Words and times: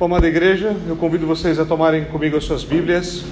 Bom, 0.00 0.06
amada 0.06 0.26
igreja, 0.26 0.74
eu 0.88 0.96
convido 0.96 1.26
vocês 1.26 1.58
a 1.58 1.64
tomarem 1.66 2.06
comigo 2.06 2.34
as 2.34 2.44
suas 2.44 2.64
Bíblias, 2.64 3.22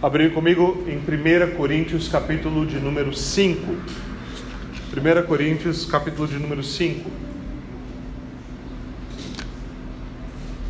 abrirem 0.00 0.32
comigo 0.32 0.82
em 0.88 0.96
1 0.96 1.56
Coríntios, 1.58 2.08
capítulo 2.08 2.64
de 2.64 2.80
número 2.80 3.14
5. 3.14 3.70
1 3.70 5.26
Coríntios, 5.26 5.84
capítulo 5.84 6.26
de 6.26 6.38
número 6.38 6.62
5. 6.62 7.10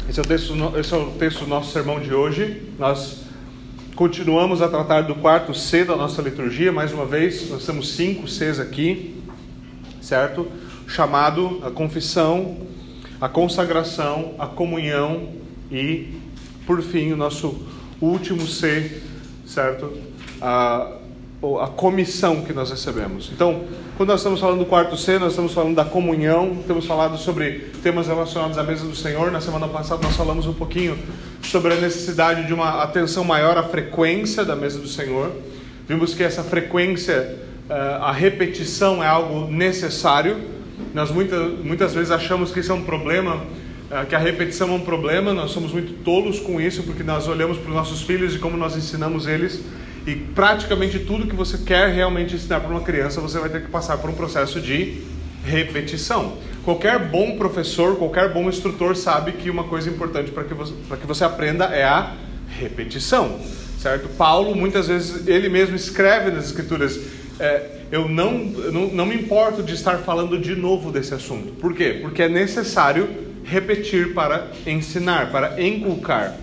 Esse 0.09 0.19
é, 0.19 0.23
o 0.25 0.27
texto, 0.27 0.53
esse 0.77 0.93
é 0.93 0.97
o 0.97 1.11
texto 1.13 1.45
do 1.45 1.47
nosso 1.47 1.71
sermão 1.71 2.01
de 2.01 2.13
hoje. 2.13 2.63
Nós 2.77 3.23
continuamos 3.95 4.61
a 4.61 4.69
tratar 4.69 5.03
do 5.03 5.15
quarto 5.15 5.55
C 5.55 5.85
da 5.85 5.95
nossa 5.95 6.21
liturgia, 6.21 6.73
mais 6.73 6.93
uma 6.93 7.07
vez, 7.07 7.49
nós 7.49 7.65
temos 7.65 7.91
cinco 7.93 8.27
Cs 8.27 8.59
aqui, 8.59 9.23
certo? 10.03 10.49
Chamado 10.89 11.61
a 11.63 11.71
confissão, 11.71 12.69
a 13.21 13.29
consagração, 13.29 14.35
a 14.39 14.47
comunhão 14.47 15.29
e, 15.71 16.15
por 16.67 16.81
fim, 16.83 17.13
o 17.13 17.17
nosso 17.17 17.67
último 18.01 18.47
C, 18.47 19.03
certo? 19.45 19.93
A, 20.41 20.97
a 21.61 21.67
comissão 21.69 22.43
que 22.43 22.53
nós 22.53 22.71
recebemos. 22.71 23.31
Então, 23.33 23.63
quando 23.97 24.09
nós 24.09 24.21
estamos 24.21 24.41
falando 24.41 24.61
do 24.61 24.67
quarto 24.67 24.97
C, 24.97 25.19
nós 25.19 25.33
estamos 25.33 25.53
falando 25.53 25.75
da 25.75 25.85
comunhão, 25.85 26.57
temos 26.67 26.87
falado 26.87 27.19
sobre 27.19 27.71
temas 27.83 28.07
relacionados 28.07 28.57
à 28.57 28.63
mesa 28.63 28.87
do 28.87 28.97
Senhor. 28.97 29.31
Na 29.31 29.41
semana 29.41 29.69
passada 29.69 30.03
nós 30.03 30.17
falamos 30.17 30.47
um 30.47 30.55
pouquinho 30.55 30.99
sobre 31.43 31.75
a 31.75 31.77
necessidade 31.77 32.47
de 32.47 32.55
uma 32.55 32.83
atenção 32.83 33.23
maior 33.25 33.59
à 33.59 33.63
frequência 33.63 34.45
da 34.45 34.57
mesa 34.57 34.79
do 34.79 34.89
Senhor. 34.89 35.31
Vimos 35.87 36.15
que 36.15 36.23
essa 36.23 36.43
frequência, 36.43 37.39
eh, 37.69 37.99
a 38.01 38.13
repetição 38.13 39.05
é 39.05 39.07
algo 39.07 39.51
necessário 39.51 40.60
nós 40.95 41.11
muitas, 41.11 41.59
muitas 41.59 41.95
vezes 41.95 42.11
achamos 42.11 42.53
que 42.53 42.61
isso 42.61 42.73
é 42.73 42.75
um 42.75 42.83
problema, 42.83 43.45
é, 43.91 44.05
que 44.05 44.15
a 44.15 44.19
repetição 44.19 44.69
é 44.71 44.73
um 44.73 44.81
problema, 44.81 45.33
nós 45.33 45.51
somos 45.51 45.73
muito 45.73 46.05
tolos 46.05 46.39
com 46.39 46.61
isso, 46.61 46.83
porque 46.83 47.03
nós 47.03 47.29
olhamos 47.29 47.59
para 47.59 47.69
os 47.69 47.75
nossos 47.75 48.03
filhos 48.03 48.35
e 48.35 48.39
como 48.39 48.57
nós 48.57 48.77
ensinamos 48.77 49.27
eles, 49.27 49.61
e 50.07 50.15
praticamente 50.15 50.99
tudo 51.01 51.27
que 51.27 51.35
você 51.35 51.59
quer 51.59 51.93
realmente 51.93 52.35
ensinar 52.35 52.61
para 52.61 52.71
uma 52.71 52.81
criança, 52.81 53.21
você 53.21 53.39
vai 53.39 53.49
ter 53.49 53.63
que 53.63 53.69
passar 53.69 53.99
por 53.99 54.11
um 54.11 54.15
processo 54.15 54.61
de 54.61 55.03
repetição. 55.45 56.39
Qualquer 56.65 56.99
bom 56.99 57.37
professor, 57.37 57.97
qualquer 57.97 58.33
bom 58.33 58.49
instrutor 58.49 58.95
sabe 58.95 59.33
que 59.33 59.51
uma 59.51 59.65
coisa 59.65 59.89
importante 59.89 60.31
para 60.31 60.45
que, 60.45 60.55
você, 60.55 60.75
que 61.01 61.07
você 61.07 61.25
aprenda 61.25 61.65
é 61.67 61.85
a 61.85 62.15
repetição, 62.49 63.41
certo? 63.79 64.09
Paulo, 64.11 64.55
muitas 64.55 64.89
vezes, 64.89 65.27
ele 65.27 65.49
mesmo 65.49 65.75
escreve 65.75 66.31
nas 66.31 66.47
escrituras, 66.47 67.01
é, 67.39 67.80
eu 67.91 68.09
não, 68.09 68.39
não, 68.39 68.87
não 68.89 69.07
me 69.07 69.15
importo 69.15 69.63
de 69.63 69.75
estar 69.75 69.99
falando 69.99 70.39
de 70.39 70.55
novo 70.55 70.93
desse 70.93 71.13
assunto. 71.13 71.53
Por 71.55 71.75
quê? 71.75 71.99
Porque 72.01 72.23
é 72.23 72.29
necessário 72.29 73.09
repetir 73.45 74.15
para 74.15 74.49
ensinar, 74.67 75.31
para 75.33 75.61
inculcar. 75.61 76.37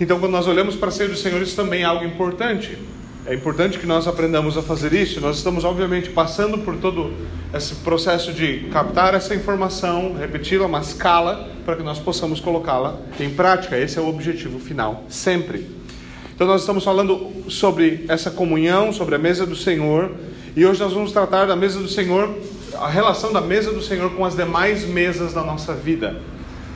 Então, 0.00 0.18
quando 0.18 0.32
nós 0.32 0.48
olhamos 0.48 0.74
para 0.74 0.90
ser 0.90 1.08
do 1.08 1.16
Senhor, 1.16 1.40
isso 1.40 1.54
também 1.54 1.82
é 1.82 1.84
algo 1.84 2.04
importante. 2.04 2.76
É 3.24 3.32
importante 3.32 3.78
que 3.78 3.86
nós 3.86 4.08
aprendamos 4.08 4.58
a 4.58 4.62
fazer 4.62 4.92
isso. 4.92 5.20
Nós 5.20 5.36
estamos, 5.36 5.62
obviamente, 5.62 6.10
passando 6.10 6.58
por 6.58 6.76
todo 6.78 7.12
esse 7.54 7.76
processo 7.76 8.32
de 8.32 8.68
captar 8.72 9.14
essa 9.14 9.32
informação, 9.32 10.16
repeti-la, 10.18 10.66
mascá-la, 10.66 11.46
para 11.64 11.76
que 11.76 11.84
nós 11.84 12.00
possamos 12.00 12.40
colocá-la 12.40 12.98
em 13.20 13.30
prática. 13.30 13.78
Esse 13.78 13.96
é 13.96 14.02
o 14.02 14.08
objetivo 14.08 14.58
final, 14.58 15.04
sempre. 15.08 15.70
Então, 16.34 16.48
nós 16.48 16.62
estamos 16.62 16.82
falando 16.82 17.30
sobre 17.48 18.04
essa 18.08 18.28
comunhão, 18.28 18.92
sobre 18.92 19.14
a 19.14 19.18
mesa 19.18 19.46
do 19.46 19.54
Senhor, 19.54 20.10
e 20.54 20.66
hoje 20.66 20.80
nós 20.80 20.92
vamos 20.92 21.12
tratar 21.12 21.46
da 21.46 21.56
mesa 21.56 21.80
do 21.80 21.88
Senhor, 21.88 22.28
a 22.74 22.86
relação 22.86 23.32
da 23.32 23.40
mesa 23.40 23.72
do 23.72 23.80
Senhor 23.80 24.10
com 24.10 24.22
as 24.22 24.36
demais 24.36 24.84
mesas 24.84 25.32
da 25.32 25.42
nossa 25.42 25.72
vida, 25.72 26.20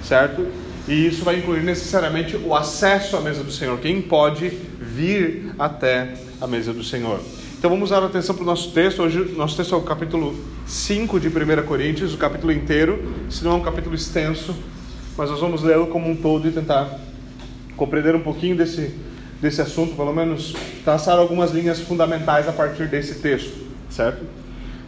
certo? 0.03 0.47
E 0.89 1.07
isso 1.07 1.23
vai 1.23 1.37
incluir 1.37 1.63
necessariamente 1.63 2.39
o 2.39 2.55
acesso 2.55 3.19
à 3.19 3.21
mesa 3.21 3.45
do 3.45 3.53
Senhor, 3.53 3.79
quem 3.79 4.01
pode 4.01 4.49
vir 4.81 5.53
até 5.59 6.15
a 6.41 6.47
mesa 6.47 6.73
do 6.73 6.83
Senhor. 6.83 7.21
Então 7.59 7.69
vamos 7.69 7.91
dar 7.91 8.03
atenção 8.03 8.35
para 8.35 8.45
o 8.45 8.47
nosso 8.47 8.71
texto. 8.71 9.03
Hoje, 9.03 9.35
nosso 9.37 9.55
texto 9.55 9.75
é 9.75 9.79
o 9.79 9.83
capítulo 9.83 10.35
5 10.67 11.21
de 11.21 11.29
1 11.29 11.33
Coríntios, 11.67 12.15
o 12.15 12.17
capítulo 12.17 12.53
inteiro. 12.53 13.13
Se 13.29 13.45
não 13.45 13.53
é 13.53 13.55
um 13.57 13.63
capítulo 13.63 13.95
extenso, 13.95 14.57
mas 15.19 15.31
nós 15.31 15.41
vamos 15.41 15.63
lê-lo 15.63 15.89
como 15.89 16.09
um 16.09 16.17
todo 16.17 16.49
e 16.49 16.51
tentar 16.51 16.99
compreender 17.77 18.15
um 18.15 18.23
pouquinho 18.23 18.57
desse, 18.57 18.95
desse 19.39 19.61
assunto, 19.61 19.95
pelo 19.97 20.15
menos 20.15 20.55
traçar 20.83 21.19
algumas 21.19 21.51
linhas 21.51 21.79
fundamentais 21.79 22.49
a 22.49 22.53
partir 22.53 22.89
desse 22.89 23.17
texto 23.17 23.66
certo? 23.91 24.25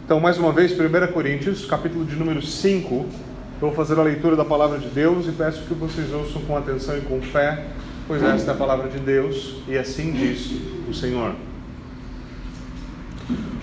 Então, 0.05 0.19
mais 0.19 0.37
uma 0.37 0.51
vez, 0.51 0.71
1 0.71 1.13
Coríntios, 1.13 1.65
capítulo 1.65 2.03
de 2.05 2.15
número 2.15 2.41
5. 2.41 2.95
Eu 2.95 3.67
vou 3.67 3.73
fazer 3.73 3.99
a 3.99 4.03
leitura 4.03 4.35
da 4.35 4.45
palavra 4.45 4.79
de 4.79 4.87
Deus 4.87 5.27
e 5.27 5.31
peço 5.31 5.63
que 5.63 5.73
vocês 5.73 6.11
ouçam 6.13 6.41
com 6.43 6.55
atenção 6.57 6.97
e 6.97 7.01
com 7.01 7.21
fé, 7.21 7.65
pois 8.07 8.23
esta 8.23 8.51
é 8.51 8.53
a 8.53 8.57
palavra 8.57 8.89
de 8.89 8.99
Deus 8.99 9.57
e 9.67 9.77
assim 9.77 10.13
diz 10.13 10.49
o 10.89 10.93
Senhor. 10.93 11.35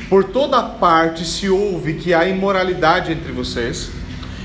Por 0.08 0.24
toda 0.24 0.62
parte 0.62 1.24
se 1.24 1.48
ouve 1.48 1.94
que 1.94 2.14
há 2.14 2.28
imoralidade 2.28 3.10
entre 3.10 3.32
vocês, 3.32 3.90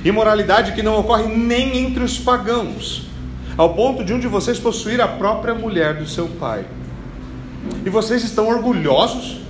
imoralidade 0.04 0.72
que 0.72 0.82
não 0.82 0.98
ocorre 1.00 1.28
nem 1.28 1.78
entre 1.78 2.04
os 2.04 2.18
pagãos, 2.18 3.08
ao 3.58 3.76
ponto 3.76 4.04
de 4.04 4.14
um 4.14 4.20
de 4.20 4.28
vocês 4.28 4.58
possuir 4.58 5.02
a 5.02 5.08
própria 5.08 5.54
mulher 5.54 5.96
do 5.96 6.08
seu 6.08 6.28
pai. 6.28 6.66
E 7.86 7.90
vocês 7.90 8.24
estão 8.24 8.48
orgulhosos? 8.48 9.41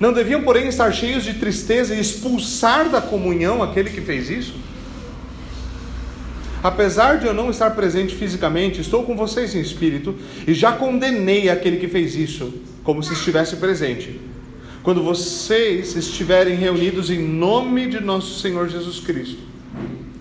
Não 0.00 0.12
deviam, 0.12 0.42
porém, 0.42 0.68
estar 0.68 0.90
cheios 0.92 1.24
de 1.24 1.34
tristeza 1.34 1.94
e 1.94 2.00
expulsar 2.00 2.88
da 2.88 3.00
comunhão 3.00 3.62
aquele 3.62 3.90
que 3.90 4.00
fez 4.00 4.28
isso? 4.30 4.54
Apesar 6.62 7.18
de 7.18 7.26
eu 7.26 7.34
não 7.34 7.50
estar 7.50 7.70
presente 7.72 8.14
fisicamente, 8.14 8.80
estou 8.80 9.04
com 9.04 9.14
vocês 9.14 9.54
em 9.54 9.60
espírito 9.60 10.14
e 10.46 10.54
já 10.54 10.72
condenei 10.72 11.50
aquele 11.50 11.76
que 11.76 11.86
fez 11.86 12.16
isso, 12.16 12.54
como 12.82 13.02
se 13.02 13.12
estivesse 13.12 13.56
presente. 13.56 14.18
Quando 14.82 15.02
vocês 15.02 15.94
estiverem 15.94 16.56
reunidos 16.56 17.10
em 17.10 17.18
nome 17.18 17.86
de 17.86 18.00
nosso 18.00 18.40
Senhor 18.40 18.68
Jesus 18.68 18.98
Cristo, 19.00 19.42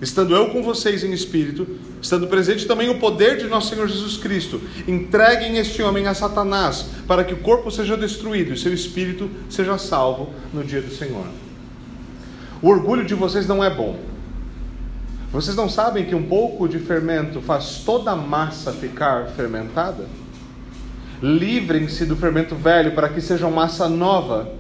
estando 0.02 0.36
eu 0.36 0.50
com 0.50 0.62
vocês 0.62 1.04
em 1.04 1.14
espírito, 1.14 1.66
estando 2.04 2.28
presente 2.28 2.68
também 2.68 2.90
o 2.90 3.00
poder 3.00 3.38
de 3.38 3.48
nosso 3.48 3.70
Senhor 3.70 3.88
Jesus 3.88 4.18
Cristo, 4.18 4.62
entreguem 4.86 5.58
este 5.58 5.82
homem 5.82 6.06
a 6.06 6.14
Satanás, 6.14 6.86
para 7.08 7.24
que 7.24 7.34
o 7.34 7.38
corpo 7.38 7.72
seja 7.72 7.96
destruído 7.96 8.54
e 8.54 8.58
seu 8.58 8.74
espírito 8.74 9.30
seja 9.50 9.78
salvo 9.78 10.30
no 10.54 10.66
dia 10.66 10.82
do 10.82 10.94
Senhor. 10.94 11.26
O 12.62 12.68
orgulho 12.68 13.06
de 13.06 13.16
vocês 13.16 13.48
não 13.48 13.64
é 13.64 13.70
bom. 13.70 13.98
Vocês 15.32 15.56
não 15.56 15.70
sabem 15.70 16.06
que 16.06 16.14
um 16.14 16.24
pouco 16.24 16.68
de 16.68 16.78
fermento 16.78 17.42
faz 17.42 17.82
toda 17.86 18.12
a 18.12 18.16
massa 18.16 18.74
ficar 18.74 19.28
fermentada? 19.30 20.06
Livrem-se 21.22 22.06
do 22.06 22.18
fermento 22.18 22.54
velho 22.54 22.92
para 22.92 23.08
que 23.08 23.22
sejam 23.22 23.50
massa 23.50 23.88
nova 23.88 24.52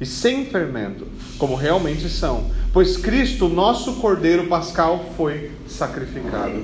e 0.00 0.06
sem 0.06 0.46
fermento, 0.46 1.06
como 1.38 1.54
realmente 1.54 2.08
são 2.08 2.50
pois 2.76 2.98
Cristo, 2.98 3.48
nosso 3.48 3.94
Cordeiro 3.94 4.48
Pascal, 4.48 5.02
foi 5.16 5.50
sacrificado. 5.66 6.62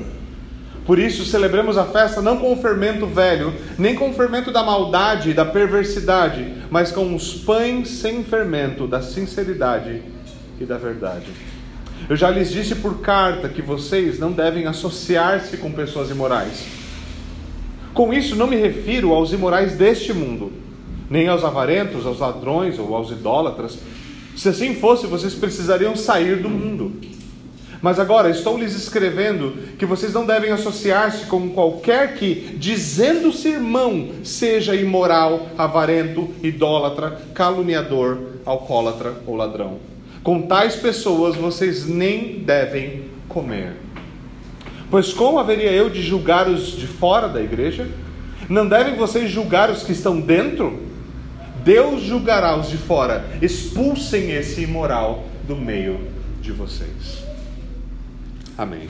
Por 0.85 0.99
isso, 0.99 1.25
celebremos 1.25 1.79
a 1.79 1.87
festa 1.87 2.21
não 2.21 2.37
com 2.37 2.53
o 2.53 2.57
fermento 2.59 3.07
velho, 3.07 3.55
nem 3.79 3.95
com 3.95 4.11
o 4.11 4.13
fermento 4.13 4.53
da 4.53 4.63
maldade 4.63 5.31
e 5.31 5.33
da 5.33 5.47
perversidade, 5.47 6.53
mas 6.71 6.93
com 6.93 7.15
os 7.15 7.33
pães 7.33 7.89
sem 7.89 8.23
fermento 8.23 8.87
da 8.87 9.01
sinceridade 9.01 10.03
e 10.61 10.67
da 10.67 10.77
verdade. 10.77 11.29
Eu 12.07 12.15
já 12.15 12.29
lhes 12.29 12.53
disse 12.53 12.75
por 12.75 13.01
carta 13.01 13.49
que 13.49 13.63
vocês 13.63 14.19
não 14.19 14.33
devem 14.33 14.67
associar-se 14.67 15.57
com 15.57 15.73
pessoas 15.73 16.11
imorais. 16.11 16.67
Com 17.95 18.13
isso, 18.13 18.37
não 18.37 18.49
me 18.49 18.57
refiro 18.57 19.15
aos 19.15 19.33
imorais 19.33 19.77
deste 19.77 20.13
mundo, 20.13 20.53
nem 21.13 21.29
aos 21.29 21.45
avarentos, 21.45 22.07
aos 22.07 22.19
ladrões 22.19 22.79
ou 22.79 22.97
aos 22.97 23.11
idólatras 23.11 23.79
se 24.35 24.49
assim 24.49 24.75
fosse, 24.75 25.07
vocês 25.07 25.35
precisariam 25.35 25.95
sair 25.95 26.37
do 26.37 26.49
mundo. 26.49 26.93
Mas 27.81 27.99
agora 27.99 28.31
estou 28.31 28.57
lhes 28.57 28.75
escrevendo 28.75 29.53
que 29.77 29.85
vocês 29.85 30.13
não 30.13 30.25
devem 30.25 30.51
associar-se 30.51 31.27
com 31.27 31.51
qualquer 31.51 32.15
que, 32.15 32.57
dizendo-se 32.57 33.49
irmão, 33.49 34.11
seja 34.23 34.75
imoral, 34.75 35.49
avarento, 35.59 36.31
idólatra, 36.43 37.21
caluniador, 37.35 38.19
alcoólatra 38.47 39.15
ou 39.27 39.35
ladrão. 39.35 39.79
Com 40.23 40.43
tais 40.43 40.77
pessoas 40.77 41.35
vocês 41.35 41.87
nem 41.87 42.39
devem 42.39 43.03
comer. 43.29 43.73
Pois 44.91 45.13
como 45.13 45.41
haveria 45.41 45.73
eu 45.73 45.91
de 45.91 46.03
julgar 46.03 46.49
os 46.49 46.77
de 46.77 46.87
fora 46.87 47.29
da 47.29 47.41
igreja? 47.41 47.89
Não 48.49 48.69
devem 48.69 48.95
vocês 48.95 49.29
julgar 49.29 49.71
os 49.71 49.83
que 49.83 49.93
estão 49.93 50.21
dentro? 50.21 50.92
Deus 51.65 52.03
julgará 52.03 52.57
os 52.57 52.69
de 52.69 52.77
fora. 52.77 53.25
Expulsem 53.41 54.33
esse 54.33 54.63
imoral 54.63 55.25
do 55.47 55.57
meio 55.57 56.01
de 56.41 56.53
vocês. 56.53 57.25
Amém. 58.57 58.89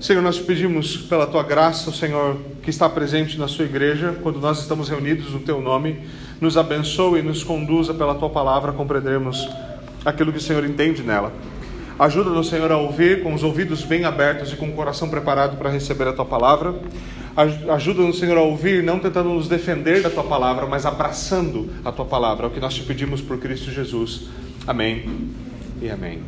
Senhor, 0.00 0.22
nós 0.22 0.36
te 0.36 0.44
pedimos 0.44 0.96
pela 0.96 1.26
tua 1.26 1.42
graça, 1.42 1.90
Senhor, 1.90 2.36
que 2.62 2.70
está 2.70 2.88
presente 2.88 3.36
na 3.36 3.48
sua 3.48 3.64
igreja, 3.64 4.14
quando 4.22 4.38
nós 4.38 4.60
estamos 4.60 4.88
reunidos 4.88 5.32
no 5.32 5.40
teu 5.40 5.60
nome, 5.60 5.98
nos 6.40 6.56
abençoe 6.56 7.18
e 7.18 7.22
nos 7.22 7.42
conduza 7.42 7.92
pela 7.92 8.14
tua 8.14 8.30
palavra 8.30 8.72
compreendermos 8.72 9.48
aquilo 10.04 10.30
que 10.30 10.38
o 10.38 10.40
Senhor 10.40 10.64
entende 10.64 11.02
nela. 11.02 11.32
Ajuda-nos, 11.98 12.48
Senhor, 12.48 12.70
a 12.70 12.76
ouvir 12.76 13.24
com 13.24 13.34
os 13.34 13.42
ouvidos 13.42 13.82
bem 13.82 14.04
abertos 14.04 14.52
e 14.52 14.56
com 14.56 14.68
o 14.68 14.72
coração 14.72 15.10
preparado 15.10 15.56
para 15.56 15.68
receber 15.68 16.06
a 16.06 16.12
tua 16.12 16.24
palavra. 16.24 16.72
Ajuda-nos, 17.38 18.18
Senhor, 18.18 18.36
a 18.36 18.40
ouvir, 18.42 18.82
não 18.82 18.98
tentando 18.98 19.28
nos 19.28 19.46
defender 19.46 20.02
da 20.02 20.10
tua 20.10 20.24
palavra, 20.24 20.66
mas 20.66 20.84
abraçando 20.84 21.70
a 21.84 21.92
tua 21.92 22.04
palavra. 22.04 22.46
É 22.46 22.48
o 22.48 22.50
que 22.50 22.58
nós 22.58 22.74
te 22.74 22.82
pedimos 22.82 23.20
por 23.20 23.38
Cristo 23.38 23.70
Jesus. 23.70 24.28
Amém 24.66 25.08
e 25.80 25.88
amém. 25.88 26.20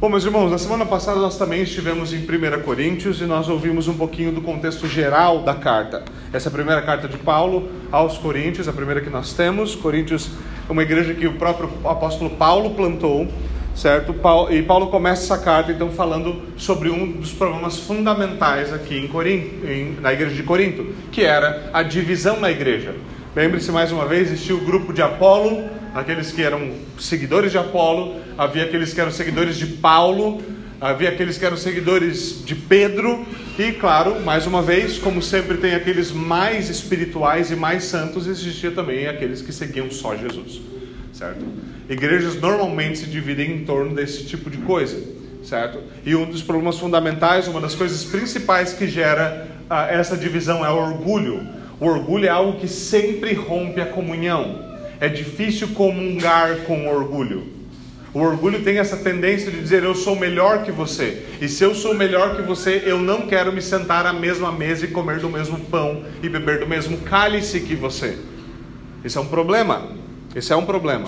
Bom, 0.00 0.08
meus 0.08 0.24
irmãos, 0.24 0.50
na 0.50 0.56
semana 0.56 0.86
passada 0.86 1.20
nós 1.20 1.36
também 1.36 1.62
estivemos 1.62 2.14
em 2.14 2.18
1 2.18 2.62
Coríntios 2.62 3.20
e 3.20 3.24
nós 3.24 3.46
ouvimos 3.46 3.88
um 3.88 3.94
pouquinho 3.94 4.32
do 4.32 4.40
contexto 4.40 4.88
geral 4.88 5.42
da 5.42 5.54
carta. 5.54 6.02
Essa 6.32 6.48
é 6.48 6.50
a 6.50 6.52
primeira 6.52 6.80
carta 6.80 7.06
de 7.06 7.18
Paulo 7.18 7.68
aos 7.92 8.16
Coríntios, 8.16 8.68
a 8.68 8.72
primeira 8.72 9.02
que 9.02 9.10
nós 9.10 9.34
temos. 9.34 9.74
Coríntios 9.74 10.30
é 10.66 10.72
uma 10.72 10.82
igreja 10.82 11.12
que 11.12 11.26
o 11.26 11.34
próprio 11.34 11.68
apóstolo 11.84 12.30
Paulo 12.30 12.70
plantou, 12.70 13.28
certo? 13.74 14.14
E 14.50 14.62
Paulo 14.62 14.86
começa 14.88 15.24
essa 15.24 15.42
carta 15.42 15.72
então 15.72 15.90
falando 15.90 16.42
sobre 16.56 16.88
um 16.90 17.12
dos 17.12 17.32
problemas 17.32 17.78
fundamentais 17.78 18.72
aqui 18.72 18.96
em 18.96 19.08
Corinto, 19.08 19.66
em, 19.66 19.96
na 20.00 20.12
igreja 20.12 20.34
de 20.34 20.42
Corinto, 20.42 20.86
que 21.10 21.22
era 21.22 21.70
a 21.72 21.82
divisão 21.82 22.40
na 22.40 22.50
igreja. 22.50 22.94
Lembre-se 23.34 23.72
mais 23.72 23.90
uma 23.90 24.06
vez, 24.06 24.30
existia 24.30 24.54
o 24.54 24.60
grupo 24.60 24.92
de 24.92 25.02
Apolo, 25.02 25.68
aqueles 25.92 26.30
que 26.30 26.40
eram 26.40 26.70
seguidores 26.98 27.50
de 27.50 27.58
Apolo, 27.58 28.14
havia 28.38 28.64
aqueles 28.64 28.94
que 28.94 29.00
eram 29.00 29.10
seguidores 29.10 29.56
de 29.56 29.66
Paulo, 29.66 30.40
havia 30.80 31.08
aqueles 31.08 31.36
que 31.36 31.44
eram 31.44 31.56
seguidores 31.56 32.44
de 32.44 32.54
Pedro, 32.54 33.26
e 33.58 33.72
claro, 33.72 34.20
mais 34.20 34.46
uma 34.46 34.62
vez, 34.62 34.98
como 34.98 35.20
sempre 35.20 35.56
tem 35.56 35.74
aqueles 35.74 36.12
mais 36.12 36.68
espirituais 36.70 37.50
e 37.50 37.56
mais 37.56 37.84
santos, 37.84 38.28
existia 38.28 38.70
também 38.70 39.08
aqueles 39.08 39.42
que 39.42 39.52
seguiam 39.52 39.90
só 39.90 40.16
Jesus, 40.16 40.60
certo? 41.14 41.44
Igrejas 41.88 42.40
normalmente 42.40 42.98
se 42.98 43.06
dividem 43.06 43.52
em 43.52 43.64
torno 43.64 43.94
desse 43.94 44.24
tipo 44.24 44.50
de 44.50 44.58
coisa, 44.58 45.00
certo? 45.44 45.78
E 46.04 46.14
um 46.14 46.26
dos 46.26 46.42
problemas 46.42 46.78
fundamentais, 46.78 47.46
uma 47.46 47.60
das 47.60 47.74
coisas 47.74 48.04
principais 48.04 48.72
que 48.72 48.86
gera 48.88 49.48
uh, 49.70 49.90
essa 49.90 50.16
divisão 50.16 50.64
é 50.64 50.70
o 50.70 50.76
orgulho. 50.76 51.46
O 51.80 51.86
orgulho 51.86 52.26
é 52.26 52.30
algo 52.30 52.58
que 52.58 52.68
sempre 52.68 53.32
rompe 53.32 53.80
a 53.80 53.86
comunhão. 53.86 54.74
É 55.00 55.08
difícil 55.08 55.68
comungar 55.68 56.58
com 56.66 56.88
orgulho. 56.88 57.54
O 58.12 58.20
orgulho 58.20 58.62
tem 58.62 58.78
essa 58.78 58.96
tendência 58.96 59.50
de 59.50 59.60
dizer 59.60 59.82
eu 59.82 59.94
sou 59.94 60.14
melhor 60.14 60.62
que 60.62 60.70
você. 60.70 61.24
E 61.40 61.48
se 61.48 61.64
eu 61.64 61.74
sou 61.74 61.94
melhor 61.94 62.36
que 62.36 62.42
você, 62.42 62.82
eu 62.86 62.98
não 62.98 63.22
quero 63.22 63.52
me 63.52 63.60
sentar 63.60 64.06
à 64.06 64.12
mesma 64.12 64.52
mesa 64.52 64.84
e 64.84 64.88
comer 64.88 65.18
do 65.18 65.28
mesmo 65.28 65.58
pão 65.58 66.04
e 66.22 66.28
beber 66.28 66.60
do 66.60 66.66
mesmo 66.66 66.98
cálice 66.98 67.60
que 67.60 67.74
você. 67.74 68.16
Esse 69.04 69.18
é 69.18 69.20
um 69.20 69.26
problema. 69.26 70.03
Esse 70.34 70.52
é 70.52 70.56
um 70.56 70.64
problema. 70.64 71.06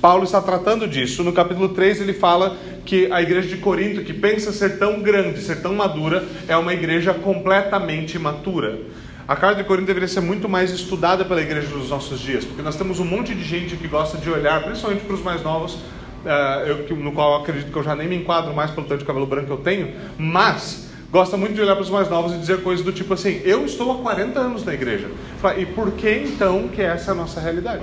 Paulo 0.00 0.24
está 0.24 0.40
tratando 0.40 0.88
disso. 0.88 1.22
No 1.22 1.32
capítulo 1.32 1.70
3 1.70 2.00
ele 2.00 2.14
fala 2.14 2.56
que 2.86 3.10
a 3.12 3.20
igreja 3.20 3.48
de 3.48 3.58
Corinto, 3.58 4.02
que 4.02 4.14
pensa 4.14 4.52
ser 4.52 4.78
tão 4.78 5.00
grande, 5.00 5.40
ser 5.40 5.60
tão 5.60 5.74
madura, 5.74 6.24
é 6.48 6.56
uma 6.56 6.72
igreja 6.72 7.12
completamente 7.12 8.16
imatura. 8.16 8.80
A 9.28 9.36
carta 9.36 9.62
de 9.62 9.68
Corinto 9.68 9.86
deveria 9.86 10.08
ser 10.08 10.20
muito 10.20 10.48
mais 10.48 10.72
estudada 10.72 11.24
pela 11.24 11.40
igreja 11.40 11.68
dos 11.68 11.90
nossos 11.90 12.18
dias, 12.18 12.44
porque 12.44 12.62
nós 12.62 12.76
temos 12.76 12.98
um 12.98 13.04
monte 13.04 13.34
de 13.34 13.44
gente 13.44 13.76
que 13.76 13.86
gosta 13.86 14.18
de 14.18 14.28
olhar, 14.28 14.62
principalmente 14.64 15.04
para 15.04 15.14
os 15.14 15.22
mais 15.22 15.42
novos, 15.42 15.74
uh, 15.74 16.66
eu, 16.66 16.96
no 16.96 17.12
qual 17.12 17.34
eu 17.34 17.42
acredito 17.42 17.70
que 17.70 17.76
eu 17.76 17.82
já 17.84 17.94
nem 17.94 18.08
me 18.08 18.16
enquadro 18.16 18.52
mais 18.52 18.72
pelo 18.72 18.86
tanto 18.86 19.00
de 19.00 19.04
cabelo 19.04 19.26
branco 19.26 19.46
que 19.46 19.52
eu 19.52 19.58
tenho, 19.58 19.92
mas 20.18 20.88
gosta 21.12 21.36
muito 21.36 21.54
de 21.54 21.60
olhar 21.60 21.74
para 21.74 21.82
os 21.82 21.90
mais 21.90 22.10
novos 22.10 22.32
e 22.34 22.38
dizer 22.38 22.62
coisas 22.62 22.84
do 22.84 22.92
tipo 22.92 23.14
assim: 23.14 23.40
eu 23.44 23.64
estou 23.64 23.92
há 23.92 23.98
40 23.98 24.40
anos 24.40 24.64
na 24.64 24.74
igreja. 24.74 25.08
E 25.56 25.66
por 25.66 25.92
que 25.92 26.10
então 26.10 26.66
que 26.66 26.82
essa 26.82 27.10
é 27.10 27.12
a 27.12 27.14
nossa 27.14 27.40
realidade? 27.40 27.82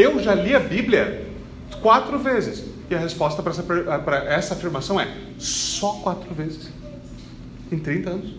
Eu 0.00 0.18
já 0.18 0.34
li 0.34 0.54
a 0.54 0.60
Bíblia 0.60 1.26
quatro 1.82 2.18
vezes. 2.18 2.64
E 2.88 2.94
a 2.94 2.98
resposta 2.98 3.42
para 3.42 3.52
essa, 3.52 4.14
essa 4.28 4.54
afirmação 4.54 4.98
é: 4.98 5.08
só 5.38 5.92
quatro 6.02 6.32
vezes. 6.34 6.70
Em 7.70 7.78
30 7.78 8.10
anos. 8.10 8.34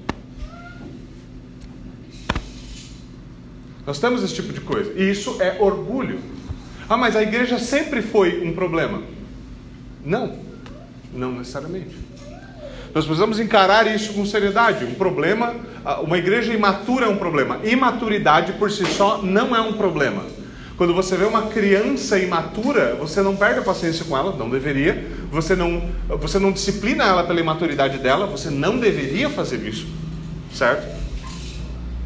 Nós 3.85 3.99
temos 3.99 4.23
esse 4.23 4.33
tipo 4.33 4.51
de 4.51 4.61
coisa. 4.61 4.91
E 4.99 5.09
isso 5.09 5.41
é 5.41 5.57
orgulho. 5.59 6.19
Ah, 6.89 6.97
mas 6.97 7.15
a 7.15 7.21
igreja 7.21 7.59
sempre 7.59 8.01
foi 8.01 8.45
um 8.45 8.53
problema. 8.53 9.03
Não, 10.03 10.37
não 11.13 11.31
necessariamente. 11.33 11.95
Nós 12.93 13.05
precisamos 13.05 13.39
encarar 13.39 13.87
isso 13.87 14.13
com 14.13 14.25
seriedade. 14.25 14.83
Um 14.83 14.95
problema, 14.95 15.55
uma 16.01 16.17
igreja 16.17 16.53
imatura 16.53 17.05
é 17.05 17.09
um 17.09 17.17
problema. 17.17 17.59
Imaturidade 17.63 18.53
por 18.53 18.69
si 18.69 18.85
só 18.85 19.21
não 19.21 19.55
é 19.55 19.61
um 19.61 19.73
problema. 19.73 20.25
Quando 20.81 20.95
você 20.95 21.15
vê 21.15 21.25
uma 21.25 21.43
criança 21.43 22.17
imatura, 22.17 22.95
você 22.95 23.21
não 23.21 23.35
perde 23.35 23.59
a 23.59 23.61
paciência 23.61 24.03
com 24.03 24.17
ela, 24.17 24.35
não 24.35 24.49
deveria. 24.49 25.11
Você 25.31 25.55
não, 25.55 25.79
você 26.19 26.39
não 26.39 26.51
disciplina 26.51 27.03
ela 27.03 27.23
pela 27.23 27.39
imaturidade 27.39 27.99
dela, 27.99 28.25
você 28.25 28.49
não 28.49 28.79
deveria 28.79 29.29
fazer 29.29 29.57
isso, 29.57 29.85
certo? 30.51 30.87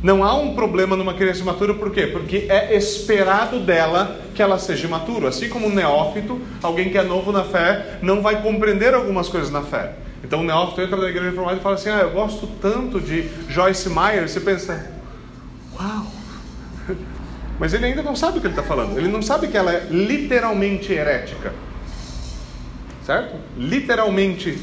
Não 0.03 0.25
há 0.25 0.35
um 0.35 0.55
problema 0.55 0.97
numa 0.97 1.13
criança 1.13 1.39
imatura, 1.39 1.73
por 1.73 1.89
quê? 1.89 2.07
Porque 2.07 2.47
é 2.49 2.75
esperado 2.75 3.61
dela 3.61 4.19
que 4.35 4.41
ela 4.41 4.59
seja 4.59 4.85
imatura. 4.85 5.29
Assim 5.29 5.47
como 5.47 5.67
um 5.67 5.73
neófito, 5.73 6.41
alguém 6.61 6.89
que 6.89 6.97
é 6.97 7.03
novo 7.03 7.31
na 7.31 7.45
fé, 7.45 7.99
não 8.01 8.21
vai 8.21 8.41
compreender 8.41 8.93
algumas 8.93 9.29
coisas 9.29 9.49
na 9.49 9.61
fé. 9.61 9.93
Então 10.21 10.41
o 10.41 10.43
neófito 10.43 10.81
entra 10.81 10.97
na 10.97 11.07
igreja 11.07 11.29
reformada 11.29 11.59
e 11.59 11.63
fala 11.63 11.75
assim: 11.75 11.87
Ah, 11.87 12.01
eu 12.01 12.11
gosto 12.11 12.45
tanto 12.61 12.99
de 12.99 13.29
Joyce 13.47 13.87
Meyer. 13.87 14.27
Você 14.27 14.41
pensa, 14.41 14.91
uau! 15.79 16.07
Mas 17.59 17.73
ele 17.73 17.85
ainda 17.85 18.03
não 18.03 18.15
sabe 18.15 18.37
o 18.37 18.41
que 18.41 18.47
ele 18.47 18.53
está 18.53 18.63
falando. 18.63 18.97
Ele 18.97 19.07
não 19.07 19.21
sabe 19.21 19.47
que 19.47 19.57
ela 19.57 19.71
é 19.71 19.87
literalmente 19.89 20.91
herética. 20.91 21.53
Certo? 23.05 23.35
Literalmente 23.57 24.57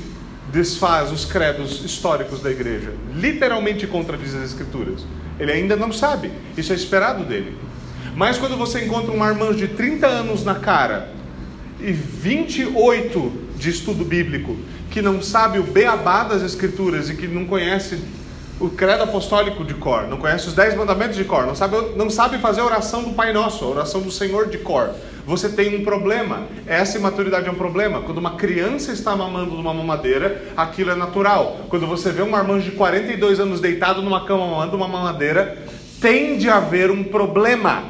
desfaz 0.52 1.10
os 1.10 1.24
credos 1.24 1.84
históricos 1.84 2.42
da 2.42 2.50
igreja. 2.50 2.92
Literalmente 3.14 3.86
contradiz 3.86 4.34
as 4.34 4.44
escrituras. 4.44 5.06
Ele 5.38 5.52
ainda 5.52 5.76
não 5.76 5.92
sabe. 5.92 6.30
Isso 6.56 6.72
é 6.72 6.76
esperado 6.76 7.24
dele. 7.24 7.56
Mas 8.14 8.36
quando 8.36 8.56
você 8.56 8.84
encontra 8.84 9.10
um 9.10 9.16
marmanjo 9.16 9.56
de 9.56 9.68
30 9.68 10.06
anos 10.06 10.44
na 10.44 10.56
cara 10.56 11.10
e 11.80 11.92
28 11.92 13.32
de 13.56 13.70
estudo 13.70 14.04
bíblico, 14.04 14.56
que 14.90 15.00
não 15.00 15.22
sabe 15.22 15.58
o 15.58 15.62
beabá 15.62 16.24
das 16.24 16.42
escrituras 16.42 17.08
e 17.08 17.14
que 17.14 17.26
não 17.26 17.46
conhece 17.46 17.98
o 18.62 18.70
credo 18.70 19.02
apostólico 19.02 19.64
de 19.64 19.74
cor, 19.74 20.06
não 20.06 20.16
conhece 20.16 20.46
os 20.46 20.54
dez 20.54 20.74
mandamentos 20.76 21.16
de 21.16 21.24
cor, 21.24 21.44
não 21.44 21.54
sabe, 21.54 21.76
não 21.96 22.08
sabe 22.08 22.38
fazer 22.38 22.60
a 22.60 22.64
oração 22.64 23.02
do 23.02 23.10
Pai 23.10 23.32
Nosso, 23.32 23.64
a 23.64 23.68
oração 23.68 24.00
do 24.00 24.10
Senhor 24.10 24.48
de 24.48 24.58
cor, 24.58 24.90
você 25.26 25.48
tem 25.48 25.76
um 25.76 25.84
problema. 25.84 26.44
Essa 26.66 26.98
imaturidade 26.98 27.48
é 27.48 27.50
um 27.50 27.56
problema. 27.56 28.00
Quando 28.02 28.18
uma 28.18 28.36
criança 28.36 28.92
está 28.92 29.14
mamando 29.14 29.56
numa 29.56 29.72
mamadeira, 29.72 30.42
aquilo 30.56 30.90
é 30.90 30.94
natural. 30.94 31.60
Quando 31.68 31.86
você 31.86 32.10
vê 32.10 32.22
um 32.22 32.30
marmanjo 32.30 32.70
de 32.70 32.76
42 32.76 33.38
anos 33.38 33.60
deitado 33.60 34.02
numa 34.02 34.24
cama 34.24 34.46
mamando 34.46 34.76
uma 34.76 34.88
mamadeira, 34.88 35.58
tende 36.00 36.48
a 36.48 36.56
haver 36.56 36.90
um 36.90 37.04
problema. 37.04 37.84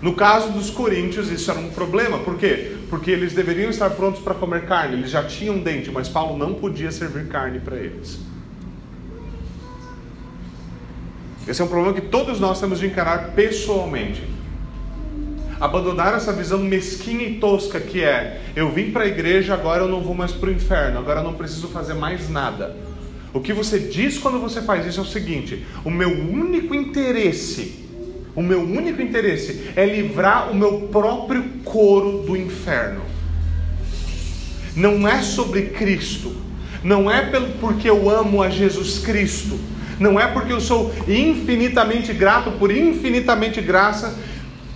No 0.00 0.14
caso 0.14 0.52
dos 0.52 0.70
coríntios, 0.70 1.30
isso 1.30 1.50
era 1.50 1.58
um 1.58 1.70
problema. 1.70 2.18
Por 2.18 2.36
quê? 2.36 2.76
Porque 2.88 3.10
eles 3.10 3.32
deveriam 3.32 3.68
estar 3.68 3.90
prontos 3.90 4.20
para 4.20 4.34
comer 4.34 4.64
carne. 4.66 4.94
Eles 4.94 5.10
já 5.10 5.24
tinham 5.24 5.58
dente, 5.58 5.90
mas 5.90 6.08
Paulo 6.08 6.38
não 6.38 6.54
podia 6.54 6.92
servir 6.92 7.26
carne 7.26 7.58
para 7.58 7.76
eles. 7.76 8.20
Esse 11.48 11.60
é 11.60 11.64
um 11.64 11.68
problema 11.68 11.94
que 11.94 12.02
todos 12.02 12.38
nós 12.38 12.60
temos 12.60 12.78
de 12.78 12.86
encarar 12.86 13.32
pessoalmente. 13.32 14.22
Abandonar 15.58 16.14
essa 16.14 16.32
visão 16.32 16.58
mesquinha 16.60 17.26
e 17.26 17.40
tosca 17.40 17.80
que 17.80 18.04
é: 18.04 18.40
eu 18.54 18.70
vim 18.70 18.92
para 18.92 19.02
a 19.02 19.08
igreja, 19.08 19.54
agora 19.54 19.82
eu 19.82 19.88
não 19.88 20.00
vou 20.00 20.14
mais 20.14 20.30
para 20.30 20.50
o 20.50 20.52
inferno, 20.52 20.98
agora 21.00 21.20
eu 21.20 21.24
não 21.24 21.34
preciso 21.34 21.66
fazer 21.68 21.94
mais 21.94 22.28
nada. 22.28 22.76
O 23.34 23.40
que 23.40 23.52
você 23.52 23.80
diz 23.80 24.18
quando 24.18 24.38
você 24.38 24.62
faz 24.62 24.86
isso 24.86 25.00
é 25.00 25.02
o 25.02 25.06
seguinte: 25.06 25.66
o 25.84 25.90
meu 25.90 26.10
único 26.10 26.72
interesse 26.72 27.87
o 28.38 28.42
meu 28.42 28.62
único 28.62 29.02
interesse 29.02 29.72
é 29.74 29.84
livrar 29.84 30.48
o 30.48 30.54
meu 30.54 30.82
próprio 30.92 31.42
coro 31.64 32.18
do 32.18 32.36
inferno. 32.36 33.02
Não 34.76 35.08
é 35.08 35.20
sobre 35.22 35.70
Cristo. 35.70 36.36
Não 36.84 37.10
é 37.10 37.22
pelo, 37.22 37.48
porque 37.54 37.90
eu 37.90 38.08
amo 38.08 38.40
a 38.40 38.48
Jesus 38.48 39.00
Cristo. 39.00 39.58
Não 39.98 40.20
é 40.20 40.28
porque 40.28 40.52
eu 40.52 40.60
sou 40.60 40.94
infinitamente 41.08 42.12
grato 42.12 42.52
por 42.52 42.70
infinitamente 42.70 43.60
graça, 43.60 44.16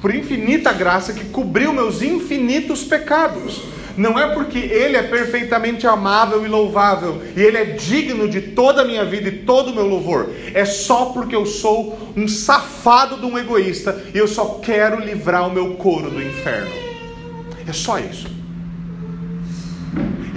por 0.01 0.13
infinita 0.13 0.73
graça 0.73 1.13
que 1.13 1.27
cobriu 1.27 1.73
meus 1.73 2.03
infinitos 2.03 2.83
pecados. 2.83 3.63
Não 3.97 4.19
é 4.19 4.35
porque 4.35 4.59
Ele 4.59 4.97
é 4.97 5.03
perfeitamente 5.03 5.87
amável 5.87 6.45
e 6.45 6.49
louvável 6.49 7.23
e 7.37 7.41
Ele 7.41 7.59
é 7.59 7.65
digno 7.65 8.29
de 8.29 8.41
toda 8.41 8.83
a 8.83 8.85
minha 8.85 9.05
vida 9.05 9.29
e 9.29 9.39
todo 9.39 9.71
o 9.71 9.75
meu 9.75 9.87
louvor. 9.87 10.31
É 10.55 10.65
só 10.65 11.07
porque 11.07 11.35
eu 11.37 11.47
sou 11.47 12.13
um 12.17 12.27
safado 12.27 13.19
de 13.19 13.27
um 13.27 13.39
egoísta 13.39 14.03
e 14.15 14.19
eu 14.19 14.29
só 14.29 14.61
quero 14.63 15.01
livrar 15.01 15.47
o 15.47 15.53
meu 15.53 15.75
couro 15.75 16.11
do 16.11 16.23
inferno. 16.23 16.71
É 17.67 17.73
só 17.73 17.99
isso. 17.99 18.29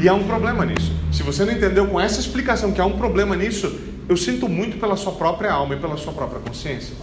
E 0.01 0.07
há 0.07 0.13
um 0.13 0.24
problema 0.24 0.65
nisso. 0.65 0.91
Se 1.12 1.24
você 1.24 1.45
não 1.45 1.53
entendeu 1.53 1.88
com 1.88 2.00
essa 2.00 2.19
explicação 2.19 2.71
que 2.71 2.81
há 2.81 2.85
um 2.85 2.97
problema 2.97 3.35
nisso, 3.35 3.79
eu 4.07 4.17
sinto 4.17 4.47
muito 4.47 4.77
pela 4.77 4.97
sua 4.97 5.13
própria 5.13 5.51
alma 5.51 5.75
e 5.75 5.79
pela 5.79 5.97
sua 5.97 6.13
própria 6.13 6.41
consciência. 6.41 6.93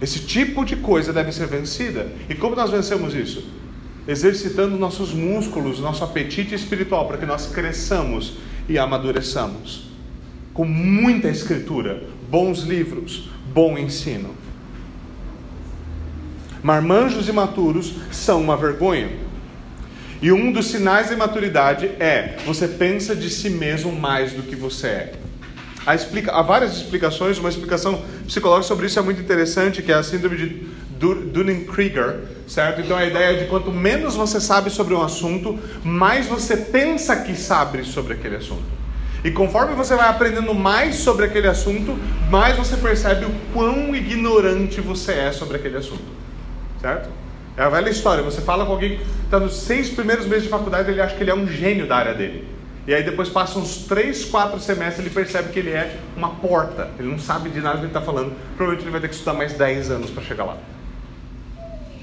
Esse 0.00 0.20
tipo 0.20 0.64
de 0.64 0.76
coisa 0.76 1.12
deve 1.12 1.32
ser 1.32 1.46
vencida. 1.46 2.08
E 2.28 2.34
como 2.34 2.54
nós 2.54 2.70
vencemos 2.70 3.14
isso? 3.14 3.44
Exercitando 4.06 4.78
nossos 4.78 5.12
músculos, 5.12 5.80
nosso 5.80 6.04
apetite 6.04 6.54
espiritual, 6.54 7.06
para 7.06 7.18
que 7.18 7.26
nós 7.26 7.46
cresçamos 7.46 8.34
e 8.68 8.78
amadureçamos. 8.78 9.88
Com 10.54 10.64
muita 10.64 11.28
escritura, 11.28 12.04
bons 12.30 12.60
livros, 12.60 13.28
bom 13.52 13.76
ensino. 13.76 14.34
Marmanjos 16.62 17.28
imaturos 17.28 17.94
são 18.10 18.40
uma 18.40 18.56
vergonha. 18.56 19.10
E 20.20 20.32
um 20.32 20.50
dos 20.50 20.66
sinais 20.66 21.08
de 21.08 21.16
maturidade 21.16 21.86
é 22.00 22.36
você 22.44 22.66
pensa 22.66 23.14
de 23.14 23.30
si 23.30 23.50
mesmo 23.50 23.92
mais 23.92 24.32
do 24.32 24.42
que 24.42 24.56
você 24.56 24.86
é. 24.86 25.12
Há, 25.88 25.94
explica, 25.94 26.32
há 26.32 26.42
várias 26.42 26.76
explicações, 26.76 27.38
uma 27.38 27.48
explicação 27.48 28.02
psicológica 28.26 28.68
sobre 28.68 28.84
isso 28.84 28.98
é 28.98 29.02
muito 29.02 29.22
interessante, 29.22 29.80
que 29.80 29.90
é 29.90 29.94
a 29.94 30.02
síndrome 30.02 30.36
de 30.36 30.66
Dunning-Krieger, 30.98 32.24
certo? 32.46 32.82
Então 32.82 32.94
a 32.94 33.06
ideia 33.06 33.32
é 33.32 33.42
de 33.44 33.46
quanto 33.46 33.72
menos 33.72 34.14
você 34.14 34.38
sabe 34.38 34.68
sobre 34.68 34.92
um 34.92 35.02
assunto, 35.02 35.58
mais 35.82 36.26
você 36.26 36.58
pensa 36.58 37.16
que 37.16 37.34
sabe 37.34 37.84
sobre 37.84 38.12
aquele 38.12 38.36
assunto. 38.36 38.66
E 39.24 39.30
conforme 39.30 39.74
você 39.74 39.96
vai 39.96 40.10
aprendendo 40.10 40.54
mais 40.54 40.96
sobre 40.96 41.24
aquele 41.24 41.48
assunto, 41.48 41.96
mais 42.28 42.54
você 42.54 42.76
percebe 42.76 43.24
o 43.24 43.32
quão 43.54 43.96
ignorante 43.96 44.82
você 44.82 45.12
é 45.12 45.32
sobre 45.32 45.56
aquele 45.56 45.78
assunto. 45.78 46.04
Certo? 46.82 47.08
É 47.56 47.62
a 47.62 47.70
velha 47.70 47.88
história. 47.88 48.22
Você 48.22 48.42
fala 48.42 48.66
com 48.66 48.72
alguém 48.72 48.98
que 48.98 49.04
está 49.24 49.40
nos 49.40 49.56
seis 49.56 49.88
primeiros 49.88 50.26
meses 50.26 50.44
de 50.44 50.50
faculdade, 50.50 50.90
ele 50.90 51.00
acha 51.00 51.16
que 51.16 51.22
ele 51.22 51.30
é 51.30 51.34
um 51.34 51.48
gênio 51.48 51.86
da 51.86 51.96
área 51.96 52.12
dele. 52.12 52.57
E 52.88 52.94
aí 52.94 53.02
depois 53.02 53.28
passa 53.28 53.58
uns 53.58 53.84
três, 53.84 54.24
quatro 54.24 54.58
semestres, 54.58 55.04
ele 55.04 55.14
percebe 55.14 55.50
que 55.52 55.58
ele 55.58 55.72
é 55.72 55.98
uma 56.16 56.30
porta. 56.36 56.88
Ele 56.98 57.06
não 57.06 57.18
sabe 57.18 57.50
de 57.50 57.60
nada 57.60 57.74
do 57.74 57.80
que 57.80 57.84
ele 57.84 57.90
está 57.90 58.00
falando. 58.00 58.32
Provavelmente 58.56 58.84
ele 58.84 58.90
vai 58.90 59.00
ter 59.02 59.08
que 59.08 59.14
estudar 59.14 59.34
mais 59.34 59.52
10 59.52 59.90
anos 59.90 60.10
para 60.10 60.22
chegar 60.22 60.44
lá. 60.44 60.56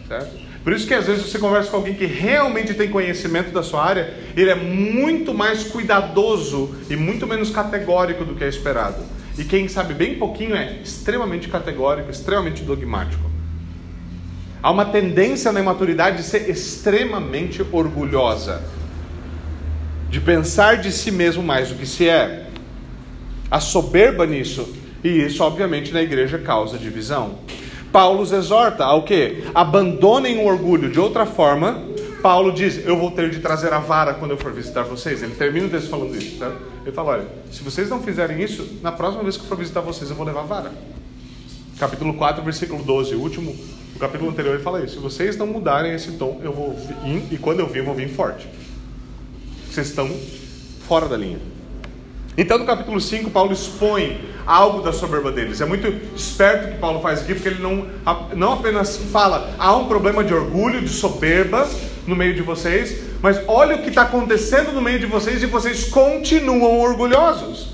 Certo? 0.08 0.46
Por 0.64 0.74
isso 0.74 0.86
que 0.86 0.94
às 0.94 1.08
vezes 1.08 1.26
você 1.26 1.40
conversa 1.40 1.72
com 1.72 1.78
alguém 1.78 1.96
que 1.96 2.06
realmente 2.06 2.76
tem 2.76 2.88
conhecimento 2.92 3.52
da 3.52 3.64
sua 3.64 3.84
área, 3.84 4.14
ele 4.38 4.52
é 4.52 4.54
muito 4.54 5.34
mais 5.34 5.64
cuidadoso 5.64 6.76
e 6.88 6.96
muito 6.96 7.26
menos 7.26 7.50
categórico 7.50 8.24
do 8.24 8.36
que 8.36 8.44
é 8.44 8.48
esperado. 8.48 9.04
E 9.40 9.44
quem 9.44 9.68
sabe 9.68 9.96
bem 9.96 10.20
pouquinho 10.20 10.56
é 10.56 10.82
extremamente 10.84 11.50
categórico, 11.50 12.12
extremamente 12.12 12.62
dogmático. 12.62 13.24
Há 14.62 14.70
uma 14.70 14.86
tendência 14.86 15.52
na 15.52 15.62
imaturidade 15.62 16.18
de 16.18 16.24
ser 16.24 16.48
extremamente 16.48 17.66
orgulhosa, 17.72 18.62
de 20.16 20.22
pensar 20.22 20.78
de 20.78 20.94
si 20.94 21.12
mesmo 21.12 21.44
mais 21.44 21.68
do 21.68 21.76
que 21.76 21.86
se 21.86 22.08
é. 22.08 22.48
A 23.52 23.60
soberba 23.60 24.26
nisso, 24.26 24.74
e 25.04 25.10
isso 25.10 25.44
obviamente 25.44 25.92
na 25.92 26.02
igreja 26.02 26.40
causa 26.40 26.78
divisão. 26.78 27.40
Paulo 27.92 28.22
os 28.22 28.32
exorta 28.32 28.86
ao 28.86 29.04
que? 29.04 29.44
Abandonem 29.54 30.38
o 30.38 30.46
orgulho. 30.46 30.90
De 30.90 31.02
outra 31.02 31.26
forma, 31.26 31.84
Paulo 32.22 32.54
diz: 32.54 32.86
Eu 32.86 32.98
vou 32.98 33.12
ter 33.12 33.30
de 33.30 33.42
trazer 33.42 33.74
a 33.74 33.80
vara 33.80 34.14
quando 34.14 34.32
eu 34.32 34.38
for 34.38 34.54
visitar 34.54 34.84
vocês. 34.84 35.22
Ele 35.22 35.36
termina 35.36 35.68
o 35.68 35.70
texto 35.70 35.90
falando 35.90 36.16
isso. 36.16 36.40
Tá? 36.40 36.50
Ele 36.86 36.96
fala: 36.96 37.12
Olha, 37.12 37.28
se 37.52 37.62
vocês 37.62 37.90
não 37.90 38.02
fizerem 38.02 38.42
isso, 38.42 38.80
na 38.82 38.94
próxima 38.94 39.22
vez 39.22 39.36
que 39.36 39.44
eu 39.44 39.50
for 39.50 39.58
visitar 39.58 39.82
vocês, 39.82 40.10
eu 40.10 40.16
vou 40.16 40.26
levar 40.26 40.42
a 40.42 40.46
vara. 40.46 40.72
Capítulo 41.78 42.14
4, 42.14 42.42
versículo 42.42 42.82
12, 42.82 43.16
o 43.16 43.20
último 43.20 43.54
no 43.94 44.00
capítulo 44.00 44.30
anterior 44.30 44.56
ele 44.56 44.64
fala 44.64 44.82
isso. 44.82 44.94
Se 44.94 45.00
vocês 45.00 45.36
não 45.36 45.46
mudarem 45.46 45.94
esse 45.94 46.14
tom, 46.14 46.40
eu 46.42 46.54
vou 46.54 46.74
vir, 47.04 47.22
e 47.32 47.38
quando 47.38 47.60
eu 47.60 47.68
vir, 47.68 47.80
eu 47.80 47.86
vou 47.86 47.94
vir 47.94 48.08
forte. 48.08 48.48
Vocês 49.76 49.90
estão 49.90 50.10
fora 50.88 51.06
da 51.06 51.18
linha. 51.18 51.38
Então, 52.38 52.58
no 52.58 52.66
capítulo 52.66 53.02
5, 53.02 53.30
Paulo 53.30 53.52
expõe 53.52 54.22
algo 54.46 54.82
da 54.82 54.94
soberba 54.94 55.34
deles. 55.34 55.60
É 55.60 55.66
muito 55.66 55.88
esperto 56.16 56.72
que 56.72 56.78
Paulo 56.78 57.02
faz 57.02 57.20
aqui, 57.20 57.34
porque 57.34 57.50
ele 57.50 57.62
não, 57.62 57.86
não 58.38 58.54
apenas 58.54 58.96
fala, 58.96 59.54
há 59.60 59.76
um 59.76 59.90
problema 59.90 60.24
de 60.24 60.34
orgulho, 60.34 60.80
de 60.80 60.88
soberba 60.88 61.68
no 62.08 62.16
meio 62.16 62.34
de 62.34 62.42
vocês, 62.42 63.02
mas 63.22 63.42
olha 63.50 63.76
o 63.76 63.82
que 63.82 63.90
está 63.90 64.04
acontecendo 64.04 64.72
no 64.72 64.82
meio 64.82 64.98
de 64.98 65.08
vocês 65.08 65.44
e 65.44 65.46
vocês 65.46 65.90
continuam 65.90 66.80
orgulhosos. 66.80 67.74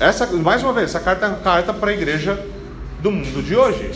Essa, 0.00 0.26
mais 0.26 0.60
uma 0.64 0.72
vez, 0.72 0.90
essa 0.90 0.98
carta 0.98 1.26
é 1.26 1.28
uma 1.28 1.38
carta 1.38 1.72
para 1.72 1.92
a 1.92 1.94
igreja 1.94 2.44
do 3.00 3.12
mundo 3.12 3.44
de 3.44 3.54
hoje. 3.54 3.92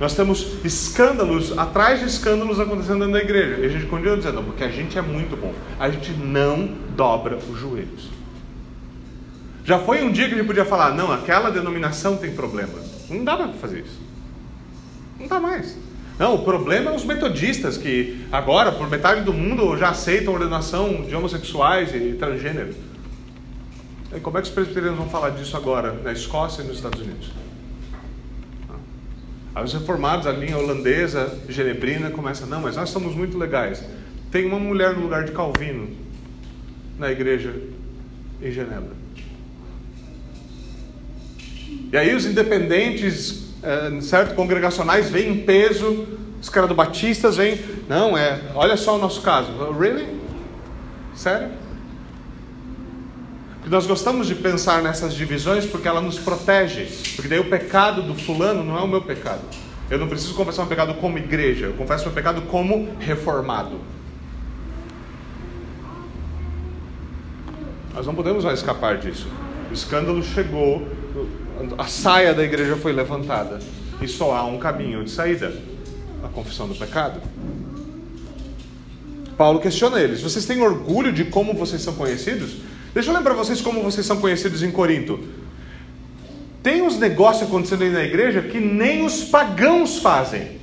Nós 0.00 0.14
temos 0.14 0.64
escândalos, 0.64 1.56
atrás 1.56 2.00
de 2.00 2.06
escândalos 2.06 2.58
acontecendo 2.58 3.00
dentro 3.00 3.12
da 3.12 3.20
igreja. 3.20 3.60
E 3.60 3.66
a 3.66 3.68
gente 3.68 3.86
continua 3.86 4.16
dizendo, 4.16 4.42
porque 4.42 4.64
a 4.64 4.70
gente 4.70 4.98
é 4.98 5.02
muito 5.02 5.36
bom. 5.36 5.52
A 5.78 5.88
gente 5.90 6.12
não 6.12 6.68
dobra 6.96 7.36
os 7.36 7.58
joelhos. 7.58 8.10
Já 9.64 9.78
foi 9.78 10.02
um 10.02 10.10
dia 10.10 10.26
que 10.26 10.34
a 10.34 10.36
gente 10.38 10.46
podia 10.46 10.64
falar, 10.64 10.92
não, 10.94 11.12
aquela 11.12 11.50
denominação 11.50 12.16
tem 12.16 12.32
problema. 12.32 12.74
Não 13.08 13.24
dá 13.24 13.36
para 13.36 13.48
fazer 13.52 13.80
isso. 13.80 14.00
Não 15.20 15.28
dá 15.28 15.38
mais. 15.38 15.76
Não, 16.18 16.34
o 16.34 16.44
problema 16.44 16.90
é 16.90 16.94
os 16.94 17.04
metodistas 17.04 17.76
que 17.76 18.26
agora, 18.30 18.72
por 18.72 18.90
metade 18.90 19.22
do 19.22 19.32
mundo, 19.32 19.76
já 19.76 19.90
aceitam 19.90 20.34
ordenação 20.34 21.02
de 21.02 21.14
homossexuais 21.14 21.94
e 21.94 22.14
transgênero. 22.14 22.74
E 24.14 24.20
como 24.20 24.36
é 24.36 24.42
que 24.42 24.48
os 24.48 24.54
presbiterianos 24.54 24.98
vão 24.98 25.08
falar 25.08 25.30
disso 25.30 25.56
agora 25.56 25.92
na 25.92 26.12
Escócia 26.12 26.62
e 26.62 26.66
nos 26.66 26.76
Estados 26.76 27.00
Unidos? 27.00 27.30
Aí 29.54 29.64
os 29.64 29.72
reformados, 29.72 30.26
a 30.26 30.32
linha 30.32 30.56
holandesa, 30.56 31.38
genebrina, 31.48 32.10
começa, 32.10 32.46
não, 32.46 32.60
mas 32.60 32.76
nós 32.76 32.90
somos 32.90 33.14
muito 33.14 33.36
legais. 33.36 33.82
Tem 34.30 34.46
uma 34.46 34.58
mulher 34.58 34.94
no 34.94 35.02
lugar 35.02 35.24
de 35.24 35.32
Calvino 35.32 35.90
na 36.98 37.10
igreja 37.10 37.54
em 38.40 38.50
Genebra. 38.50 39.02
E 41.92 41.96
aí 41.96 42.14
os 42.14 42.24
independentes, 42.24 43.54
é, 43.62 44.00
certo, 44.00 44.34
congregacionais 44.34 45.10
vêm 45.10 45.28
em 45.28 45.44
peso, 45.44 46.06
os 46.40 46.48
caras 46.48 46.68
do 46.68 46.74
Batistas 46.74 47.36
vêm, 47.36 47.60
não, 47.88 48.16
é, 48.16 48.40
olha 48.54 48.76
só 48.76 48.96
o 48.96 48.98
nosso 48.98 49.20
caso. 49.20 49.52
Really? 49.72 50.06
Sério? 51.14 51.61
Porque 53.62 53.72
nós 53.72 53.86
gostamos 53.86 54.26
de 54.26 54.34
pensar 54.34 54.82
nessas 54.82 55.14
divisões 55.14 55.64
porque 55.64 55.86
ela 55.86 56.00
nos 56.00 56.18
protege. 56.18 56.88
Porque 57.14 57.28
daí 57.28 57.38
o 57.38 57.48
pecado 57.48 58.02
do 58.02 58.12
fulano 58.12 58.64
não 58.64 58.76
é 58.76 58.82
o 58.82 58.88
meu 58.88 59.00
pecado. 59.00 59.42
Eu 59.88 59.98
não 59.98 60.08
preciso 60.08 60.34
confessar 60.34 60.64
um 60.64 60.66
pecado 60.66 60.94
como 60.94 61.16
igreja, 61.16 61.66
eu 61.66 61.74
confesso 61.74 62.04
meu 62.06 62.12
pecado 62.12 62.42
como 62.42 62.88
reformado. 62.98 63.78
Nós 67.94 68.04
não 68.04 68.16
podemos 68.16 68.44
mais 68.44 68.58
escapar 68.58 68.98
disso. 68.98 69.28
O 69.70 69.72
escândalo 69.72 70.24
chegou, 70.24 70.88
a 71.78 71.84
saia 71.84 72.34
da 72.34 72.42
igreja 72.42 72.74
foi 72.74 72.92
levantada. 72.92 73.60
E 74.00 74.08
só 74.08 74.34
há 74.34 74.44
um 74.44 74.58
caminho 74.58 75.04
de 75.04 75.10
saída: 75.10 75.54
a 76.24 76.28
confissão 76.28 76.66
do 76.66 76.74
pecado. 76.74 77.20
Paulo 79.36 79.60
questiona 79.60 80.00
eles: 80.00 80.20
vocês 80.20 80.46
têm 80.46 80.60
orgulho 80.62 81.12
de 81.12 81.26
como 81.26 81.54
vocês 81.54 81.80
são 81.80 81.94
conhecidos? 81.94 82.71
Deixa 82.94 83.10
eu 83.10 83.16
lembrar 83.16 83.34
vocês 83.34 83.60
como 83.60 83.82
vocês 83.82 84.04
são 84.04 84.18
conhecidos 84.18 84.62
em 84.62 84.70
Corinto. 84.70 85.18
Tem 86.62 86.82
uns 86.82 86.98
negócios 86.98 87.48
acontecendo 87.48 87.82
aí 87.82 87.90
na 87.90 88.04
igreja 88.04 88.42
que 88.42 88.60
nem 88.60 89.04
os 89.04 89.24
pagãos 89.24 89.98
fazem. 89.98 90.60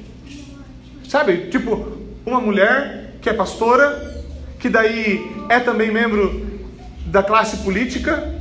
Sabe? 1.07 1.49
Tipo, 1.49 1.97
uma 2.25 2.39
mulher 2.39 3.15
que 3.21 3.29
é 3.29 3.33
pastora, 3.33 4.23
que 4.59 4.69
daí 4.69 5.19
é 5.49 5.59
também 5.59 5.91
membro 5.91 6.47
da 7.07 7.23
classe 7.23 7.57
política, 7.57 8.35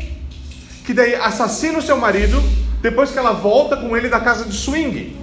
que 0.84 0.92
daí 0.92 1.14
assassina 1.14 1.78
o 1.78 1.82
seu 1.82 1.96
marido 1.96 2.42
depois 2.82 3.10
que 3.10 3.18
ela 3.18 3.32
volta 3.32 3.76
com 3.76 3.96
ele 3.96 4.08
da 4.08 4.20
casa 4.20 4.44
de 4.44 4.54
swing. 4.54 5.16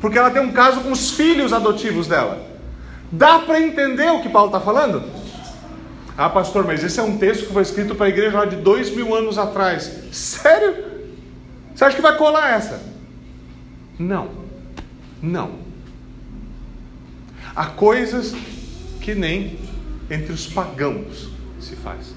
Porque 0.00 0.18
ela 0.18 0.30
tem 0.30 0.42
um 0.42 0.52
caso 0.52 0.80
com 0.80 0.90
os 0.90 1.12
filhos 1.12 1.52
adotivos 1.52 2.08
dela. 2.08 2.44
Dá 3.12 3.38
para 3.38 3.60
entender 3.60 4.10
o 4.10 4.20
que 4.20 4.28
Paulo 4.28 4.48
está 4.48 4.60
falando? 4.60 5.19
Ah, 6.16 6.28
pastor, 6.28 6.66
mas 6.66 6.84
esse 6.84 6.98
é 7.00 7.02
um 7.02 7.18
texto 7.18 7.46
que 7.46 7.52
foi 7.52 7.62
escrito 7.62 7.94
para 7.94 8.06
a 8.06 8.08
igreja 8.08 8.38
lá 8.38 8.44
de 8.44 8.56
dois 8.56 8.94
mil 8.94 9.14
anos 9.14 9.38
atrás. 9.38 9.90
Sério? 10.12 10.90
Você 11.74 11.84
acha 11.84 11.96
que 11.96 12.02
vai 12.02 12.16
colar 12.16 12.50
essa? 12.50 12.82
Não. 13.98 14.30
Não. 15.22 15.60
Há 17.54 17.66
coisas 17.66 18.34
que 19.00 19.14
nem 19.14 19.58
entre 20.10 20.32
os 20.32 20.46
pagãos 20.46 21.30
se 21.60 21.76
faz. 21.76 22.14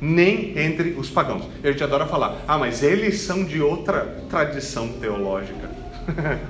Nem 0.00 0.58
entre 0.58 0.90
os 0.90 1.08
pagãos. 1.08 1.44
E 1.62 1.68
a 1.68 1.72
gente 1.72 1.82
adora 1.82 2.06
falar, 2.06 2.36
ah, 2.46 2.58
mas 2.58 2.82
eles 2.82 3.20
são 3.20 3.44
de 3.44 3.60
outra 3.60 4.24
tradição 4.28 4.88
teológica. 4.88 5.70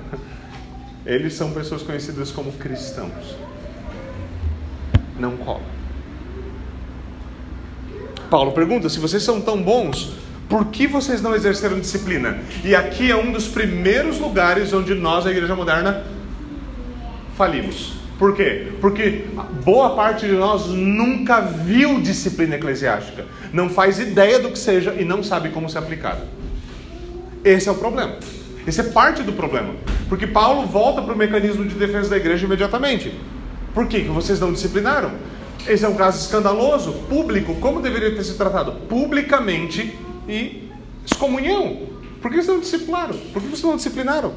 eles 1.05 1.33
são 1.33 1.51
pessoas 1.51 1.81
conhecidas 1.81 2.31
como 2.31 2.51
cristãos. 2.51 3.35
Não 5.17 5.37
cola. 5.37 5.76
Paulo 8.29 8.51
pergunta: 8.51 8.89
se 8.89 8.99
vocês 8.99 9.23
são 9.23 9.41
tão 9.41 9.61
bons, 9.61 10.13
por 10.49 10.65
que 10.65 10.87
vocês 10.87 11.21
não 11.21 11.35
exerceram 11.35 11.79
disciplina? 11.79 12.39
E 12.63 12.75
aqui 12.75 13.11
é 13.11 13.15
um 13.15 13.31
dos 13.31 13.47
primeiros 13.47 14.19
lugares 14.19 14.71
onde 14.73 14.93
nós, 14.95 15.25
a 15.25 15.31
igreja 15.31 15.55
moderna, 15.55 16.03
falimos. 17.35 17.93
Por 18.17 18.35
quê? 18.35 18.69
Porque 18.81 19.25
boa 19.63 19.95
parte 19.95 20.25
de 20.25 20.31
nós 20.31 20.67
nunca 20.67 21.39
viu 21.41 22.01
disciplina 22.01 22.55
eclesiástica, 22.55 23.25
não 23.53 23.69
faz 23.69 23.99
ideia 23.99 24.39
do 24.39 24.49
que 24.49 24.57
seja 24.57 24.95
e 24.97 25.05
não 25.05 25.21
sabe 25.21 25.49
como 25.49 25.69
ser 25.69 25.77
aplicada. 25.77 26.25
Esse 27.43 27.69
é 27.69 27.71
o 27.71 27.75
problema. 27.75 28.15
Esse 28.65 28.81
é 28.81 28.83
parte 28.85 29.21
do 29.21 29.33
problema. 29.33 29.75
Porque 30.09 30.25
Paulo 30.25 30.65
volta 30.65 31.01
para 31.01 31.13
o 31.13 31.17
mecanismo 31.17 31.63
de 31.63 31.75
defesa 31.75 32.09
da 32.09 32.17
igreja 32.17 32.45
imediatamente. 32.45 33.13
Por 33.73 33.87
quê? 33.87 34.01
Que 34.01 34.09
vocês 34.09 34.39
não 34.39 34.51
disciplinaram. 34.51 35.11
Esse 35.67 35.83
é 35.83 35.89
um 35.89 35.95
caso 35.95 36.23
escandaloso, 36.23 36.93
público. 37.09 37.55
Como 37.55 37.81
deveria 37.81 38.15
ter 38.15 38.23
sido 38.23 38.37
tratado? 38.37 38.71
Publicamente 38.87 39.97
e 40.27 40.69
excomunhão. 41.05 41.87
Por 42.21 42.31
que 42.31 42.37
vocês 42.37 42.47
não 42.47 42.59
disciplinaram? 42.59 43.17
Por 43.33 43.41
que 43.41 43.49
vocês 43.49 43.63
não 43.63 43.75
disciplinaram? 43.75 44.33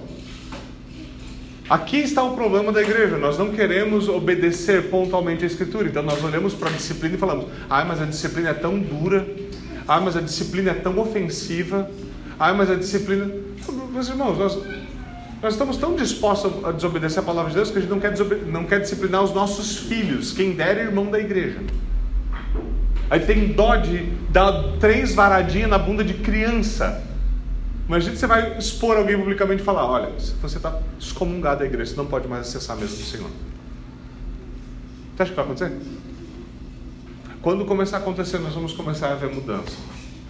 Aqui 1.68 1.98
está 1.98 2.24
o 2.24 2.34
problema 2.34 2.72
da 2.72 2.82
igreja. 2.82 3.16
Nós 3.16 3.38
não 3.38 3.52
queremos 3.52 4.08
obedecer 4.08 4.90
pontualmente 4.90 5.44
a 5.44 5.46
Escritura. 5.46 5.88
Então 5.88 6.02
nós 6.02 6.22
olhamos 6.24 6.52
para 6.52 6.68
a 6.68 6.72
disciplina 6.72 7.14
e 7.14 7.18
falamos: 7.18 7.46
ah, 7.68 7.84
mas 7.84 8.02
a 8.02 8.06
disciplina 8.06 8.50
é 8.50 8.54
tão 8.54 8.76
dura. 8.76 9.24
Ah, 9.86 10.00
mas 10.00 10.16
a 10.16 10.20
disciplina 10.20 10.72
é 10.72 10.74
tão 10.74 10.98
ofensiva. 10.98 11.88
Ah, 12.40 12.52
mas 12.52 12.70
a 12.70 12.74
disciplina. 12.74 13.30
Meus 13.92 14.08
irmãos, 14.08 14.36
nós, 14.36 14.58
nós 15.42 15.54
estamos 15.54 15.78
tão 15.78 15.96
dispostos 15.96 16.64
a 16.64 16.70
desobedecer 16.70 17.20
a 17.20 17.22
palavra 17.22 17.50
de 17.50 17.56
Deus 17.56 17.70
que 17.70 17.78
a 17.78 17.80
gente 17.80 17.90
não 17.90 17.98
quer, 17.98 18.14
não 18.46 18.64
quer 18.64 18.80
disciplinar 18.80 19.22
os 19.22 19.32
nossos 19.32 19.78
filhos. 19.78 20.32
Quem 20.32 20.54
der 20.54 20.76
é 20.76 20.82
irmão 20.82 21.06
da 21.06 21.18
igreja. 21.18 21.60
Aí 23.08 23.20
tem 23.20 23.48
dó 23.48 23.76
de 23.76 24.04
dar 24.30 24.76
três 24.78 25.14
varadinhas 25.14 25.70
na 25.70 25.78
bunda 25.78 26.04
de 26.04 26.14
criança. 26.14 27.02
Imagina 27.88 28.14
você 28.14 28.26
vai 28.26 28.58
expor 28.58 28.96
alguém 28.96 29.18
publicamente 29.18 29.62
e 29.62 29.64
falar: 29.64 29.84
olha, 29.84 30.12
você 30.40 30.58
está 30.58 30.78
excomungado 30.98 31.60
da 31.60 31.66
igreja, 31.66 31.90
você 31.90 31.96
não 31.96 32.06
pode 32.06 32.28
mais 32.28 32.46
acessar 32.46 32.76
a 32.76 32.80
mesa 32.80 32.94
do 32.94 33.02
Senhor. 33.02 33.30
Você 35.16 35.22
acha 35.22 35.30
que 35.30 35.36
vai 35.36 35.44
acontecer? 35.44 35.72
Quando 37.42 37.64
começar 37.64 37.96
a 37.96 38.00
acontecer, 38.00 38.38
nós 38.38 38.54
vamos 38.54 38.74
começar 38.74 39.10
a 39.10 39.14
ver 39.14 39.34
mudança. 39.34 39.76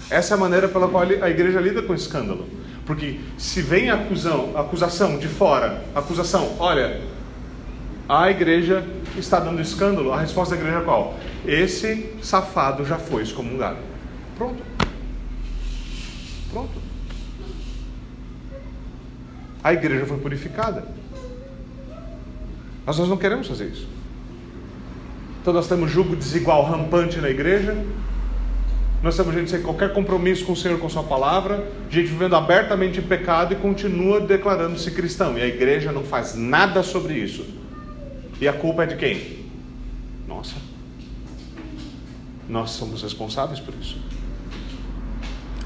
Essa 0.08 0.34
é 0.34 0.36
a 0.36 0.40
maneira 0.40 0.68
pela 0.68 0.88
qual 0.88 1.02
a 1.02 1.28
igreja 1.28 1.60
lida 1.60 1.82
com 1.82 1.92
escândalo. 1.92 2.48
Porque 2.90 3.20
se 3.38 3.62
vem 3.62 3.88
acusão, 3.88 4.58
acusação 4.58 5.16
de 5.16 5.28
fora, 5.28 5.84
acusação, 5.94 6.56
olha, 6.58 7.00
a 8.08 8.28
igreja 8.28 8.84
está 9.16 9.38
dando 9.38 9.62
escândalo, 9.62 10.12
a 10.12 10.20
resposta 10.20 10.56
da 10.56 10.60
igreja 10.60 10.80
é 10.80 10.84
qual? 10.84 11.16
Esse 11.46 12.12
safado 12.20 12.84
já 12.84 12.98
foi 12.98 13.22
excomungado. 13.22 13.78
Pronto. 14.36 14.60
Pronto 16.52 16.90
a 19.62 19.72
igreja 19.72 20.04
foi 20.04 20.18
purificada. 20.18 20.82
Mas 22.84 22.98
nós 22.98 23.08
não 23.08 23.16
queremos 23.16 23.46
fazer 23.46 23.66
isso. 23.66 23.86
Então 25.40 25.52
nós 25.52 25.68
temos 25.68 25.92
julgo 25.92 26.16
desigual 26.16 26.64
rampante 26.64 27.18
na 27.20 27.30
igreja. 27.30 27.76
Nós 29.02 29.16
temos 29.16 29.34
gente 29.34 29.50
sem 29.50 29.62
qualquer 29.62 29.92
compromisso 29.92 30.44
com 30.44 30.52
o 30.52 30.56
Senhor, 30.56 30.78
com 30.78 30.88
Sua 30.88 31.02
palavra, 31.02 31.66
gente 31.88 32.08
vivendo 32.08 32.36
abertamente 32.36 33.00
em 33.00 33.02
pecado 33.02 33.54
e 33.54 33.56
continua 33.56 34.20
declarando-se 34.20 34.90
cristão. 34.90 35.38
E 35.38 35.42
a 35.42 35.46
igreja 35.46 35.90
não 35.90 36.02
faz 36.02 36.34
nada 36.34 36.82
sobre 36.82 37.14
isso. 37.14 37.46
E 38.40 38.46
a 38.46 38.52
culpa 38.52 38.84
é 38.84 38.86
de 38.86 38.96
quem? 38.96 39.46
Nossa. 40.28 40.56
Nós 42.48 42.70
somos 42.72 43.02
responsáveis 43.02 43.58
por 43.58 43.74
isso. 43.80 43.98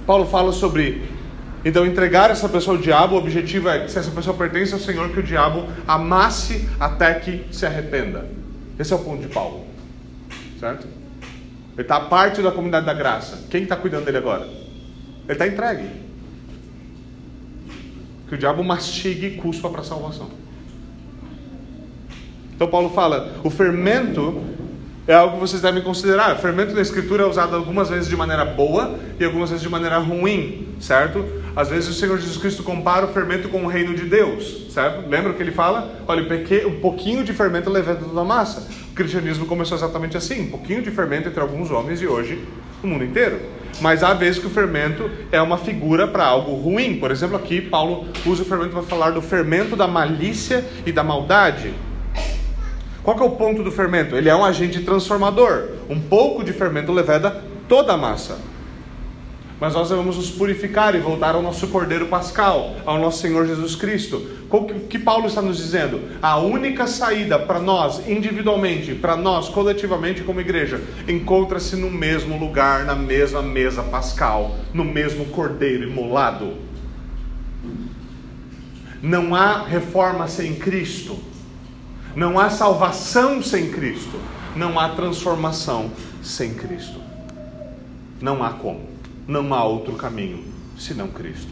Paulo 0.07 0.27
fala 0.27 0.53
sobre 0.53 1.03
então, 1.65 1.87
entregar 1.87 2.31
essa 2.31 2.47
pessoa 2.47 2.77
ao 2.77 2.83
diabo, 2.83 3.15
o 3.15 3.19
objetivo 3.19 3.71
é 3.71 3.89
se 3.89 3.99
essa 3.99 4.11
pessoa 4.11 4.37
pertence 4.37 4.75
ao 4.75 4.79
Senhor, 4.79 5.09
que 5.09 5.19
o 5.19 5.23
diabo 5.23 5.67
amasse 5.89 6.69
até 6.79 7.15
que 7.15 7.47
se 7.51 7.65
arrependa. 7.65 8.29
Esse 8.79 8.93
é 8.93 8.97
o 8.97 8.99
ponto 8.99 9.23
de 9.23 9.29
Paulo. 9.29 9.65
Certo? 10.61 10.87
Ele 11.75 11.83
está 11.83 12.01
parte 12.01 12.41
da 12.41 12.53
comunidade 12.53 12.87
da 12.87 12.95
graça. 12.95 13.47
Quem 13.51 13.65
está 13.65 13.77
cuidando 13.77 14.05
dele 14.05 14.19
agora? 14.19 14.45
Ele 14.45 15.33
está 15.33 15.47
entregue. 15.47 15.89
Que 18.29 18.35
o 18.37 18.39
diabo 18.39 18.63
mastigue 18.63 19.27
e 19.27 19.31
cuspa 19.37 19.69
para 19.69 19.81
a 19.81 19.85
salvação. 19.85 20.31
Então 22.55 22.69
Paulo 22.69 22.91
fala: 22.91 23.35
o 23.43 23.51
fermento 23.51 24.41
é 25.07 25.15
algo 25.15 25.35
que 25.35 25.41
vocês 25.41 25.61
devem 25.61 25.83
considerar. 25.83 26.37
O 26.37 26.39
fermento 26.39 26.75
na 26.75 26.81
escritura 26.81 27.25
é 27.25 27.27
usado 27.27 27.57
algumas 27.57 27.91
vezes 27.91 28.09
de 28.09 28.17
maneira 28.17 28.45
boa 28.45 28.99
e 29.19 29.25
algumas 29.25 29.51
vezes 29.51 29.63
de 29.63 29.69
maneira 29.69 29.99
ruim, 29.99 30.69
certo? 30.81 31.25
Às 31.57 31.69
vezes 31.69 31.91
o 31.91 31.95
Senhor 31.95 32.19
Jesus 32.19 32.37
Cristo 32.37 32.63
compara 32.63 33.07
o 33.07 33.09
fermento 33.09 33.49
com 33.49 33.65
o 33.65 33.67
reino 33.67 33.95
de 33.95 34.05
Deus, 34.05 34.73
certo? 34.73 35.09
Lembra 35.09 35.33
o 35.33 35.35
que 35.35 35.43
ele 35.43 35.53
fala? 35.53 36.01
Olha, 36.07 36.25
um 36.67 36.81
pouquinho 36.81 37.23
de 37.25 37.33
fermento 37.33 37.69
levanta 37.69 38.05
toda 38.05 38.21
a 38.21 38.25
massa. 38.25 38.84
O 38.95 38.97
cristianismo 38.97 39.45
começou 39.45 39.77
exatamente 39.77 40.17
assim, 40.17 40.43
um 40.43 40.51
pouquinho 40.51 40.81
de 40.81 40.89
fermento 40.89 41.29
entre 41.29 41.41
alguns 41.41 41.69
homens 41.69 42.01
e 42.01 42.07
hoje 42.07 42.39
o 42.81 42.87
mundo 42.87 43.03
inteiro. 43.03 43.41
Mas 43.81 44.05
há 44.05 44.15
vezes 44.15 44.41
que 44.41 44.47
o 44.47 44.51
fermento 44.51 45.11
é 45.33 45.43
uma 45.43 45.59
figura 45.59 46.07
para 46.07 46.25
algo 46.25 46.55
ruim. 46.55 47.01
Por 47.01 47.11
exemplo, 47.11 47.35
aqui 47.35 47.61
Paulo 47.61 48.07
usa 48.25 48.45
o 48.45 48.47
fermento 48.47 48.71
para 48.71 48.85
falar 48.85 49.11
do 49.11 49.21
fermento 49.21 49.75
da 49.75 49.89
malícia 49.89 50.65
e 50.87 50.93
da 50.93 51.03
maldade. 51.03 51.75
Qual 53.03 53.19
é 53.19 53.23
o 53.25 53.31
ponto 53.31 53.65
do 53.65 53.73
fermento? 53.73 54.15
Ele 54.15 54.29
é 54.29 54.37
um 54.37 54.45
agente 54.45 54.81
transformador. 54.85 55.71
Um 55.91 56.01
pouco 56.01 56.45
de 56.45 56.53
fermento 56.53 56.93
leveda 56.93 57.43
toda 57.69 57.95
a 57.95 57.97
massa 57.97 58.39
mas 59.65 59.73
nós 59.73 59.89
devemos 59.89 60.19
nos 60.19 60.29
purificar 60.29 60.95
e 60.95 60.99
voltar 60.99 61.35
ao 61.35 61.41
nosso 61.41 61.69
Cordeiro 61.69 62.05
Pascal, 62.05 62.77
ao 62.85 62.99
nosso 62.99 63.23
Senhor 63.23 63.47
Jesus 63.47 63.75
Cristo. 63.75 64.23
O 64.51 64.67
que 64.67 64.99
Paulo 64.99 65.27
está 65.27 65.41
nos 65.41 65.57
dizendo? 65.57 66.03
A 66.21 66.37
única 66.37 66.87
saída 66.87 67.39
para 67.39 67.59
nós, 67.59 68.07
individualmente, 68.07 68.95
para 68.95 69.17
nós, 69.17 69.49
coletivamente, 69.49 70.21
como 70.21 70.39
igreja, 70.39 70.83
encontra-se 71.09 71.77
no 71.77 71.91
mesmo 71.91 72.39
lugar, 72.39 72.85
na 72.85 72.95
mesma 72.95 73.41
mesa 73.41 73.83
pascal, 73.83 74.55
no 74.75 74.85
mesmo 74.85 75.25
Cordeiro 75.31 75.89
imolado. 75.89 76.59
Não 79.01 79.35
há 79.35 79.63
reforma 79.63 80.29
sem 80.29 80.57
Cristo, 80.57 81.19
não 82.15 82.39
há 82.39 82.51
salvação 82.51 83.43
sem 83.43 83.71
Cristo, 83.71 84.21
não 84.55 84.79
há 84.79 84.91
transformação 84.91 85.91
sem 86.23 86.53
Cristo. 86.53 87.01
Não 88.21 88.45
há 88.45 88.51
como. 88.51 88.94
Não 89.27 89.55
há 89.55 89.65
outro 89.65 89.95
caminho 89.95 90.45
senão 90.77 91.09
Cristo. 91.09 91.49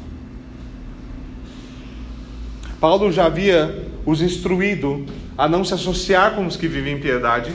Paulo 2.80 3.12
já 3.12 3.26
havia 3.26 3.86
os 4.04 4.20
instruído 4.20 5.06
a 5.38 5.48
não 5.48 5.64
se 5.64 5.72
associar 5.72 6.34
com 6.34 6.44
os 6.46 6.56
que 6.56 6.66
vivem 6.66 6.94
em 6.94 7.00
piedade. 7.00 7.52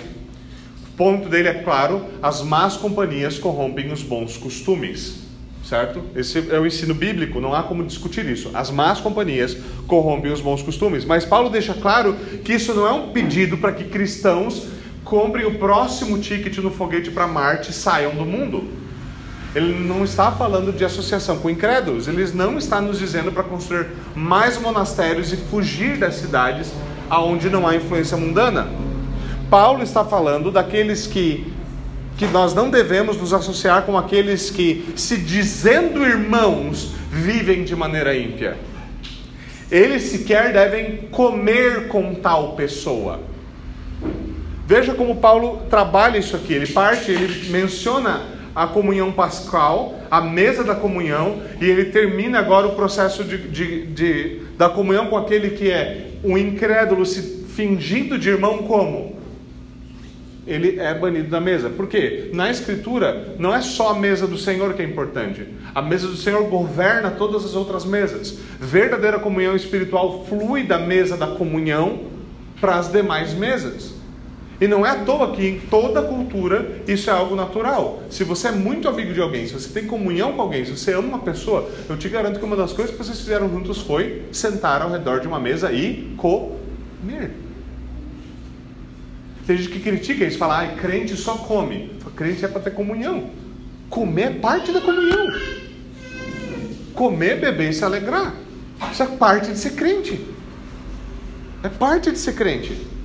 O 0.87 0.97
ponto 0.97 1.29
dele 1.29 1.49
é 1.49 1.53
claro: 1.55 2.05
as 2.21 2.41
más 2.41 2.77
companhias 2.77 3.37
corrompem 3.37 3.91
os 3.91 4.01
bons 4.01 4.37
costumes. 4.37 5.27
Certo? 5.63 6.01
Esse 6.15 6.49
é 6.49 6.57
o 6.57 6.65
ensino 6.65 6.93
bíblico, 6.93 7.41
não 7.41 7.53
há 7.53 7.61
como 7.61 7.83
discutir 7.83 8.25
isso. 8.25 8.49
As 8.53 8.71
más 8.71 9.01
companhias 9.01 9.57
corrompem 9.85 10.31
os 10.31 10.39
bons 10.39 10.61
costumes. 10.61 11.03
Mas 11.03 11.25
Paulo 11.25 11.49
deixa 11.49 11.73
claro 11.73 12.15
que 12.45 12.53
isso 12.53 12.73
não 12.73 12.87
é 12.87 12.91
um 12.93 13.09
pedido 13.09 13.57
para 13.57 13.73
que 13.73 13.83
cristãos 13.83 14.67
comprem 15.03 15.45
o 15.45 15.55
próximo 15.59 16.19
ticket 16.19 16.57
no 16.59 16.71
foguete 16.71 17.11
para 17.11 17.27
Marte 17.27 17.71
e 17.71 17.73
saiam 17.73 18.15
do 18.15 18.25
mundo. 18.25 18.86
Ele 19.57 19.73
não 19.73 20.03
está 20.03 20.31
falando 20.31 20.71
de 20.71 20.85
associação 20.85 21.39
com 21.39 21.49
incrédulos, 21.49 22.07
ele 22.07 22.23
não 22.35 22.59
está 22.59 22.79
nos 22.79 22.99
dizendo 22.99 23.31
para 23.31 23.41
construir 23.41 23.87
mais 24.13 24.61
monastérios 24.61 25.33
e 25.33 25.35
fugir 25.35 25.97
das 25.97 26.13
cidades 26.13 26.71
aonde 27.09 27.49
não 27.49 27.67
há 27.67 27.75
influência 27.75 28.15
mundana. 28.15 28.67
Paulo 29.49 29.81
está 29.81 30.05
falando 30.05 30.51
daqueles 30.51 31.07
que 31.07 31.51
que 32.17 32.27
nós 32.27 32.53
não 32.53 32.69
devemos 32.69 33.17
nos 33.17 33.33
associar 33.33 33.83
com 33.83 33.97
aqueles 33.97 34.51
que, 34.51 34.91
se 34.95 35.17
dizendo 35.17 36.03
irmãos, 36.03 36.91
vivem 37.11 37.63
de 37.63 37.75
maneira 37.75 38.15
ímpia. 38.15 38.57
Eles 39.71 40.03
sequer 40.03 40.53
devem 40.53 40.97
comer 41.11 41.87
com 41.87 42.13
tal 42.13 42.53
pessoa. 42.53 43.19
Veja 44.67 44.93
como 44.93 45.15
Paulo 45.15 45.63
trabalha 45.67 46.17
isso 46.17 46.35
aqui. 46.35 46.53
Ele 46.53 46.67
parte, 46.67 47.11
ele 47.11 47.49
menciona 47.49 48.36
a 48.57 48.65
comunhão 48.65 49.11
pascal, 49.11 49.93
a 50.09 50.19
mesa 50.19 50.63
da 50.63 50.73
comunhão, 50.73 51.43
e 51.61 51.65
ele 51.65 51.85
termina 51.91 52.39
agora 52.39 52.65
o 52.65 52.75
processo 52.75 53.23
de, 53.23 53.37
de, 53.37 53.85
de 53.85 54.41
da 54.57 54.67
comunhão 54.67 55.05
com 55.05 55.15
aquele 55.15 55.51
que 55.51 55.69
é 55.69 56.07
um 56.23 56.35
incrédulo 56.35 57.05
se 57.05 57.45
fingindo 57.49 58.17
de 58.17 58.29
irmão 58.29 58.63
como? 58.63 59.15
Ele 60.47 60.79
é 60.79 60.91
banido 60.91 61.29
da 61.29 61.39
mesa. 61.39 61.69
Por 61.69 61.87
quê? 61.87 62.31
Na 62.33 62.49
Escritura, 62.49 63.35
não 63.37 63.53
é 63.53 63.61
só 63.61 63.91
a 63.91 63.99
mesa 63.99 64.25
do 64.25 64.39
Senhor 64.39 64.73
que 64.73 64.81
é 64.81 64.85
importante. 64.85 65.47
A 65.75 65.81
mesa 65.81 66.07
do 66.07 66.15
Senhor 66.15 66.43
governa 66.45 67.11
todas 67.11 67.45
as 67.45 67.53
outras 67.53 67.85
mesas. 67.85 68.39
Verdadeira 68.59 69.19
comunhão 69.19 69.55
espiritual 69.55 70.25
flui 70.27 70.63
da 70.63 70.79
mesa 70.79 71.15
da 71.15 71.27
comunhão 71.27 72.05
para 72.59 72.77
as 72.77 72.91
demais 72.91 73.35
mesas. 73.35 73.96
E 74.59 74.67
não 74.67 74.85
é 74.85 74.89
à 74.89 74.95
toa 75.03 75.33
que 75.33 75.45
em 75.45 75.59
toda 75.59 76.01
cultura 76.01 76.81
isso 76.87 77.09
é 77.09 77.13
algo 77.13 77.35
natural. 77.35 78.03
Se 78.09 78.23
você 78.23 78.47
é 78.47 78.51
muito 78.51 78.89
amigo 78.89 79.13
de 79.13 79.21
alguém, 79.21 79.45
se 79.45 79.53
você 79.53 79.69
tem 79.69 79.85
comunhão 79.85 80.33
com 80.33 80.41
alguém, 80.41 80.65
se 80.65 80.71
você 80.71 80.93
ama 80.93 81.09
uma 81.09 81.19
pessoa, 81.19 81.69
eu 81.87 81.95
te 81.95 82.09
garanto 82.09 82.39
que 82.39 82.45
uma 82.45 82.55
das 82.55 82.73
coisas 82.73 82.95
que 82.95 83.03
vocês 83.03 83.19
fizeram 83.19 83.49
juntos 83.49 83.81
foi 83.81 84.23
sentar 84.31 84.81
ao 84.81 84.89
redor 84.89 85.19
de 85.19 85.27
uma 85.27 85.39
mesa 85.39 85.71
e 85.71 86.15
comer. 86.17 87.31
Tem 89.45 89.57
gente 89.57 89.69
que 89.69 89.79
critica 89.79 90.25
isso, 90.25 90.37
fala, 90.37 90.63
ah, 90.63 90.67
crente 90.75 91.15
só 91.15 91.35
come. 91.35 91.91
Crente 92.15 92.43
é 92.43 92.47
para 92.47 92.61
ter 92.61 92.71
comunhão. 92.71 93.29
Comer 93.89 94.23
é 94.23 94.31
parte 94.31 94.71
da 94.71 94.81
comunhão. 94.81 95.27
Comer, 96.93 97.39
beber 97.39 97.69
e 97.69 97.73
se 97.73 97.85
alegrar. 97.85 98.33
Isso 98.91 99.03
é 99.03 99.05
parte 99.05 99.51
de 99.51 99.57
ser 99.57 99.75
crente. 99.75 100.19
É 101.63 101.69
parte 101.69 102.11
de 102.11 102.17
ser 102.17 102.33
crente. 102.33 102.96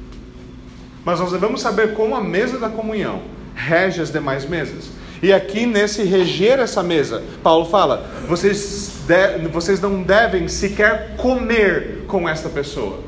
Mas 1.05 1.19
nós 1.19 1.33
devemos 1.33 1.61
saber 1.61 1.95
como 1.95 2.15
a 2.15 2.21
mesa 2.21 2.59
da 2.59 2.69
comunhão 2.69 3.23
rege 3.55 4.01
as 4.01 4.11
demais 4.11 4.45
mesas. 4.45 4.91
E 5.23 5.33
aqui, 5.33 5.67
nesse 5.67 6.03
reger 6.03 6.59
essa 6.59 6.83
mesa, 6.83 7.23
Paulo 7.43 7.67
fala: 7.67 8.11
vocês, 8.29 9.03
de, 9.07 9.49
vocês 9.49 9.81
não 9.81 10.03
devem 10.03 10.49
sequer 10.49 11.15
comer 11.17 12.05
com 12.09 12.29
esta 12.29 12.49
pessoa. 12.49 12.99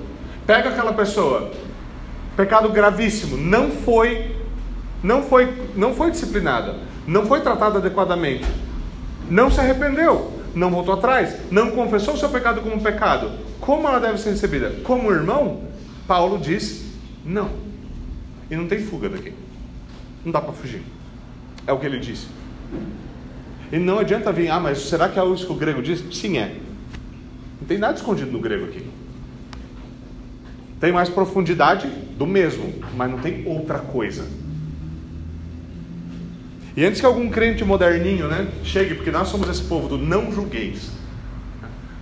Pega 0.47 0.69
aquela 0.69 0.93
pessoa, 0.93 1.51
pecado 2.37 2.69
gravíssimo, 2.69 3.37
não 3.37 3.71
foi, 3.71 4.37
não 5.03 5.23
foi, 5.23 5.53
não 5.75 5.95
foi 5.95 6.11
disciplinada, 6.11 6.77
não 7.07 7.27
foi 7.27 7.41
tratada 7.41 7.79
adequadamente, 7.79 8.45
não 9.29 9.51
se 9.51 9.59
arrependeu, 9.59 10.33
não 10.55 10.71
voltou 10.71 10.95
atrás, 10.95 11.35
não 11.51 11.71
confessou 11.71 12.15
o 12.15 12.19
seu 12.19 12.29
pecado 12.29 12.61
como 12.61 12.81
pecado. 12.81 13.33
Como 13.61 13.89
ela 13.89 13.99
deve 13.99 14.19
ser 14.19 14.31
recebida? 14.31 14.71
Como 14.85 15.11
irmão? 15.11 15.63
Paulo 16.07 16.39
diz: 16.39 16.85
não. 17.25 17.64
E 18.51 18.57
não 18.57 18.67
tem 18.67 18.79
fuga 18.79 19.09
daqui. 19.09 19.33
Não 20.25 20.33
dá 20.33 20.41
para 20.41 20.53
fugir. 20.53 20.83
É 21.67 21.73
o 21.73 21.79
que 21.79 21.87
ele 21.87 21.99
disse. 21.99 22.27
E 23.73 23.79
não 23.79 23.99
adianta 23.99 24.33
vir, 24.33 24.51
ah, 24.51 24.61
mas 24.61 24.79
será 24.79 25.09
que 25.09 25.19
é 25.19 25.25
isso 25.27 25.47
que 25.47 25.53
o 25.53 25.57
grego 25.57 25.83
diz? 25.83 26.05
Sim, 26.13 26.39
é. 26.39 26.57
Não 27.61 27.67
tem 27.67 27.79
nada 27.79 27.95
escondido 27.95 28.31
no 28.31 28.41
grego 28.41 28.67
aqui. 28.67 28.85
Tem 30.79 30.93
mais 30.93 31.09
profundidade 31.09 31.89
do 32.19 32.27
mesmo, 32.27 32.75
mas 32.95 33.11
não 33.11 33.19
tem 33.19 33.47
outra 33.47 33.79
coisa. 33.79 34.27
E 36.77 36.85
antes 36.85 37.01
que 37.01 37.07
algum 37.07 37.31
crente 37.31 37.65
moderninho, 37.65 38.29
né, 38.29 38.49
chegue, 38.65 38.95
porque 38.95 39.11
nós 39.11 39.29
somos 39.29 39.49
esse 39.49 39.63
povo 39.63 39.89
do 39.89 39.97
não 39.97 40.33
julgueis. 40.33 40.91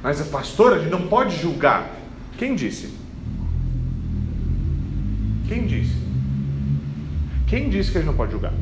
Mas 0.03 0.21
a 0.21 0.25
pastora, 0.25 0.77
a 0.77 0.79
gente 0.81 0.91
não 0.91 1.07
pode 1.07 1.37
julgar. 1.37 1.91
Quem 2.39 2.57
disse? 2.57 2.93
Quem 5.47 5.67
disse? 5.67 6.02
Quem 7.53 7.69
disse 7.69 7.93
que 7.93 7.99
a 7.99 8.01
gente 8.01 8.09
não 8.09 8.17
pode 8.17 8.33
julgar? 8.33 8.55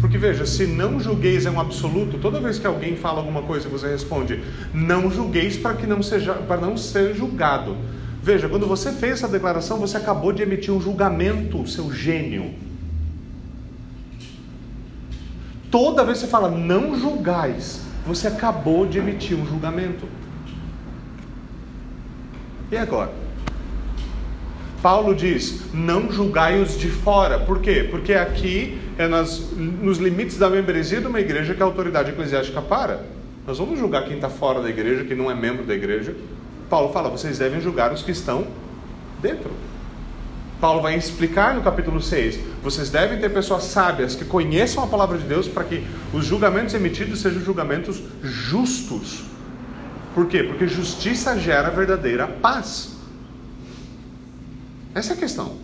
Porque 0.00 0.16
veja, 0.16 0.46
se 0.46 0.66
não 0.66 0.98
julgueis 0.98 1.44
é 1.44 1.50
um 1.50 1.60
absoluto, 1.60 2.16
toda 2.16 2.40
vez 2.40 2.58
que 2.58 2.66
alguém 2.66 2.96
fala 2.96 3.18
alguma 3.18 3.42
coisa 3.42 3.68
e 3.68 3.70
você 3.70 3.88
responde, 3.88 4.42
não 4.72 5.10
julgueis 5.10 5.54
para 5.54 5.74
que 5.74 5.86
não 5.86 6.02
seja 6.02 6.32
para 6.32 6.58
não 6.58 6.78
ser 6.78 7.14
julgado. 7.14 7.76
Veja, 8.22 8.48
quando 8.48 8.66
você 8.66 8.90
fez 8.90 9.18
essa 9.18 9.28
declaração, 9.28 9.78
você 9.78 9.98
acabou 9.98 10.32
de 10.32 10.42
emitir 10.42 10.72
um 10.72 10.80
julgamento, 10.80 11.68
seu 11.68 11.92
gênio. 11.92 12.54
Toda 15.70 16.06
vez 16.06 16.20
que 16.20 16.24
você 16.24 16.30
fala 16.30 16.50
não 16.50 16.98
julgais, 16.98 17.82
você 18.06 18.28
acabou 18.28 18.86
de 18.86 18.98
emitir 18.98 19.36
um 19.36 19.44
julgamento. 19.44 20.08
E 22.72 22.78
agora? 22.78 23.23
Paulo 24.84 25.14
diz: 25.14 25.62
não 25.72 26.12
julgai 26.12 26.60
os 26.60 26.78
de 26.78 26.90
fora. 26.90 27.38
Por 27.38 27.58
quê? 27.62 27.88
Porque 27.90 28.12
aqui 28.12 28.78
é 28.98 29.08
nas, 29.08 29.40
nos 29.56 29.96
limites 29.96 30.36
da 30.36 30.50
membresia 30.50 31.00
de 31.00 31.06
uma 31.06 31.20
igreja 31.20 31.54
que 31.54 31.62
a 31.62 31.64
autoridade 31.64 32.10
eclesiástica 32.10 32.60
para. 32.60 33.02
Nós 33.46 33.56
vamos 33.56 33.78
julgar 33.78 34.04
quem 34.04 34.16
está 34.16 34.28
fora 34.28 34.60
da 34.60 34.68
igreja, 34.68 35.02
quem 35.02 35.16
não 35.16 35.30
é 35.30 35.34
membro 35.34 35.64
da 35.64 35.72
igreja. 35.72 36.14
Paulo 36.68 36.92
fala: 36.92 37.08
vocês 37.08 37.38
devem 37.38 37.62
julgar 37.62 37.94
os 37.94 38.02
que 38.02 38.10
estão 38.10 38.46
dentro. 39.22 39.50
Paulo 40.60 40.82
vai 40.82 40.96
explicar 40.96 41.54
no 41.54 41.62
capítulo 41.62 42.02
6: 42.02 42.38
vocês 42.62 42.90
devem 42.90 43.18
ter 43.18 43.30
pessoas 43.30 43.64
sábias 43.64 44.14
que 44.14 44.26
conheçam 44.26 44.84
a 44.84 44.86
palavra 44.86 45.16
de 45.16 45.24
Deus 45.24 45.48
para 45.48 45.64
que 45.64 45.82
os 46.12 46.26
julgamentos 46.26 46.74
emitidos 46.74 47.22
sejam 47.22 47.40
julgamentos 47.40 48.02
justos. 48.22 49.24
Por 50.14 50.26
quê? 50.26 50.42
Porque 50.42 50.68
justiça 50.68 51.38
gera 51.38 51.70
verdadeira 51.70 52.26
paz. 52.26 52.93
Essa 54.94 55.12
é 55.12 55.16
a 55.16 55.18
questão. 55.18 55.56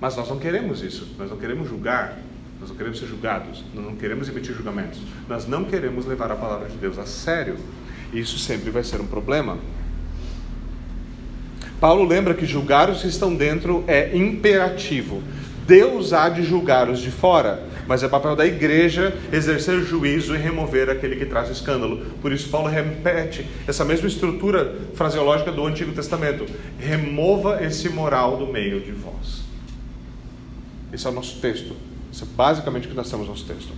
Mas 0.00 0.16
nós 0.16 0.28
não 0.28 0.38
queremos 0.38 0.82
isso. 0.82 1.08
Nós 1.18 1.30
não 1.30 1.38
queremos 1.38 1.68
julgar. 1.68 2.18
Nós 2.60 2.68
não 2.68 2.76
queremos 2.76 2.98
ser 2.98 3.06
julgados. 3.06 3.64
Nós 3.74 3.84
não 3.84 3.96
queremos 3.96 4.28
emitir 4.28 4.54
julgamentos. 4.54 5.00
Nós 5.28 5.46
não 5.46 5.64
queremos 5.64 6.04
levar 6.04 6.30
a 6.30 6.36
palavra 6.36 6.68
de 6.68 6.76
Deus 6.76 6.98
a 6.98 7.06
sério. 7.06 7.56
Isso 8.12 8.38
sempre 8.38 8.70
vai 8.70 8.84
ser 8.84 9.00
um 9.00 9.06
problema. 9.06 9.58
Paulo 11.80 12.04
lembra 12.04 12.34
que 12.34 12.46
julgar 12.46 12.88
os 12.90 13.02
que 13.02 13.08
estão 13.08 13.34
dentro 13.34 13.84
é 13.86 14.16
imperativo. 14.16 15.22
Deus 15.66 16.12
há 16.12 16.28
de 16.28 16.42
julgar 16.42 16.88
os 16.88 17.00
de 17.00 17.10
fora 17.10 17.66
mas 17.86 18.02
é 18.02 18.08
papel 18.08 18.34
da 18.34 18.46
igreja 18.46 19.14
exercer 19.32 19.82
juízo 19.82 20.34
e 20.34 20.38
remover 20.38 20.88
aquele 20.88 21.16
que 21.16 21.26
traz 21.26 21.48
o 21.48 21.52
escândalo. 21.52 22.04
Por 22.20 22.32
isso, 22.32 22.48
Paulo 22.48 22.68
repete 22.68 23.46
essa 23.66 23.84
mesma 23.84 24.08
estrutura 24.08 24.74
fraseológica 24.94 25.52
do 25.52 25.64
Antigo 25.66 25.92
Testamento: 25.92 26.46
remova 26.78 27.62
esse 27.64 27.88
moral 27.88 28.36
do 28.36 28.46
meio 28.46 28.80
de 28.80 28.92
vós. 28.92 29.44
Esse 30.92 31.06
é 31.06 31.10
o 31.10 31.12
nosso 31.12 31.40
texto. 31.40 31.74
Isso 32.10 32.24
é 32.24 32.36
basicamente 32.36 32.86
o 32.86 32.90
que 32.90 32.96
nós 32.96 33.10
temos 33.10 33.26
no 33.26 33.32
nosso 33.32 33.44
texto. 33.44 33.72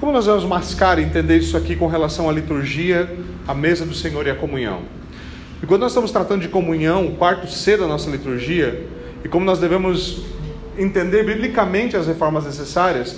Como 0.00 0.12
nós 0.12 0.26
vamos 0.26 0.44
mascar 0.44 0.98
e 0.98 1.02
entender 1.02 1.38
isso 1.38 1.56
aqui 1.56 1.74
com 1.74 1.86
relação 1.86 2.28
à 2.28 2.32
liturgia, 2.32 3.08
à 3.48 3.54
mesa 3.54 3.86
do 3.86 3.94
Senhor 3.94 4.26
e 4.26 4.30
à 4.30 4.34
comunhão? 4.34 4.82
E 5.62 5.66
quando 5.66 5.82
nós 5.82 5.92
estamos 5.92 6.10
tratando 6.10 6.42
de 6.42 6.48
comunhão, 6.48 7.06
o 7.06 7.16
quarto 7.16 7.50
C 7.50 7.78
da 7.78 7.86
nossa 7.86 8.10
liturgia, 8.10 8.86
e 9.24 9.28
como 9.28 9.46
nós 9.46 9.58
devemos 9.58 10.22
entender 10.78 11.24
biblicamente 11.24 11.96
as 11.96 12.06
reformas 12.06 12.44
necessárias, 12.44 13.16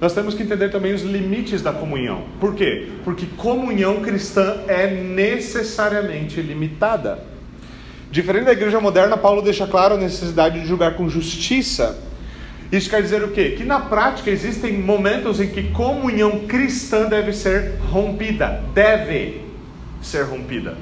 nós 0.00 0.14
temos 0.14 0.34
que 0.34 0.42
entender 0.42 0.70
também 0.70 0.94
os 0.94 1.02
limites 1.02 1.60
da 1.60 1.72
comunhão. 1.72 2.24
Por 2.38 2.54
quê? 2.54 2.88
Porque 3.04 3.26
comunhão 3.36 4.00
cristã 4.00 4.58
é 4.68 4.86
necessariamente 4.86 6.40
limitada. 6.40 7.18
Diferente 8.10 8.44
da 8.44 8.52
igreja 8.52 8.80
moderna, 8.80 9.16
Paulo 9.16 9.42
deixa 9.42 9.66
claro 9.66 9.94
a 9.94 9.98
necessidade 9.98 10.60
de 10.60 10.66
julgar 10.66 10.94
com 10.94 11.08
justiça. 11.08 11.98
Isso 12.70 12.88
quer 12.88 13.02
dizer 13.02 13.22
o 13.24 13.28
quê? 13.28 13.54
Que 13.56 13.64
na 13.64 13.80
prática 13.80 14.30
existem 14.30 14.78
momentos 14.78 15.40
em 15.40 15.48
que 15.48 15.64
comunhão 15.72 16.46
cristã 16.46 17.08
deve 17.08 17.32
ser 17.32 17.74
rompida, 17.90 18.62
deve 18.74 19.42
ser 20.00 20.24
rompida. 20.24 20.76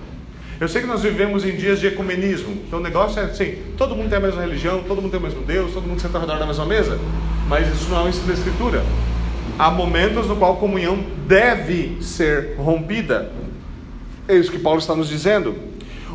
Eu 0.59 0.69
sei 0.69 0.81
que 0.81 0.87
nós 0.87 1.03
vivemos 1.03 1.45
em 1.45 1.55
dias 1.55 1.81
de 1.81 1.87
ecumenismo, 1.87 2.53
então 2.67 2.79
o 2.79 2.83
negócio 2.83 3.21
é 3.21 3.25
assim: 3.25 3.57
todo 3.77 3.95
mundo 3.95 4.09
tem 4.09 4.17
a 4.17 4.21
mesma 4.21 4.41
religião, 4.41 4.83
todo 4.87 5.03
mundo 5.03 5.11
tem 5.11 5.21
o 5.21 5.23
mesmo 5.23 5.43
Deus, 5.43 5.73
todo 5.73 5.87
mundo 5.87 6.01
senta 6.01 6.17
ao 6.17 6.23
redor 6.23 6.39
da 6.39 6.47
mesma 6.47 6.65
mesa, 6.65 6.99
mas 7.47 7.69
isso 7.69 7.91
não 7.91 7.99
é 7.99 8.03
um 8.05 8.09
ensino 8.09 8.27
da 8.27 8.33
Escritura. 8.33 8.83
Há 9.59 9.71
momentos 9.71 10.27
no 10.27 10.37
qual 10.37 10.55
a 10.55 10.57
comunhão 10.57 11.05
deve 11.27 11.99
ser 12.03 12.57
rompida. 12.57 13.31
É 14.27 14.35
isso 14.35 14.51
que 14.51 14.59
Paulo 14.59 14.79
está 14.79 14.95
nos 14.95 15.09
dizendo. 15.09 15.55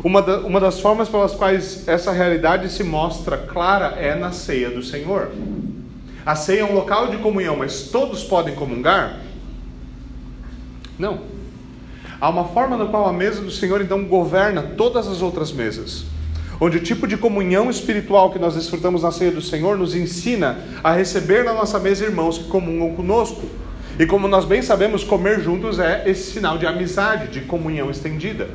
Uma, 0.02 0.20
da, 0.20 0.40
uma 0.40 0.58
das 0.58 0.80
formas 0.80 1.08
pelas 1.08 1.32
quais 1.32 1.86
essa 1.86 2.10
realidade 2.10 2.68
se 2.70 2.82
mostra 2.82 3.36
clara 3.36 3.94
é 3.96 4.14
na 4.14 4.32
ceia 4.32 4.70
do 4.70 4.82
Senhor. 4.82 5.30
A 6.26 6.34
ceia 6.34 6.60
é 6.60 6.64
um 6.64 6.74
local 6.74 7.08
de 7.08 7.16
comunhão, 7.18 7.56
mas 7.56 7.84
todos 7.84 8.24
podem 8.24 8.54
comungar? 8.54 9.20
Não. 10.98 11.31
Há 12.22 12.28
uma 12.28 12.44
forma 12.44 12.76
na 12.76 12.86
qual 12.86 13.08
a 13.08 13.12
mesa 13.12 13.42
do 13.42 13.50
Senhor 13.50 13.80
então 13.80 14.04
governa 14.04 14.62
todas 14.62 15.08
as 15.08 15.20
outras 15.22 15.50
mesas. 15.50 16.04
Onde 16.60 16.76
o 16.76 16.80
tipo 16.80 17.08
de 17.08 17.16
comunhão 17.16 17.68
espiritual 17.68 18.30
que 18.30 18.38
nós 18.38 18.54
desfrutamos 18.54 19.02
na 19.02 19.10
ceia 19.10 19.32
do 19.32 19.42
Senhor 19.42 19.76
nos 19.76 19.92
ensina 19.92 20.60
a 20.84 20.92
receber 20.92 21.42
na 21.42 21.52
nossa 21.52 21.80
mesa 21.80 22.04
irmãos 22.04 22.38
que 22.38 22.44
comungam 22.44 22.94
conosco. 22.94 23.42
E 23.98 24.06
como 24.06 24.28
nós 24.28 24.44
bem 24.44 24.62
sabemos, 24.62 25.02
comer 25.02 25.40
juntos 25.40 25.80
é 25.80 26.04
esse 26.08 26.30
sinal 26.30 26.58
de 26.58 26.64
amizade, 26.64 27.26
de 27.26 27.40
comunhão 27.40 27.90
estendida. 27.90 28.48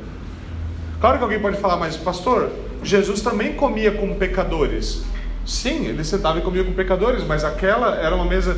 Claro 1.02 1.18
que 1.18 1.24
alguém 1.26 1.42
pode 1.42 1.58
falar, 1.58 1.76
mas 1.76 1.98
pastor, 1.98 2.50
Jesus 2.82 3.20
também 3.20 3.56
comia 3.56 3.92
com 3.92 4.16
pecadores. 4.16 5.04
Sim, 5.46 5.88
ele 5.88 6.06
sentava 6.06 6.40
e 6.40 6.42
comia 6.42 6.64
com 6.64 6.72
pecadores, 6.72 7.22
mas 7.26 7.44
aquela 7.44 7.98
era 7.98 8.16
uma 8.16 8.24
mesa 8.24 8.58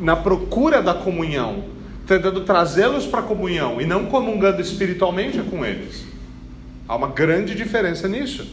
na 0.00 0.16
procura 0.16 0.82
da 0.82 0.92
comunhão 0.92 1.78
tentando 2.10 2.40
trazê-los 2.40 3.06
para 3.06 3.20
a 3.20 3.22
comunhão 3.22 3.80
e 3.80 3.86
não 3.86 4.06
comungando 4.06 4.60
espiritualmente 4.60 5.38
com 5.42 5.64
eles. 5.64 6.04
Há 6.88 6.96
uma 6.96 7.06
grande 7.06 7.54
diferença 7.54 8.08
nisso. 8.08 8.44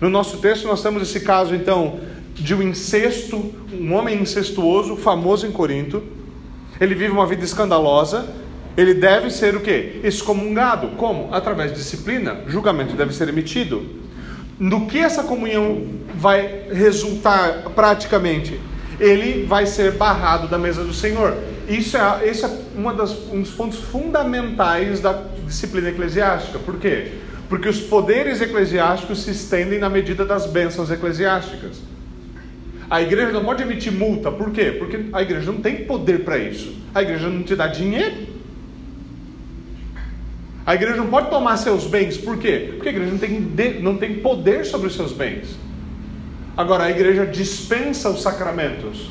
No 0.00 0.08
nosso 0.08 0.38
texto, 0.38 0.66
nós 0.66 0.82
temos 0.82 1.02
esse 1.02 1.20
caso, 1.20 1.54
então, 1.54 2.00
de 2.34 2.54
um 2.54 2.62
incesto, 2.62 3.52
um 3.78 3.92
homem 3.92 4.22
incestuoso, 4.22 4.96
famoso 4.96 5.46
em 5.46 5.52
Corinto. 5.52 6.02
Ele 6.80 6.94
vive 6.94 7.12
uma 7.12 7.26
vida 7.26 7.44
escandalosa. 7.44 8.26
Ele 8.74 8.94
deve 8.94 9.28
ser 9.28 9.54
o 9.54 9.60
quê? 9.60 10.00
Excomungado. 10.02 10.96
Como? 10.96 11.28
Através 11.30 11.72
de 11.72 11.76
disciplina. 11.76 12.38
Julgamento 12.46 12.96
deve 12.96 13.14
ser 13.14 13.28
emitido. 13.28 13.84
No 14.58 14.86
que 14.86 14.98
essa 14.98 15.24
comunhão 15.24 15.88
vai 16.14 16.68
resultar 16.72 17.64
praticamente? 17.74 18.58
Ele 18.98 19.44
vai 19.44 19.66
ser 19.66 19.92
barrado 19.92 20.48
da 20.48 20.56
mesa 20.56 20.82
do 20.82 20.94
Senhor. 20.94 21.36
Isso 21.68 21.96
é, 21.96 22.00
é 22.00 22.32
uma 22.76 22.92
das, 22.92 23.12
um 23.32 23.40
dos 23.40 23.50
pontos 23.50 23.78
fundamentais 23.78 25.00
da 25.00 25.24
disciplina 25.46 25.88
eclesiástica. 25.88 26.58
Por 26.58 26.78
quê? 26.78 27.12
Porque 27.48 27.68
os 27.68 27.80
poderes 27.80 28.40
eclesiásticos 28.40 29.22
se 29.22 29.30
estendem 29.30 29.78
na 29.78 29.88
medida 29.88 30.24
das 30.24 30.46
bênçãos 30.46 30.90
eclesiásticas. 30.90 31.78
A 32.90 33.00
igreja 33.00 33.32
não 33.32 33.44
pode 33.44 33.62
emitir 33.62 33.92
multa, 33.92 34.30
por 34.30 34.50
quê? 34.50 34.76
Porque 34.78 35.06
a 35.12 35.22
igreja 35.22 35.50
não 35.50 35.60
tem 35.60 35.84
poder 35.84 36.24
para 36.24 36.38
isso. 36.38 36.74
A 36.94 37.02
igreja 37.02 37.28
não 37.28 37.42
te 37.42 37.56
dá 37.56 37.66
dinheiro. 37.66 38.34
A 40.66 40.74
igreja 40.74 40.96
não 40.96 41.08
pode 41.08 41.28
tomar 41.28 41.56
seus 41.58 41.86
bens, 41.86 42.16
por 42.16 42.38
quê? 42.38 42.72
Porque 42.74 42.88
a 42.88 42.92
igreja 42.92 43.10
não 43.10 43.18
tem, 43.18 43.80
não 43.80 43.96
tem 43.96 44.14
poder 44.16 44.64
sobre 44.64 44.86
os 44.86 44.94
seus 44.94 45.12
bens. 45.12 45.58
Agora, 46.56 46.84
a 46.84 46.90
igreja 46.90 47.26
dispensa 47.26 48.08
os 48.08 48.22
sacramentos. 48.22 49.10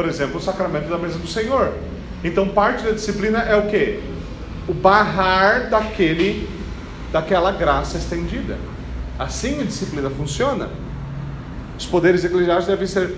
Por 0.00 0.08
exemplo, 0.08 0.38
o 0.38 0.40
sacramento 0.40 0.88
da 0.88 0.96
mesa 0.96 1.18
do 1.18 1.26
Senhor. 1.26 1.74
Então, 2.24 2.48
parte 2.48 2.82
da 2.84 2.92
disciplina 2.92 3.40
é 3.40 3.54
o 3.54 3.68
quê? 3.68 4.00
O 4.66 4.72
barrar 4.72 5.68
daquele, 5.68 6.48
daquela 7.12 7.52
graça 7.52 7.98
estendida. 7.98 8.56
Assim 9.18 9.60
a 9.60 9.62
disciplina 9.62 10.08
funciona. 10.08 10.70
Os 11.78 11.84
poderes 11.84 12.24
eclesiásticos 12.24 12.66
devem 12.66 12.86
ser 12.86 13.14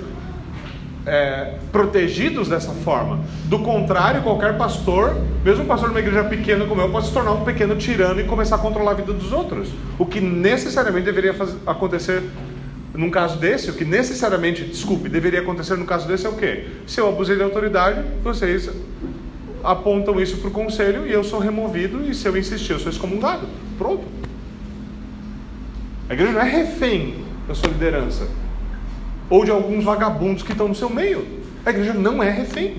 é, 1.06 1.54
protegidos 1.70 2.48
dessa 2.48 2.72
forma. 2.72 3.20
Do 3.44 3.60
contrário, 3.60 4.20
qualquer 4.20 4.58
pastor, 4.58 5.16
mesmo 5.44 5.62
um 5.62 5.66
pastor 5.68 5.90
de 5.90 5.94
uma 5.94 6.00
igreja 6.00 6.24
pequena 6.24 6.66
como 6.66 6.80
eu, 6.80 6.90
pode 6.90 7.06
se 7.06 7.12
tornar 7.12 7.30
um 7.30 7.44
pequeno 7.44 7.76
tirano 7.76 8.20
e 8.20 8.24
começar 8.24 8.56
a 8.56 8.58
controlar 8.58 8.90
a 8.90 8.94
vida 8.94 9.12
dos 9.12 9.32
outros. 9.32 9.68
O 10.00 10.04
que 10.04 10.20
necessariamente 10.20 11.04
deveria 11.04 11.32
fazer, 11.32 11.58
acontecer 11.64 12.24
num 12.94 13.10
caso 13.10 13.38
desse, 13.38 13.70
o 13.70 13.74
que 13.74 13.84
necessariamente, 13.84 14.64
desculpe, 14.64 15.08
deveria 15.08 15.40
acontecer 15.40 15.76
no 15.76 15.86
caso 15.86 16.06
desse 16.06 16.26
é 16.26 16.28
o 16.28 16.36
quê? 16.36 16.66
Se 16.86 17.00
eu 17.00 17.08
abusei 17.08 17.36
de 17.36 17.42
autoridade, 17.42 18.02
vocês 18.22 18.68
apontam 19.64 20.20
isso 20.20 20.36
para 20.38 20.48
o 20.48 20.50
conselho 20.50 21.06
e 21.06 21.12
eu 21.12 21.24
sou 21.24 21.38
removido, 21.38 22.04
e 22.08 22.14
se 22.14 22.26
eu 22.26 22.36
insistir, 22.36 22.72
eu 22.72 22.78
sou 22.78 22.92
excomungado. 22.92 23.46
Pronto. 23.78 24.04
A 26.08 26.12
igreja 26.12 26.32
não 26.32 26.40
é 26.40 26.48
refém 26.48 27.24
da 27.48 27.54
sua 27.54 27.68
liderança 27.68 28.28
ou 29.30 29.44
de 29.44 29.50
alguns 29.50 29.82
vagabundos 29.82 30.42
que 30.42 30.52
estão 30.52 30.68
no 30.68 30.74
seu 30.74 30.90
meio. 30.90 31.26
A 31.64 31.70
igreja 31.70 31.94
não 31.94 32.22
é 32.22 32.30
refém. 32.30 32.76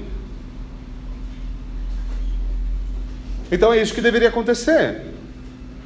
Então 3.52 3.74
é 3.74 3.82
isso 3.82 3.94
que 3.94 4.02
deveria 4.02 4.30
acontecer. 4.30 5.13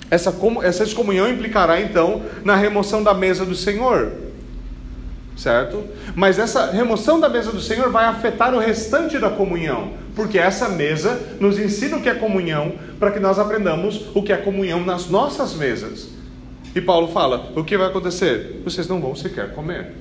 Essa, 0.10 0.34
essa 0.64 0.84
excomunhão 0.84 1.30
implicará 1.30 1.82
então 1.82 2.22
na 2.44 2.56
remoção 2.56 3.04
da 3.04 3.14
mesa 3.14 3.46
do 3.46 3.56
Senhor. 3.56 4.12
Certo? 5.36 5.84
Mas 6.16 6.40
essa 6.40 6.72
remoção 6.72 7.20
da 7.20 7.30
mesa 7.30 7.52
do 7.52 7.62
Senhor 7.62 7.92
vai 7.92 8.06
afetar 8.06 8.56
o 8.56 8.60
restante 8.60 9.20
da 9.20 9.30
comunhão, 9.30 9.94
porque 10.16 10.40
essa 10.40 10.68
mesa 10.68 11.38
nos 11.40 11.60
ensina 11.60 11.98
o 11.98 12.02
que 12.02 12.10
é 12.10 12.16
comunhão, 12.16 12.74
para 13.00 13.12
que 13.12 13.20
nós 13.20 13.38
aprendamos 13.38 14.08
o 14.16 14.24
que 14.24 14.34
é 14.34 14.38
comunhão 14.38 14.84
nas 14.84 15.10
nossas 15.10 15.54
mesas. 15.54 16.10
E 16.74 16.82
Paulo 16.82 17.10
fala: 17.10 17.52
o 17.56 17.64
que 17.64 17.78
vai 17.78 17.88
acontecer? 17.88 18.62
Vocês 18.64 18.88
não 18.88 19.00
vão 19.00 19.16
sequer 19.16 19.54
comer. 19.54 19.94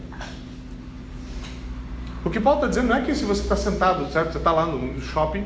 O 2.24 2.30
que 2.30 2.40
Paulo 2.40 2.58
está 2.58 2.68
dizendo 2.68 2.88
não 2.88 2.96
é 2.96 3.02
que 3.02 3.14
se 3.14 3.24
você 3.24 3.42
está 3.42 3.54
sentado, 3.56 4.10
certo? 4.10 4.32
Você 4.32 4.38
está 4.38 4.52
lá 4.52 4.66
no 4.66 5.00
shopping, 5.00 5.44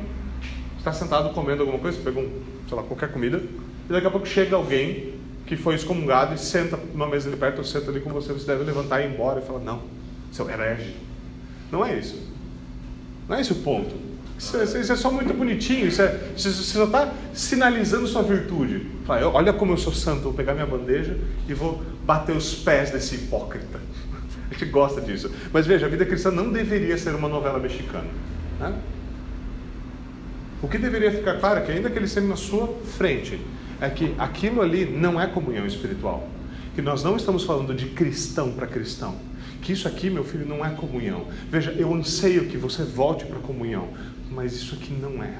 está 0.77 0.91
sentado 0.91 1.31
comendo 1.33 1.61
alguma 1.61 1.77
coisa, 1.77 1.99
pegou, 2.03 2.23
sei 2.67 2.75
lá, 2.75 2.81
qualquer 2.81 3.11
comida, 3.11 3.41
e 3.89 3.93
daqui 3.93 4.07
a 4.07 4.11
pouco 4.11 4.27
chega 4.27 4.55
alguém 4.55 5.13
que 5.45 5.57
foi 5.57 5.75
excomungado 5.75 6.33
e 6.33 6.37
senta 6.37 6.79
numa 6.93 7.07
mesa 7.07 7.27
ali 7.27 7.37
perto, 7.37 7.57
ou 7.57 7.63
senta 7.63 7.91
ali 7.91 7.99
com 7.99 8.09
você, 8.09 8.31
você 8.31 8.45
deve 8.45 8.63
levantar 8.63 9.01
e 9.01 9.05
ir 9.05 9.13
embora 9.13 9.41
e 9.41 9.45
falar, 9.45 9.59
não, 9.59 9.81
seu 10.31 10.49
herege. 10.49 10.95
Não 11.71 11.85
é 11.85 11.97
isso. 11.97 12.17
Não 13.27 13.35
é 13.35 13.41
esse 13.41 13.51
o 13.51 13.55
ponto. 13.55 13.93
Isso, 14.37 14.57
é, 14.57 14.63
isso 14.63 14.91
é 14.91 14.95
só 14.95 15.11
muito 15.11 15.33
bonitinho, 15.33 15.87
isso 15.87 16.01
é, 16.01 16.19
você 16.35 16.49
só 16.51 16.85
está 16.85 17.13
sinalizando 17.33 18.07
sua 18.07 18.23
virtude. 18.23 18.87
Fala, 19.05 19.27
olha 19.27 19.53
como 19.53 19.73
eu 19.73 19.77
sou 19.77 19.93
santo, 19.93 20.21
vou 20.21 20.33
pegar 20.33 20.53
minha 20.53 20.65
bandeja 20.65 21.15
e 21.47 21.53
vou 21.53 21.83
bater 22.05 22.35
os 22.35 22.55
pés 22.55 22.89
desse 22.89 23.15
hipócrita. 23.15 23.79
A 24.49 24.53
gente 24.53 24.65
gosta 24.65 24.99
disso. 24.99 25.31
Mas 25.53 25.67
veja, 25.67 25.85
a 25.85 25.89
vida 25.89 26.05
cristã 26.05 26.31
não 26.31 26.51
deveria 26.51 26.97
ser 26.97 27.13
uma 27.13 27.29
novela 27.29 27.59
mexicana. 27.59 28.07
Né? 28.59 28.73
O 30.61 30.67
que 30.67 30.77
deveria 30.77 31.11
ficar 31.11 31.39
claro 31.39 31.59
é 31.59 31.63
que, 31.63 31.71
ainda 31.71 31.89
que 31.89 31.97
ele 31.97 32.05
esteja 32.05 32.27
na 32.27 32.35
sua 32.35 32.67
frente, 32.97 33.39
é 33.81 33.89
que 33.89 34.15
aquilo 34.19 34.61
ali 34.61 34.85
não 34.85 35.19
é 35.19 35.25
comunhão 35.25 35.65
espiritual. 35.65 36.29
Que 36.75 36.81
nós 36.81 37.03
não 37.03 37.17
estamos 37.17 37.43
falando 37.43 37.73
de 37.73 37.87
cristão 37.87 38.51
para 38.53 38.67
cristão. 38.67 39.15
Que 39.61 39.73
isso 39.73 39.87
aqui, 39.87 40.09
meu 40.09 40.23
filho, 40.23 40.47
não 40.47 40.63
é 40.63 40.69
comunhão. 40.69 41.25
Veja, 41.49 41.71
eu 41.71 41.93
anseio 41.93 42.47
que 42.47 42.57
você 42.57 42.83
volte 42.83 43.25
para 43.25 43.39
a 43.39 43.41
comunhão, 43.41 43.89
mas 44.29 44.53
isso 44.53 44.75
aqui 44.75 44.93
não 44.93 45.21
é. 45.23 45.33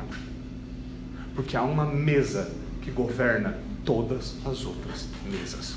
Porque 1.36 1.56
há 1.56 1.62
uma 1.62 1.86
mesa 1.86 2.51
que 2.82 2.89
governa 2.89 3.58
todas 3.86 4.36
as 4.43 4.65
outras 4.65 5.08
mesas. 5.23 5.75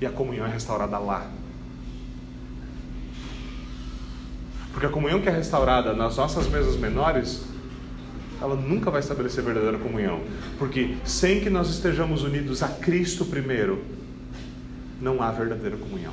E 0.00 0.06
a 0.06 0.10
comunhão 0.10 0.46
é 0.46 0.50
restaurada 0.50 0.98
lá. 0.98 1.30
Porque 4.72 4.86
a 4.86 4.90
comunhão 4.90 5.22
que 5.22 5.28
é 5.28 5.32
restaurada 5.32 5.94
nas 5.94 6.16
nossas 6.16 6.48
mesas 6.48 6.76
menores 6.76 7.53
ela 8.40 8.54
nunca 8.54 8.90
vai 8.90 9.00
estabelecer 9.00 9.42
verdadeira 9.42 9.78
comunhão. 9.78 10.20
Porque 10.58 10.96
sem 11.04 11.40
que 11.40 11.50
nós 11.50 11.68
estejamos 11.68 12.22
unidos 12.22 12.62
a 12.62 12.68
Cristo 12.68 13.24
primeiro, 13.24 13.82
não 15.00 15.22
há 15.22 15.30
verdadeira 15.30 15.76
comunhão. 15.76 16.12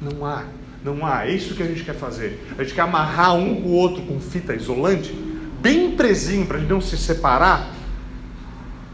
Não 0.00 0.24
há, 0.24 0.44
não 0.84 1.06
há. 1.06 1.26
É 1.26 1.32
isso 1.32 1.54
que 1.54 1.62
a 1.62 1.66
gente 1.66 1.84
quer 1.84 1.94
fazer. 1.94 2.40
A 2.58 2.62
gente 2.62 2.74
quer 2.74 2.82
amarrar 2.82 3.34
um 3.34 3.62
com 3.62 3.68
o 3.68 3.72
outro 3.72 4.02
com 4.02 4.20
fita 4.20 4.54
isolante, 4.54 5.12
bem 5.60 5.96
presinho, 5.96 6.46
para 6.46 6.58
a 6.58 6.60
gente 6.60 6.70
não 6.70 6.80
se 6.80 6.96
separar, 6.96 7.72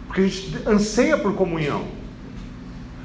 porque 0.07 0.21
a 0.21 0.27
gente 0.27 0.69
anseia 0.69 1.19
por 1.19 1.35
comunhão. 1.35 1.85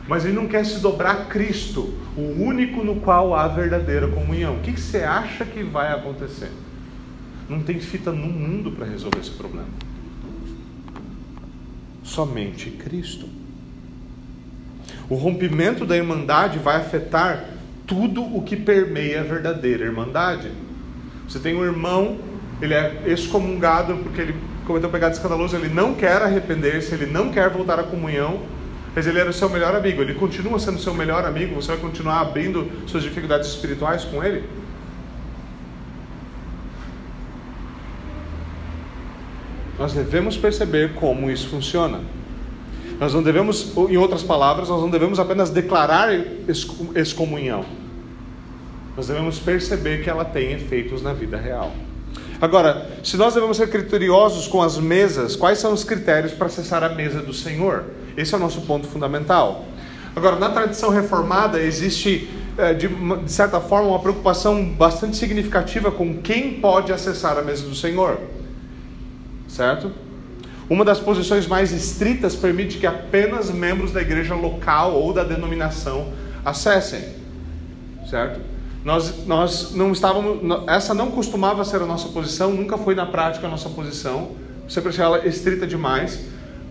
Mas 0.08 0.24
ele 0.24 0.36
não 0.36 0.48
quer 0.48 0.66
se 0.66 0.80
dobrar 0.80 1.12
a 1.12 1.26
Cristo, 1.26 1.94
o 2.16 2.42
único 2.42 2.82
no 2.82 2.96
qual 3.02 3.36
há 3.36 3.46
verdadeira 3.48 4.08
comunhão. 4.08 4.56
O 4.56 4.60
que, 4.60 4.72
que 4.72 4.80
você 4.80 5.00
acha 5.00 5.44
que 5.44 5.64
vai 5.64 5.92
acontecer? 5.92 6.50
Não 7.50 7.62
tem 7.62 7.80
fita 7.80 8.12
no 8.12 8.28
mundo 8.28 8.72
para 8.72 8.86
resolver 8.86 9.20
esse 9.20 9.32
problema. 9.32 9.68
Somente 12.04 12.70
Cristo. 12.72 13.28
O 15.10 15.16
rompimento 15.16 15.86
da 15.86 15.96
irmandade 15.96 16.60
vai 16.60 16.76
afetar 16.76 17.46
tudo 17.86 18.22
o 18.22 18.42
que 18.42 18.58
permeia 18.58 19.22
a 19.22 19.24
verdadeira 19.24 19.86
irmandade. 19.86 20.52
Você 21.28 21.40
tem 21.40 21.56
um 21.56 21.64
irmão, 21.64 22.18
ele 22.62 22.74
é 22.74 23.04
excomungado 23.06 23.96
porque 23.98 24.22
ele 24.22 24.36
cometeu 24.66 24.90
um 24.90 24.92
pecado 24.92 25.14
escandaloso, 25.14 25.56
ele 25.56 25.70
não 25.70 25.94
quer 25.94 26.22
arrepender-se, 26.22 26.94
ele 26.94 27.06
não 27.06 27.32
quer 27.32 27.50
voltar 27.50 27.80
à 27.80 27.84
comunhão, 27.84 28.42
mas 28.94 29.08
ele 29.08 29.20
era 29.20 29.30
o 29.30 29.34
seu 29.34 29.50
melhor 29.50 29.74
amigo, 29.74 30.02
ele 30.02 30.14
continua 30.16 30.60
sendo 30.60 30.80
seu 30.80 30.94
melhor 30.94 31.24
amigo, 31.24 31.56
você 31.56 31.70
vai 31.70 31.78
continuar 31.78 32.20
abrindo 32.20 32.70
suas 32.86 33.04
dificuldades 33.04 33.48
espirituais 33.48 34.04
com 34.04 34.22
ele? 34.22 34.44
Nós 39.78 39.94
devemos 39.94 40.36
perceber 40.36 40.94
como 40.96 41.30
isso 41.30 41.48
funciona. 41.50 42.00
Nós 43.00 43.13
não 43.13 43.22
devemos, 43.22 43.74
em 43.90 43.98
outras 43.98 44.24
palavras, 44.24 44.70
nós 44.70 44.82
não 44.82 44.90
devemos 44.90 45.20
apenas 45.20 45.52
declarar 45.52 46.10
excomunhão. 46.96 47.63
Nós 48.96 49.08
devemos 49.08 49.38
perceber 49.38 50.04
que 50.04 50.10
ela 50.10 50.26
tem 50.26 50.54
efeitos 50.54 51.04
na 51.04 51.13
vida 51.13 51.38
real. 51.38 51.72
Agora, 52.42 52.90
se 53.04 53.16
nós 53.18 53.36
devemos 53.36 53.58
ser 53.58 53.70
criteriosos 53.70 54.48
com 54.48 54.63
as 54.63 54.80
mesas, 54.80 55.36
quais 55.36 55.60
são 55.60 55.74
os 55.74 55.84
critérios 55.84 56.34
para 56.34 56.48
acessar 56.48 56.84
a 56.84 56.90
mesa 56.90 57.22
do 57.22 57.34
Senhor? 57.34 57.86
Esse 58.16 58.34
é 58.34 58.38
o 58.38 58.40
nosso 58.40 58.62
ponto 58.62 58.88
fundamental. 58.88 59.66
Agora, 60.16 60.38
na 60.38 60.50
tradição 60.50 60.90
reformada, 60.90 61.62
existe, 61.62 62.28
eh, 62.58 62.74
de, 62.74 62.90
certa 63.32 63.60
forma, 63.60 63.90
uma 63.90 64.00
preocupação 64.00 64.66
bastante 64.66 65.18
significativa 65.18 65.92
com 65.92 66.18
quem 66.18 66.56
pode 66.56 66.92
acessar 66.92 67.38
a 67.38 67.44
mesa 67.44 67.68
do 67.68 67.76
Senhor 67.76 68.18
certo? 69.48 69.92
Uma 70.70 70.84
das 70.84 71.00
posições 71.00 71.48
mais 71.48 71.72
estritas 71.72 72.36
permite 72.36 72.78
que 72.78 72.86
apenas 72.86 73.50
membros 73.50 73.92
da 73.92 74.02
igreja 74.02 74.36
local 74.36 74.94
ou 74.94 75.14
da 75.14 75.24
denominação 75.24 76.12
acessem, 76.44 77.04
certo? 78.10 78.42
Nós, 78.84 79.26
nós 79.26 79.72
não 79.74 79.92
estávamos, 79.92 80.40
essa 80.68 80.94
não 80.94 81.12
costumava 81.12 81.64
ser 81.64 81.82
a 81.82 81.86
nossa 81.86 82.10
posição, 82.10 82.54
nunca 82.54 82.78
foi 82.78 82.96
na 82.96 83.06
prática 83.06 83.48
a 83.48 83.50
nossa 83.50 83.70
posição, 83.70 84.32
sempre 84.68 84.90
achei 84.90 85.04
ela 85.04 85.26
estrita 85.26 85.66
demais, 85.66 86.20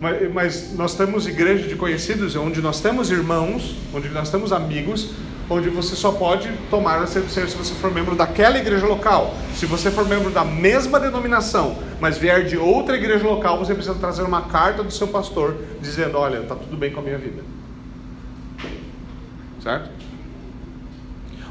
mas, 0.00 0.32
mas 0.32 0.74
nós 0.74 0.94
temos 0.94 1.26
igreja 1.26 1.66
de 1.66 1.74
conhecidos, 1.74 2.36
onde 2.36 2.60
nós 2.60 2.80
temos 2.80 3.10
irmãos, 3.10 3.76
onde 3.94 4.08
nós 4.10 4.30
temos 4.30 4.52
amigos, 4.52 5.10
onde 5.48 5.70
você 5.70 5.94
só 5.94 6.12
pode 6.12 6.50
tomar 6.70 7.02
a 7.02 7.06
ceia 7.06 7.26
se 7.28 7.56
você 7.56 7.74
for 7.74 7.92
membro 7.92 8.14
daquela 8.14 8.58
igreja 8.58 8.86
local. 8.86 9.34
Se 9.54 9.64
você 9.64 9.90
for 9.90 10.06
membro 10.06 10.30
da 10.30 10.44
mesma 10.44 10.98
denominação, 10.98 11.78
mas 12.00 12.18
vier 12.18 12.44
de 12.44 12.56
outra 12.56 12.96
igreja 12.96 13.26
local, 13.26 13.58
você 13.58 13.74
precisa 13.74 13.94
trazer 13.94 14.22
uma 14.22 14.42
carta 14.42 14.82
do 14.82 14.90
seu 14.90 15.08
pastor 15.08 15.56
dizendo: 15.80 16.18
Olha, 16.18 16.38
está 16.38 16.54
tudo 16.54 16.76
bem 16.76 16.92
com 16.92 17.00
a 17.00 17.02
minha 17.02 17.18
vida. 17.18 17.42
Certo? 19.62 19.90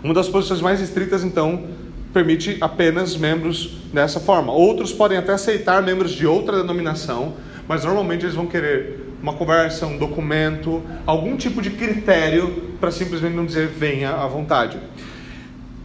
Uma 0.04 0.14
das 0.14 0.30
posições 0.30 0.62
mais 0.62 0.80
estritas, 0.80 1.24
então, 1.24 1.68
permite 2.14 2.58
apenas 2.62 3.18
membros 3.18 3.78
dessa 3.92 4.20
forma. 4.20 4.54
Outros 4.54 4.94
podem 4.94 5.18
até 5.18 5.34
aceitar 5.34 5.82
membros 5.82 6.12
de 6.12 6.26
outra 6.26 6.62
denominação, 6.62 7.34
mas 7.68 7.84
normalmente 7.84 8.24
eles 8.24 8.36
vão 8.36 8.46
querer 8.46 9.04
uma 9.22 9.34
conversa, 9.34 9.88
um 9.88 9.98
documento, 9.98 10.84
algum 11.06 11.36
tipo 11.36 11.62
de 11.62 11.72
critério 11.72 12.76
para 12.80 12.92
simplesmente 12.92 13.36
não 13.36 13.46
dizer 13.46 13.68
venha 13.68 14.12
à 14.12 14.28
vontade. 14.28 14.78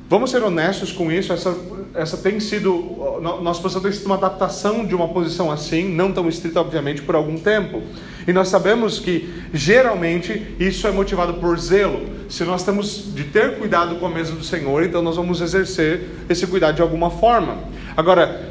Vamos 0.08 0.30
ser 0.30 0.42
honestos 0.42 0.92
com 0.92 1.10
isso, 1.10 1.32
essa, 1.32 1.56
essa 1.94 2.16
tem 2.16 2.38
sido, 2.38 3.20
nossa 3.42 3.60
posição 3.60 3.82
tem 3.82 3.92
sido 3.92 4.06
uma 4.06 4.14
adaptação 4.14 4.84
de 4.86 4.94
uma 4.94 5.08
posição 5.08 5.50
assim, 5.50 5.88
não 5.88 6.12
tão 6.12 6.28
estrita, 6.28 6.60
obviamente, 6.60 7.02
por 7.02 7.14
algum 7.14 7.38
tempo. 7.38 7.82
E 8.26 8.32
nós 8.32 8.48
sabemos 8.48 8.98
que, 8.98 9.28
geralmente, 9.52 10.54
isso 10.58 10.86
é 10.86 10.90
motivado 10.90 11.34
por 11.34 11.58
zelo. 11.58 12.06
Se 12.28 12.44
nós 12.44 12.62
temos 12.62 13.12
de 13.14 13.24
ter 13.24 13.58
cuidado 13.58 13.96
com 13.96 14.06
a 14.06 14.10
mesa 14.10 14.32
do 14.32 14.44
Senhor, 14.44 14.84
então 14.84 15.02
nós 15.02 15.16
vamos 15.16 15.40
exercer 15.40 16.08
esse 16.28 16.46
cuidado 16.46 16.76
de 16.76 16.82
alguma 16.82 17.10
forma. 17.10 17.58
Agora, 17.96 18.50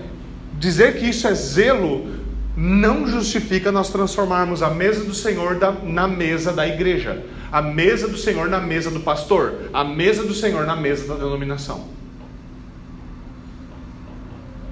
dizer 0.60 0.97
que 0.97 1.08
isso 1.08 1.28
é 1.28 1.34
zelo 1.34 2.19
não 2.58 3.08
justifica 3.08 3.71
nós 3.71 3.89
transformarmos 3.89 4.62
a 4.62 4.69
mesa 4.69 5.06
do 5.06 5.13
Senhor 5.13 5.56
da, 5.56 5.71
na 5.71 6.08
mesa 6.08 6.52
da 6.52 6.67
igreja, 6.67 7.23
a 7.49 7.62
mesa 7.62 8.06
do 8.06 8.17
Senhor 8.17 8.49
na 8.49 8.60
mesa 8.60 8.91
do 8.91 8.99
pastor, 8.99 9.69
a 9.71 9.84
mesa 9.84 10.23
do 10.23 10.34
Senhor 10.34 10.65
na 10.65 10.75
mesa 10.75 11.08
da 11.08 11.13
denominação. 11.13 11.98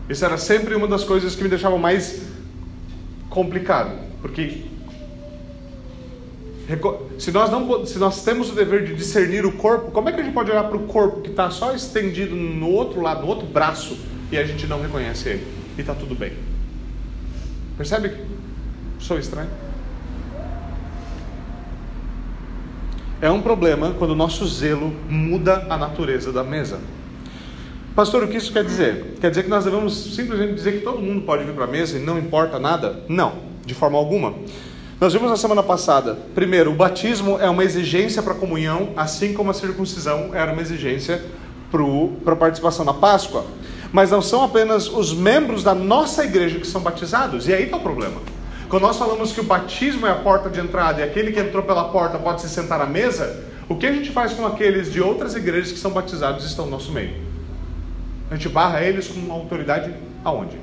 Isso 0.09 0.23
era 0.23 0.37
sempre 0.37 0.73
uma 0.75 0.87
das 0.87 1.03
coisas 1.03 1.35
que 1.35 1.43
me 1.43 1.49
deixava 1.49 1.77
mais 1.77 2.21
complicado, 3.29 3.91
porque 4.21 4.63
se 7.17 7.31
nós, 7.31 7.49
não, 7.49 7.85
se 7.85 7.97
nós 7.97 8.23
temos 8.23 8.49
o 8.49 8.53
dever 8.53 8.85
de 8.85 8.93
discernir 8.93 9.45
o 9.45 9.53
corpo, 9.53 9.89
como 9.91 10.09
é 10.09 10.11
que 10.11 10.19
a 10.19 10.23
gente 10.23 10.33
pode 10.33 10.51
olhar 10.51 10.65
para 10.65 10.77
o 10.77 10.85
corpo 10.85 11.21
que 11.21 11.29
está 11.29 11.49
só 11.49 11.73
estendido 11.73 12.35
no 12.35 12.69
outro 12.69 13.01
lado, 13.01 13.21
no 13.21 13.27
outro 13.27 13.47
braço, 13.47 13.97
e 14.31 14.37
a 14.37 14.43
gente 14.43 14.67
não 14.67 14.81
reconhece 14.81 15.29
ele? 15.29 15.47
E 15.77 15.81
está 15.81 15.95
tudo 15.95 16.13
bem. 16.13 16.33
Percebe 17.77 18.11
sou 18.99 19.17
estranho? 19.17 19.49
É 23.21 23.31
um 23.31 23.41
problema 23.41 23.95
quando 23.97 24.11
o 24.11 24.15
nosso 24.15 24.45
zelo 24.47 24.93
muda 25.09 25.65
a 25.69 25.77
natureza 25.77 26.33
da 26.33 26.43
mesa. 26.43 26.79
Pastor, 27.97 28.21
o 28.21 28.27
que 28.27 28.37
isso 28.37 28.53
quer 28.53 28.63
dizer? 28.63 29.15
Quer 29.19 29.31
dizer 29.31 29.41
que 29.41 29.49
nós 29.49 29.65
devemos 29.65 29.97
simplesmente 30.13 30.53
dizer 30.53 30.73
que 30.73 30.81
todo 30.81 31.01
mundo 31.01 31.25
pode 31.25 31.43
vir 31.43 31.55
para 31.55 31.63
a 31.63 31.67
mesa 31.67 31.97
e 31.97 31.99
não 31.99 32.19
importa 32.19 32.59
nada? 32.59 33.03
Não, 33.09 33.33
de 33.65 33.73
forma 33.73 33.97
alguma. 33.97 34.35
Nós 35.01 35.13
vimos 35.13 35.31
na 35.31 35.35
semana 35.35 35.63
passada, 35.63 36.15
primeiro, 36.35 36.69
o 36.69 36.75
batismo 36.75 37.39
é 37.39 37.49
uma 37.49 37.63
exigência 37.63 38.21
para 38.21 38.33
a 38.33 38.35
comunhão, 38.35 38.89
assim 38.95 39.33
como 39.33 39.49
a 39.49 39.53
circuncisão 39.55 40.29
era 40.31 40.53
uma 40.53 40.61
exigência 40.61 41.23
para 42.23 42.33
a 42.33 42.35
participação 42.35 42.85
na 42.85 42.93
Páscoa 42.93 43.43
mas 43.91 44.11
não 44.11 44.21
são 44.21 44.43
apenas 44.43 44.87
os 44.87 45.13
membros 45.13 45.63
da 45.63 45.73
nossa 45.73 46.23
igreja 46.23 46.59
que 46.59 46.67
são 46.67 46.81
batizados. 46.81 47.47
E 47.47 47.53
aí 47.53 47.63
está 47.63 47.77
o 47.77 47.79
problema. 47.79 48.21
Quando 48.69 48.83
nós 48.83 48.97
falamos 48.97 49.31
que 49.31 49.39
o 49.39 49.43
batismo 49.43 50.05
é 50.05 50.11
a 50.11 50.15
porta 50.15 50.49
de 50.49 50.59
entrada 50.59 50.99
e 50.99 51.03
aquele 51.03 51.31
que 51.31 51.39
entrou 51.39 51.63
pela 51.63 51.85
porta 51.85 52.19
pode 52.19 52.41
se 52.41 52.49
sentar 52.49 52.79
à 52.79 52.85
mesa, 52.85 53.43
o 53.67 53.75
que 53.75 53.87
a 53.87 53.91
gente 53.91 54.11
faz 54.11 54.33
com 54.33 54.45
aqueles 54.45 54.91
de 54.91 55.01
outras 55.01 55.35
igrejas 55.35 55.71
que 55.71 55.79
são 55.79 55.89
batizados 55.89 56.43
e 56.43 56.47
estão 56.47 56.65
no 56.65 56.71
nosso 56.71 56.91
meio? 56.91 57.26
A 58.29 58.35
gente 58.35 58.49
barra 58.49 58.81
eles 58.81 59.07
com 59.07 59.31
autoridade 59.31 59.93
aonde? 60.23 60.57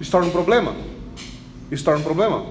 Isso 0.00 0.10
torna 0.10 0.28
um 0.28 0.32
problema? 0.32 0.74
Isso 1.70 1.84
torna 1.84 2.00
um 2.00 2.04
problema? 2.04 2.46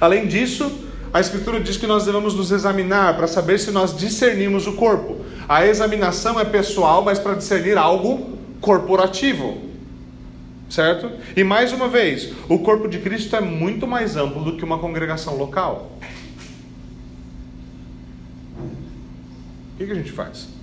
Além 0.00 0.26
disso, 0.26 0.70
a 1.12 1.20
Escritura 1.20 1.60
diz 1.60 1.76
que 1.76 1.86
nós 1.86 2.04
devemos 2.04 2.34
nos 2.34 2.50
examinar 2.50 3.16
para 3.16 3.26
saber 3.26 3.58
se 3.58 3.70
nós 3.70 3.96
discernimos 3.96 4.66
o 4.66 4.74
corpo. 4.74 5.24
A 5.48 5.66
examinação 5.66 6.38
é 6.38 6.44
pessoal, 6.44 7.02
mas 7.02 7.18
para 7.18 7.34
discernir 7.34 7.76
algo 7.76 8.38
corporativo. 8.60 9.70
Certo? 10.68 11.10
E 11.36 11.42
mais 11.42 11.72
uma 11.72 11.88
vez, 11.88 12.32
o 12.48 12.60
corpo 12.60 12.86
de 12.86 13.00
Cristo 13.00 13.34
é 13.34 13.40
muito 13.40 13.86
mais 13.88 14.16
amplo 14.16 14.44
do 14.44 14.56
que 14.56 14.64
uma 14.64 14.78
congregação 14.78 15.36
local. 15.36 15.90
O 19.74 19.78
que, 19.78 19.86
que 19.86 19.92
a 19.92 19.96
gente 19.96 20.12
faz? 20.12 20.59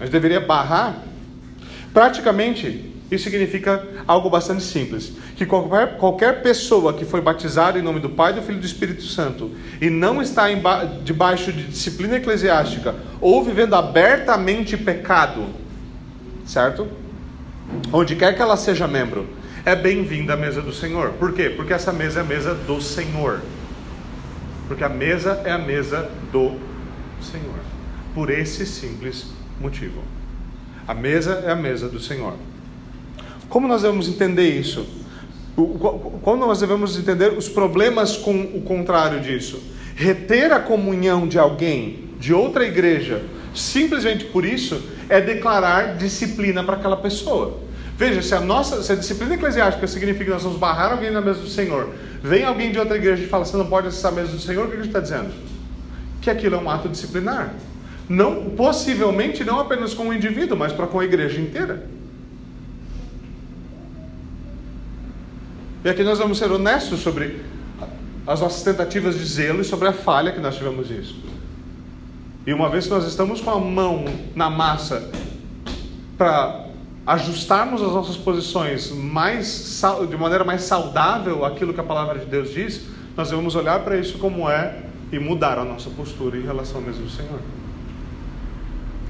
Gente 0.00 0.10
deveria 0.10 0.40
barrar? 0.40 1.02
Praticamente, 1.92 2.92
isso 3.10 3.24
significa 3.24 3.86
algo 4.06 4.28
bastante 4.28 4.62
simples: 4.62 5.12
que 5.36 5.46
qualquer, 5.46 5.96
qualquer 5.96 6.42
pessoa 6.42 6.92
que 6.92 7.04
foi 7.04 7.20
batizada 7.20 7.78
em 7.78 7.82
nome 7.82 8.00
do 8.00 8.10
Pai, 8.10 8.32
do 8.32 8.42
Filho 8.42 8.58
e 8.58 8.60
do 8.60 8.66
Espírito 8.66 9.04
Santo 9.04 9.52
e 9.80 9.88
não 9.88 10.20
está 10.20 10.48
debaixo 11.02 11.52
de 11.52 11.64
disciplina 11.64 12.16
eclesiástica 12.16 12.94
ou 13.20 13.44
vivendo 13.44 13.74
abertamente 13.74 14.76
pecado, 14.76 15.46
certo? 16.44 16.88
Onde 17.92 18.16
quer 18.16 18.34
que 18.34 18.42
ela 18.42 18.56
seja 18.56 18.86
membro, 18.86 19.26
é 19.64 19.74
bem-vinda 19.74 20.34
à 20.34 20.36
mesa 20.36 20.60
do 20.60 20.72
Senhor. 20.72 21.10
Por 21.12 21.32
quê? 21.32 21.48
Porque 21.48 21.72
essa 21.72 21.92
mesa 21.92 22.20
é 22.20 22.22
a 22.22 22.26
mesa 22.26 22.54
do 22.54 22.80
Senhor. 22.80 23.40
Porque 24.68 24.84
a 24.84 24.88
mesa 24.88 25.40
é 25.44 25.52
a 25.52 25.58
mesa 25.58 26.10
do 26.32 26.58
Senhor. 27.20 27.60
Por 28.14 28.30
esse 28.30 28.66
simples 28.66 29.26
motivo. 29.60 30.02
A 30.86 30.94
mesa 30.94 31.42
é 31.46 31.50
a 31.50 31.56
mesa 31.56 31.88
do 31.88 31.98
Senhor. 31.98 32.34
Como 33.48 33.68
nós 33.68 33.82
devemos 33.82 34.08
entender 34.08 34.48
isso? 34.48 34.86
Como 35.54 36.46
nós 36.46 36.60
devemos 36.60 36.98
entender 36.98 37.32
os 37.32 37.48
problemas 37.48 38.16
com 38.16 38.34
o 38.34 38.62
contrário 38.62 39.20
disso? 39.20 39.62
Reter 39.94 40.52
a 40.52 40.58
comunhão 40.58 41.28
de 41.28 41.38
alguém, 41.38 42.10
de 42.18 42.34
outra 42.34 42.66
igreja, 42.66 43.22
simplesmente 43.54 44.24
por 44.24 44.44
isso, 44.44 44.82
é 45.08 45.20
declarar 45.20 45.96
disciplina 45.96 46.64
para 46.64 46.74
aquela 46.74 46.96
pessoa. 46.96 47.60
Veja, 47.96 48.20
se 48.20 48.34
a 48.34 48.40
nossa 48.40 48.82
se 48.82 48.90
a 48.90 48.96
disciplina 48.96 49.34
eclesiástica 49.34 49.86
significa 49.86 50.24
que 50.24 50.30
nós 50.30 50.42
vamos 50.42 50.58
barrar 50.58 50.90
alguém 50.92 51.12
na 51.12 51.20
mesa 51.20 51.38
do 51.40 51.48
Senhor, 51.48 51.90
vem 52.20 52.42
alguém 52.44 52.72
de 52.72 52.78
outra 52.78 52.96
igreja 52.96 53.22
e 53.22 53.28
fala, 53.28 53.44
você 53.44 53.56
não 53.56 53.66
pode 53.66 53.86
acessar 53.86 54.10
a 54.10 54.14
mesa 54.16 54.32
do 54.32 54.40
Senhor, 54.40 54.66
o 54.66 54.68
que 54.68 54.74
a 54.74 54.76
gente 54.78 54.88
está 54.88 54.98
dizendo? 54.98 55.32
Que 56.20 56.28
aquilo 56.28 56.56
é 56.56 56.58
um 56.58 56.68
ato 56.68 56.88
disciplinar. 56.88 57.54
Não, 58.08 58.50
possivelmente 58.50 59.44
não 59.44 59.58
apenas 59.58 59.94
com 59.94 60.08
o 60.08 60.14
indivíduo, 60.14 60.56
mas 60.56 60.72
para 60.72 60.86
com 60.86 61.00
a 61.00 61.04
igreja 61.04 61.40
inteira. 61.40 61.86
E 65.84 65.88
aqui 65.88 66.02
nós 66.02 66.18
vamos 66.18 66.38
ser 66.38 66.50
honestos 66.50 67.00
sobre 67.00 67.42
as 68.26 68.40
nossas 68.40 68.62
tentativas 68.62 69.18
de 69.18 69.24
zelo 69.24 69.60
e 69.60 69.64
sobre 69.64 69.88
a 69.88 69.92
falha 69.92 70.32
que 70.32 70.40
nós 70.40 70.56
tivemos 70.56 70.90
isso. 70.90 71.16
E 72.46 72.52
uma 72.52 72.68
vez 72.68 72.84
que 72.84 72.90
nós 72.90 73.06
estamos 73.06 73.40
com 73.40 73.50
a 73.50 73.58
mão 73.58 74.04
na 74.34 74.50
para 76.16 76.66
ajustarmos 77.06 77.82
as 77.82 77.92
nossas 77.92 78.16
posições 78.16 78.90
mais 78.90 79.82
de 80.08 80.16
maneira 80.16 80.44
mais 80.44 80.62
saudável 80.62 81.44
aquilo 81.44 81.74
que 81.74 81.80
a 81.80 81.84
palavra 81.84 82.18
de 82.18 82.26
Deus 82.26 82.52
diz, 82.52 82.86
nós 83.16 83.28
devemos 83.28 83.54
olhar 83.54 83.80
para 83.80 83.98
isso 83.98 84.18
como 84.18 84.48
é 84.48 84.82
e 85.12 85.18
mudar 85.18 85.58
a 85.58 85.64
nossa 85.64 85.90
postura 85.90 86.36
em 86.36 86.42
relação 86.42 86.76
ao 86.76 86.82
mesmo 86.82 87.08
Senhor. 87.10 87.40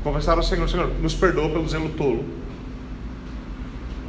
Conversar 0.05 0.37
ao 0.37 0.43
Senhor, 0.45 0.69
Senhor, 0.69 0.88
nos 1.01 1.14
perdoa 1.14 1.49
pelo 1.49 1.69
zelo 1.69 1.88
tolo 1.90 2.25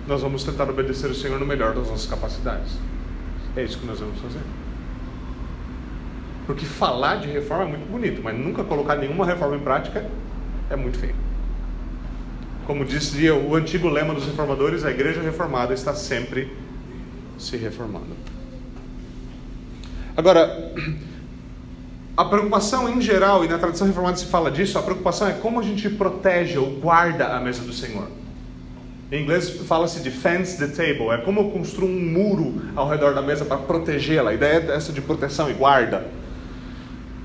nós 0.08 0.22
vamos 0.22 0.44
tentar 0.44 0.70
obedecer 0.70 1.10
o 1.10 1.16
Senhor 1.16 1.40
no 1.40 1.46
melhor 1.46 1.74
das 1.74 1.88
nossas 1.88 2.06
capacidades. 2.06 2.78
É 3.56 3.64
isso 3.64 3.80
que 3.80 3.86
nós 3.86 4.00
vamos 4.00 4.20
fazer. 4.20 4.42
Porque 6.46 6.66
falar 6.66 7.16
de 7.16 7.28
reforma 7.28 7.64
é 7.64 7.68
muito 7.68 7.90
bonito, 7.90 8.22
mas 8.24 8.38
nunca 8.38 8.64
colocar 8.64 8.96
nenhuma 8.96 9.26
reforma 9.26 9.56
em 9.56 9.60
prática 9.60 10.08
é 10.70 10.76
muito 10.76 11.00
feio. 11.00 11.16
Como 12.68 12.86
dizia 12.86 13.34
o 13.34 13.56
antigo 13.56 13.90
lema 13.90 14.14
dos 14.14 14.26
reformadores, 14.26 14.86
a 14.86 14.92
igreja 14.92 15.22
reformada 15.22 15.74
está 15.74 15.94
sempre 15.96 16.56
se 17.38 17.58
reformando. 17.58 18.16
Agora, 20.16 20.72
a 22.18 22.24
preocupação 22.24 22.88
em 22.88 23.02
geral, 23.02 23.44
e 23.44 23.48
na 23.48 23.58
tradição 23.58 23.86
reformada 23.86 24.16
se 24.16 24.26
fala 24.26 24.50
disso, 24.50 24.80
a 24.80 24.82
preocupação 24.82 25.28
é 25.28 25.34
como 25.34 25.60
a 25.60 25.64
gente 25.64 25.90
protege 25.90 26.58
ou 26.58 26.68
guarda 26.72 27.28
a 27.28 27.42
mesa 27.42 27.62
do 27.62 27.74
Senhor. 27.74 28.08
Em 29.12 29.22
inglês 29.22 29.50
fala-se 29.50 30.00
de 30.00 30.10
fence 30.10 30.58
the 30.58 30.68
table, 30.68 31.10
é 31.10 31.18
como 31.18 31.42
eu 31.42 31.50
construo 31.50 31.88
um 31.88 32.00
muro 32.00 32.62
ao 32.76 32.90
redor 32.90 33.14
da 33.14 33.22
mesa 33.22 33.44
para 33.44 33.58
protegê-la. 33.58 34.32
A 34.32 34.34
ideia 34.34 34.66
é 34.68 34.76
essa 34.76 34.94
de 34.94 35.02
proteção 35.02 35.50
e 35.50 35.54
guarda. 35.54 36.06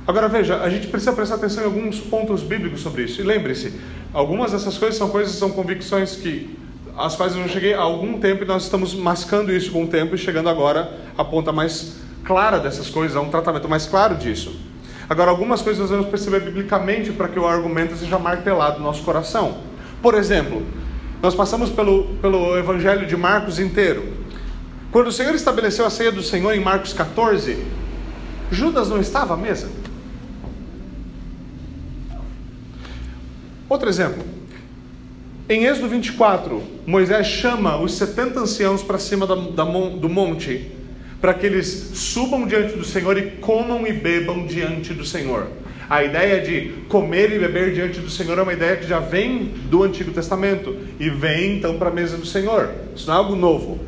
Agora 0.06 0.28
veja, 0.28 0.60
a 0.60 0.68
gente 0.68 0.88
precisa 0.88 1.12
prestar 1.12 1.36
atenção 1.36 1.62
em 1.62 1.66
alguns 1.66 2.00
pontos 2.00 2.42
bíblicos 2.42 2.80
sobre 2.80 3.04
isso. 3.04 3.20
E 3.20 3.24
lembre-se, 3.24 3.72
algumas 4.12 4.50
dessas 4.50 4.76
coisas 4.76 4.98
são 4.98 5.08
coisas, 5.08 5.34
são 5.34 5.52
convicções 5.52 6.16
que 6.16 6.58
às 6.98 7.14
quais 7.14 7.34
eu 7.34 7.42
já 7.42 7.48
cheguei 7.48 7.74
há 7.74 7.80
algum 7.80 8.18
tempo 8.18 8.42
e 8.42 8.46
nós 8.46 8.64
estamos 8.64 8.92
mascando 8.92 9.52
isso 9.52 9.70
com 9.70 9.84
o 9.84 9.86
tempo 9.86 10.16
e 10.16 10.18
chegando 10.18 10.48
agora 10.48 10.92
à 11.16 11.24
ponta 11.24 11.52
mais 11.52 11.96
clara 12.24 12.58
dessas 12.58 12.90
coisas, 12.90 13.16
a 13.16 13.20
um 13.20 13.30
tratamento 13.30 13.68
mais 13.68 13.86
claro 13.86 14.16
disso. 14.16 14.69
Agora, 15.10 15.32
algumas 15.32 15.60
coisas 15.60 15.80
nós 15.80 15.90
vamos 15.90 16.06
perceber 16.06 16.38
biblicamente 16.38 17.10
para 17.10 17.26
que 17.26 17.36
o 17.36 17.44
argumento 17.44 17.96
seja 17.96 18.16
martelado 18.16 18.78
no 18.78 18.84
nosso 18.84 19.02
coração. 19.02 19.58
Por 20.00 20.14
exemplo, 20.14 20.62
nós 21.20 21.34
passamos 21.34 21.68
pelo, 21.68 22.04
pelo 22.22 22.56
Evangelho 22.56 23.04
de 23.08 23.16
Marcos 23.16 23.58
inteiro. 23.58 24.14
Quando 24.92 25.08
o 25.08 25.12
Senhor 25.12 25.34
estabeleceu 25.34 25.84
a 25.84 25.90
ceia 25.90 26.12
do 26.12 26.22
Senhor 26.22 26.52
em 26.54 26.60
Marcos 26.60 26.92
14, 26.92 27.58
Judas 28.52 28.88
não 28.88 29.00
estava 29.00 29.34
à 29.34 29.36
mesa. 29.36 29.68
Outro 33.68 33.88
exemplo. 33.88 34.22
Em 35.48 35.64
Êxodo 35.64 35.88
24, 35.88 36.62
Moisés 36.86 37.26
chama 37.26 37.76
os 37.78 37.94
70 37.94 38.38
anciãos 38.38 38.80
para 38.80 39.00
cima 39.00 39.26
da, 39.26 39.34
da, 39.34 39.64
do 39.64 40.08
monte, 40.08 40.70
para 41.20 41.34
que 41.34 41.46
eles 41.46 41.90
subam 41.94 42.46
diante 42.46 42.74
do 42.74 42.84
Senhor 42.84 43.16
e 43.18 43.32
comam 43.32 43.86
e 43.86 43.92
bebam 43.92 44.46
diante 44.46 44.94
do 44.94 45.04
Senhor. 45.04 45.48
A 45.88 46.04
ideia 46.04 46.40
de 46.40 46.84
comer 46.88 47.32
e 47.32 47.38
beber 47.38 47.74
diante 47.74 47.98
do 48.00 48.08
Senhor 48.08 48.38
é 48.38 48.42
uma 48.42 48.52
ideia 48.52 48.76
que 48.76 48.86
já 48.86 49.00
vem 49.00 49.52
do 49.68 49.82
Antigo 49.82 50.12
Testamento 50.12 50.76
e 51.00 51.10
vem 51.10 51.56
então 51.56 51.76
para 51.78 51.88
a 51.88 51.92
mesa 51.92 52.16
do 52.16 52.24
Senhor. 52.24 52.70
Isso 52.94 53.08
não 53.08 53.14
é 53.14 53.16
algo 53.18 53.34
novo. 53.34 53.80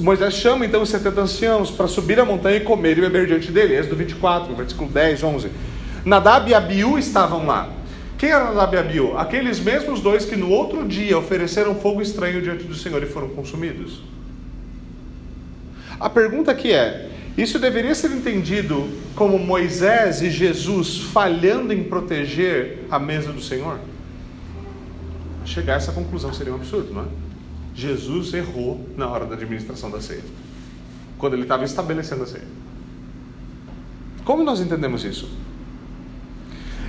Moisés 0.00 0.34
chama 0.34 0.64
então 0.64 0.82
os 0.82 0.88
70 0.90 1.20
anciãos 1.20 1.70
para 1.70 1.88
subir 1.88 2.20
a 2.20 2.24
montanha 2.24 2.58
e 2.58 2.60
comer 2.60 2.96
e 2.96 3.00
beber 3.00 3.26
diante 3.26 3.50
dele. 3.50 3.74
Êxodo 3.74 3.96
24, 3.96 4.54
versículo 4.54 4.88
10, 4.88 5.22
11. 5.22 5.50
Nadab 6.04 6.48
e 6.48 6.54
Abiú 6.54 6.98
estavam 6.98 7.44
lá. 7.44 7.68
Quem 8.16 8.30
era 8.30 8.44
Nadab 8.44 8.76
e 8.76 8.78
Abiú? 8.78 9.18
Aqueles 9.18 9.58
mesmos 9.58 10.00
dois 10.00 10.24
que 10.24 10.36
no 10.36 10.48
outro 10.48 10.86
dia 10.86 11.18
ofereceram 11.18 11.74
fogo 11.74 12.00
estranho 12.00 12.40
diante 12.40 12.64
do 12.64 12.74
Senhor 12.74 13.02
e 13.02 13.06
foram 13.06 13.30
consumidos. 13.30 14.00
A 16.02 16.10
pergunta 16.10 16.50
aqui 16.50 16.72
é: 16.72 17.08
isso 17.38 17.60
deveria 17.60 17.94
ser 17.94 18.10
entendido 18.10 18.88
como 19.14 19.38
Moisés 19.38 20.20
e 20.20 20.30
Jesus 20.30 20.98
falhando 20.98 21.72
em 21.72 21.84
proteger 21.84 22.80
a 22.90 22.98
mesa 22.98 23.32
do 23.32 23.40
Senhor? 23.40 23.78
Chegar 25.44 25.74
a 25.74 25.76
essa 25.76 25.92
conclusão 25.92 26.34
seria 26.34 26.52
um 26.52 26.56
absurdo, 26.56 26.92
não 26.92 27.02
é? 27.02 27.04
Jesus 27.72 28.34
errou 28.34 28.84
na 28.96 29.08
hora 29.08 29.24
da 29.24 29.34
administração 29.34 29.90
da 29.92 30.00
ceia, 30.00 30.24
quando 31.18 31.34
ele 31.34 31.42
estava 31.42 31.64
estabelecendo 31.64 32.24
a 32.24 32.26
ceia. 32.26 32.44
Como 34.24 34.42
nós 34.42 34.60
entendemos 34.60 35.04
isso? 35.04 35.28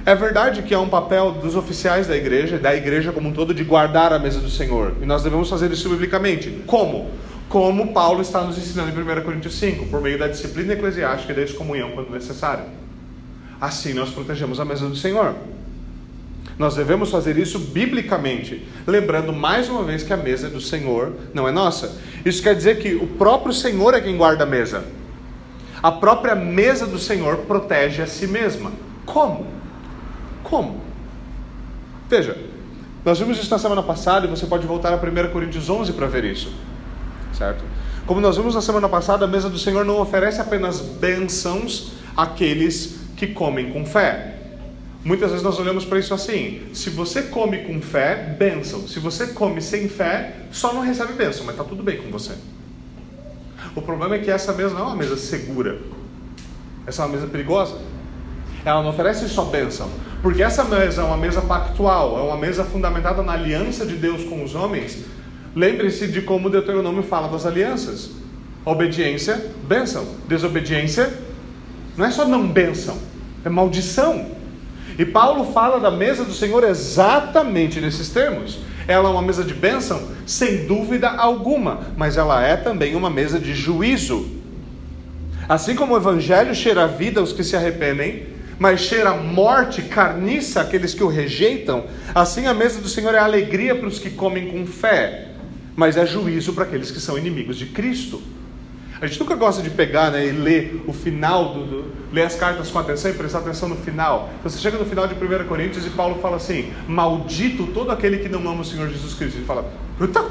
É 0.05 0.15
verdade 0.15 0.63
que 0.63 0.73
há 0.73 0.79
um 0.79 0.89
papel 0.89 1.33
dos 1.33 1.55
oficiais 1.55 2.07
da 2.07 2.17
igreja, 2.17 2.57
da 2.57 2.75
igreja 2.75 3.11
como 3.11 3.29
um 3.29 3.31
todo, 3.31 3.53
de 3.53 3.63
guardar 3.63 4.11
a 4.11 4.19
mesa 4.19 4.39
do 4.39 4.49
Senhor. 4.49 4.95
E 5.01 5.05
nós 5.05 5.23
devemos 5.23 5.49
fazer 5.49 5.71
isso 5.71 5.87
biblicamente. 5.87 6.63
Como? 6.65 7.09
Como 7.53 7.93
Paulo 7.93 8.23
está 8.23 8.41
nos 8.41 8.57
ensinando 8.57 8.99
em 8.99 9.19
1 9.19 9.21
Coríntios 9.21 9.59
5, 9.59 9.85
por 9.85 10.01
meio 10.01 10.17
da 10.17 10.27
disciplina 10.27 10.73
eclesiástica 10.73 11.33
e 11.33 11.35
da 11.35 11.43
excomunhão 11.43 11.91
quando 11.91 12.09
necessário. 12.09 12.63
Assim 13.61 13.93
nós 13.93 14.09
protegemos 14.09 14.59
a 14.59 14.65
mesa 14.65 14.89
do 14.89 14.95
Senhor. 14.95 15.35
Nós 16.57 16.73
devemos 16.73 17.11
fazer 17.11 17.37
isso 17.37 17.59
biblicamente, 17.59 18.67
lembrando 18.87 19.31
mais 19.31 19.69
uma 19.69 19.83
vez 19.83 20.01
que 20.01 20.11
a 20.11 20.17
mesa 20.17 20.49
do 20.49 20.59
Senhor, 20.59 21.13
não 21.31 21.47
é 21.47 21.51
nossa. 21.51 21.95
Isso 22.25 22.41
quer 22.41 22.55
dizer 22.55 22.79
que 22.79 22.95
o 22.95 23.05
próprio 23.05 23.53
Senhor 23.53 23.93
é 23.93 24.01
quem 24.01 24.17
guarda 24.17 24.45
a 24.45 24.47
mesa. 24.47 24.85
A 25.83 25.91
própria 25.91 26.33
mesa 26.33 26.87
do 26.87 26.97
Senhor 26.97 27.37
protege 27.37 28.01
a 28.01 28.07
si 28.07 28.25
mesma. 28.25 28.71
Como? 29.05 29.45
Como? 30.41 30.81
Veja, 32.09 32.35
nós 33.05 33.19
vimos 33.19 33.37
isso 33.37 33.51
na 33.51 33.59
semana 33.59 33.83
passada 33.83 34.25
e 34.25 34.29
você 34.29 34.47
pode 34.47 34.65
voltar 34.65 34.91
a 34.91 34.95
1 34.95 35.31
Coríntios 35.31 35.69
11 35.69 35.93
para 35.93 36.07
ver 36.07 36.23
isso 36.23 36.51
certo? 37.37 37.63
Como 38.05 38.19
nós 38.19 38.37
vimos 38.37 38.55
na 38.55 38.61
semana 38.61 38.89
passada, 38.89 39.25
a 39.25 39.27
mesa 39.27 39.49
do 39.49 39.57
Senhor 39.57 39.85
não 39.85 39.99
oferece 39.99 40.41
apenas 40.41 40.79
bênçãos 40.79 41.93
àqueles 42.15 42.99
que 43.15 43.27
comem 43.27 43.71
com 43.71 43.85
fé. 43.85 44.33
Muitas 45.05 45.31
vezes 45.31 45.43
nós 45.43 45.59
olhamos 45.59 45.85
para 45.85 45.99
isso 45.99 46.13
assim: 46.13 46.61
se 46.73 46.89
você 46.89 47.23
come 47.23 47.59
com 47.59 47.81
fé, 47.81 48.35
bênção. 48.37 48.87
Se 48.87 48.99
você 48.99 49.27
come 49.27 49.61
sem 49.61 49.89
fé, 49.89 50.35
só 50.51 50.73
não 50.73 50.81
recebe 50.81 51.13
bênção, 51.13 51.45
mas 51.45 51.55
está 51.55 51.63
tudo 51.63 51.83
bem 51.83 51.97
com 51.97 52.09
você. 52.09 52.33
O 53.75 53.81
problema 53.81 54.15
é 54.15 54.19
que 54.19 54.29
essa 54.29 54.53
mesa 54.53 54.73
não 54.73 54.81
é 54.81 54.83
uma 54.83 54.95
mesa 54.95 55.17
segura, 55.17 55.79
essa 56.85 57.01
é 57.01 57.05
uma 57.05 57.15
mesa 57.15 57.27
perigosa. 57.27 57.77
Ela 58.65 58.81
não 58.81 58.91
oferece 58.91 59.27
só 59.27 59.43
bênção, 59.45 59.89
porque 60.21 60.41
essa 60.41 60.63
mesa 60.63 61.01
é 61.01 61.03
uma 61.03 61.17
mesa 61.17 61.41
pactual, 61.41 62.17
é 62.17 62.21
uma 62.21 62.37
mesa 62.37 62.63
fundamentada 62.63 63.21
na 63.21 63.33
aliança 63.33 63.85
de 63.85 63.95
Deus 63.95 64.23
com 64.23 64.41
os 64.41 64.55
homens, 64.55 65.03
Lembre-se 65.55 66.07
de 66.07 66.21
como 66.21 66.47
o 66.47 66.51
Deuteronômio 66.51 67.03
fala 67.03 67.27
das 67.27 67.45
alianças: 67.45 68.11
obediência, 68.65 69.51
bênção. 69.67 70.05
Desobediência 70.27 71.13
não 71.95 72.05
é 72.05 72.11
só 72.11 72.27
não 72.27 72.47
bênção, 72.47 72.97
é 73.45 73.49
maldição. 73.49 74.25
E 74.97 75.05
Paulo 75.05 75.51
fala 75.51 75.79
da 75.79 75.91
mesa 75.91 76.23
do 76.23 76.33
Senhor 76.33 76.63
exatamente 76.63 77.79
nesses 77.79 78.09
termos. 78.09 78.59
Ela 78.87 79.09
é 79.09 79.11
uma 79.11 79.21
mesa 79.21 79.43
de 79.43 79.53
bênção, 79.53 80.09
sem 80.25 80.65
dúvida 80.65 81.09
alguma, 81.09 81.87
mas 81.95 82.17
ela 82.17 82.43
é 82.43 82.57
também 82.57 82.95
uma 82.95 83.09
mesa 83.09 83.39
de 83.39 83.53
juízo. 83.53 84.27
Assim 85.47 85.75
como 85.75 85.93
o 85.93 85.97
evangelho 85.97 86.53
cheira 86.53 86.83
a 86.83 86.87
vida 86.87 87.19
aos 87.19 87.31
que 87.31 87.43
se 87.43 87.55
arrependem, 87.55 88.27
mas 88.59 88.81
cheira 88.81 89.13
morte, 89.15 89.81
carniça 89.83 90.61
àqueles 90.61 90.93
que 90.93 91.03
o 91.03 91.07
rejeitam, 91.07 91.85
assim 92.13 92.45
a 92.45 92.53
mesa 92.53 92.81
do 92.81 92.87
Senhor 92.87 93.15
é 93.15 93.19
alegria 93.19 93.75
para 93.75 93.87
os 93.87 93.99
que 93.99 94.09
comem 94.09 94.47
com 94.49 94.65
fé 94.65 95.32
mas 95.75 95.97
é 95.97 96.05
juízo 96.05 96.53
para 96.53 96.63
aqueles 96.63 96.91
que 96.91 96.99
são 96.99 97.17
inimigos 97.17 97.57
de 97.57 97.67
Cristo. 97.67 98.21
A 99.01 99.07
gente 99.07 99.19
nunca 99.19 99.35
gosta 99.35 99.61
de 99.61 99.69
pegar 99.69 100.11
né, 100.11 100.27
e 100.27 100.31
ler 100.31 100.83
o 100.87 100.93
final, 100.93 101.53
do, 101.53 101.65
do, 101.65 101.91
ler 102.13 102.23
as 102.23 102.35
cartas 102.35 102.69
com 102.69 102.79
atenção 102.79 103.11
e 103.11 103.13
prestar 103.13 103.39
atenção 103.39 103.67
no 103.67 103.75
final. 103.75 104.29
Então, 104.39 104.49
você 104.49 104.59
chega 104.59 104.77
no 104.77 104.85
final 104.85 105.07
de 105.07 105.13
1 105.13 105.45
Coríntios 105.45 105.85
e 105.85 105.89
Paulo 105.89 106.21
fala 106.21 106.37
assim: 106.37 106.71
Maldito 106.87 107.67
todo 107.67 107.91
aquele 107.91 108.19
que 108.19 108.29
não 108.29 108.39
ama 108.39 108.61
o 108.61 108.65
Senhor 108.65 108.87
Jesus 108.87 109.13
Cristo. 109.13 109.37
Ele 109.37 109.45
fala: 109.45 109.69
Puta, 109.97 110.23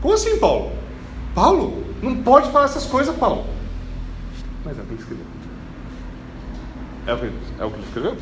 como 0.00 0.14
assim, 0.14 0.38
Paulo? 0.38 0.72
Paulo, 1.34 1.84
não 2.02 2.16
pode 2.16 2.50
falar 2.50 2.64
essas 2.64 2.86
coisas, 2.86 3.14
Paulo. 3.16 3.44
Mas 4.64 4.76
é 4.78 4.82
o 4.82 4.84
que 4.84 4.92
ele 4.92 5.00
escreveu. 5.00 5.26
É 7.06 7.12
o 7.12 7.18
que, 7.18 7.26
é 7.60 7.64
o 7.64 7.70
que 7.70 7.76
ele 7.76 7.86
escreveu? 7.86 8.16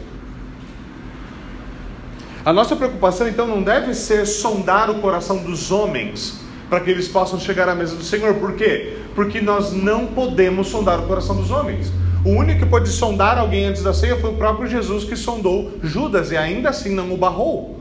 A 2.46 2.52
nossa 2.52 2.76
preocupação 2.76 3.26
então 3.26 3.44
não 3.44 3.60
deve 3.60 3.92
ser 3.92 4.24
sondar 4.24 4.88
o 4.88 5.00
coração 5.00 5.38
dos 5.38 5.72
homens 5.72 6.38
para 6.70 6.78
que 6.78 6.88
eles 6.88 7.08
possam 7.08 7.40
chegar 7.40 7.68
à 7.68 7.74
mesa 7.74 7.96
do 7.96 8.04
Senhor. 8.04 8.34
Por 8.34 8.52
quê? 8.52 8.98
Porque 9.16 9.40
nós 9.40 9.72
não 9.72 10.06
podemos 10.06 10.68
sondar 10.68 11.00
o 11.00 11.08
coração 11.08 11.34
dos 11.34 11.50
homens. 11.50 11.92
O 12.24 12.28
único 12.28 12.60
que 12.60 12.66
pode 12.66 12.88
sondar 12.88 13.36
alguém 13.36 13.64
antes 13.64 13.82
da 13.82 13.92
ceia 13.92 14.16
foi 14.20 14.30
o 14.30 14.36
próprio 14.36 14.68
Jesus 14.68 15.02
que 15.02 15.16
sondou 15.16 15.72
Judas 15.82 16.30
e 16.30 16.36
ainda 16.36 16.68
assim 16.68 16.94
não 16.94 17.12
o 17.12 17.16
barrou. 17.16 17.80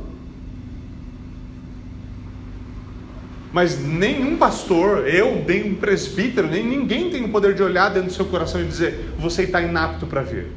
Mas 3.53 3.80
nenhum 3.80 4.36
pastor, 4.36 5.07
eu, 5.07 5.45
nem 5.47 5.74
um 5.74 5.76
presbítero, 5.76 6.47
nem 6.47 6.66
ninguém 6.66 7.11
tem 7.11 7.24
o 7.24 7.30
poder 7.30 7.53
de 7.53 7.61
olhar 7.61 7.89
dentro 7.89 8.09
do 8.09 8.13
seu 8.16 8.26
coração 8.26 8.59
e 8.59 8.66
dizer: 8.66 9.13
você 9.20 9.43
está 9.43 9.61
inapto 9.61 10.07
para 10.07 10.22
vir. 10.22 10.47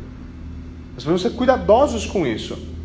Nós 0.94 1.04
devemos 1.04 1.20
ser 1.20 1.30
cuidadosos 1.32 2.06
com 2.06 2.26
isso. 2.26 2.77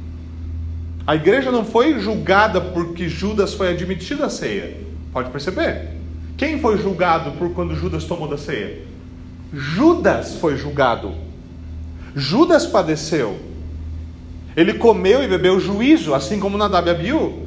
A 1.05 1.15
igreja 1.15 1.51
não 1.51 1.65
foi 1.65 1.99
julgada 1.99 2.61
porque 2.61 3.09
Judas 3.09 3.53
foi 3.53 3.69
admitido 3.69 4.23
à 4.23 4.29
ceia. 4.29 4.77
Pode 5.11 5.29
perceber? 5.31 5.89
Quem 6.37 6.59
foi 6.59 6.77
julgado 6.77 7.31
por 7.33 7.51
quando 7.51 7.75
Judas 7.75 8.05
tomou 8.05 8.27
da 8.27 8.37
ceia? 8.37 8.83
Judas 9.53 10.35
foi 10.35 10.55
julgado. 10.57 11.13
Judas 12.15 12.65
padeceu. 12.65 13.37
Ele 14.55 14.75
comeu 14.75 15.21
e 15.23 15.27
bebeu 15.27 15.59
juízo, 15.59 16.13
assim 16.13 16.39
como 16.39 16.57
Nadab 16.57 16.87
e 16.87 16.91
Abiú. 16.91 17.43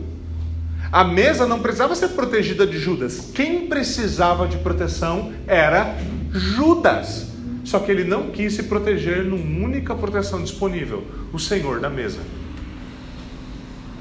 A 0.93 1.03
mesa 1.03 1.47
não 1.47 1.61
precisava 1.61 1.95
ser 1.95 2.09
protegida 2.09 2.67
de 2.67 2.79
Judas. 2.79 3.31
Quem 3.35 3.67
precisava 3.67 4.47
de 4.47 4.59
proteção 4.59 5.33
era 5.47 5.97
Judas. 6.31 7.29
Só 7.65 7.79
que 7.81 7.91
ele 7.91 8.05
não 8.05 8.31
quis 8.31 8.55
se 8.55 8.65
proteger 8.65 9.25
numa 9.25 9.67
única 9.67 9.95
proteção 9.95 10.43
disponível: 10.43 11.05
o 11.33 11.39
Senhor 11.39 11.81
da 11.81 11.91
mesa. 11.91 12.21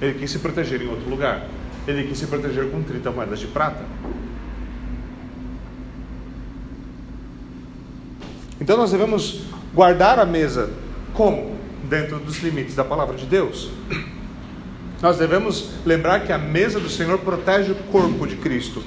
Ele 0.02 0.20
quis 0.20 0.32
se 0.32 0.40
proteger 0.40 0.82
em 0.82 0.88
outro 0.88 1.10
lugar. 1.10 1.48
Ele 1.88 2.08
quis 2.08 2.18
se 2.18 2.28
proteger 2.28 2.70
com 2.70 2.82
30 2.82 3.12
moedas 3.12 3.40
de 3.40 3.48
prata. 3.48 3.84
Então 8.60 8.78
nós 8.78 8.92
devemos 8.92 9.44
guardar 9.74 10.18
a 10.20 10.26
mesa 10.26 10.72
como? 11.14 11.56
Dentro 11.84 12.20
dos 12.20 12.40
limites 12.40 12.76
da 12.76 12.84
palavra 12.84 13.16
de 13.16 13.26
Deus. 13.26 13.70
Nós 15.02 15.18
devemos 15.18 15.70
lembrar 15.86 16.22
que 16.26 16.32
a 16.32 16.38
mesa 16.38 16.80
do 16.80 16.90
Senhor 16.90 17.20
protege 17.20 17.72
o 17.72 17.76
corpo 17.76 18.26
de 18.26 18.38
Cristo. 18.38 18.84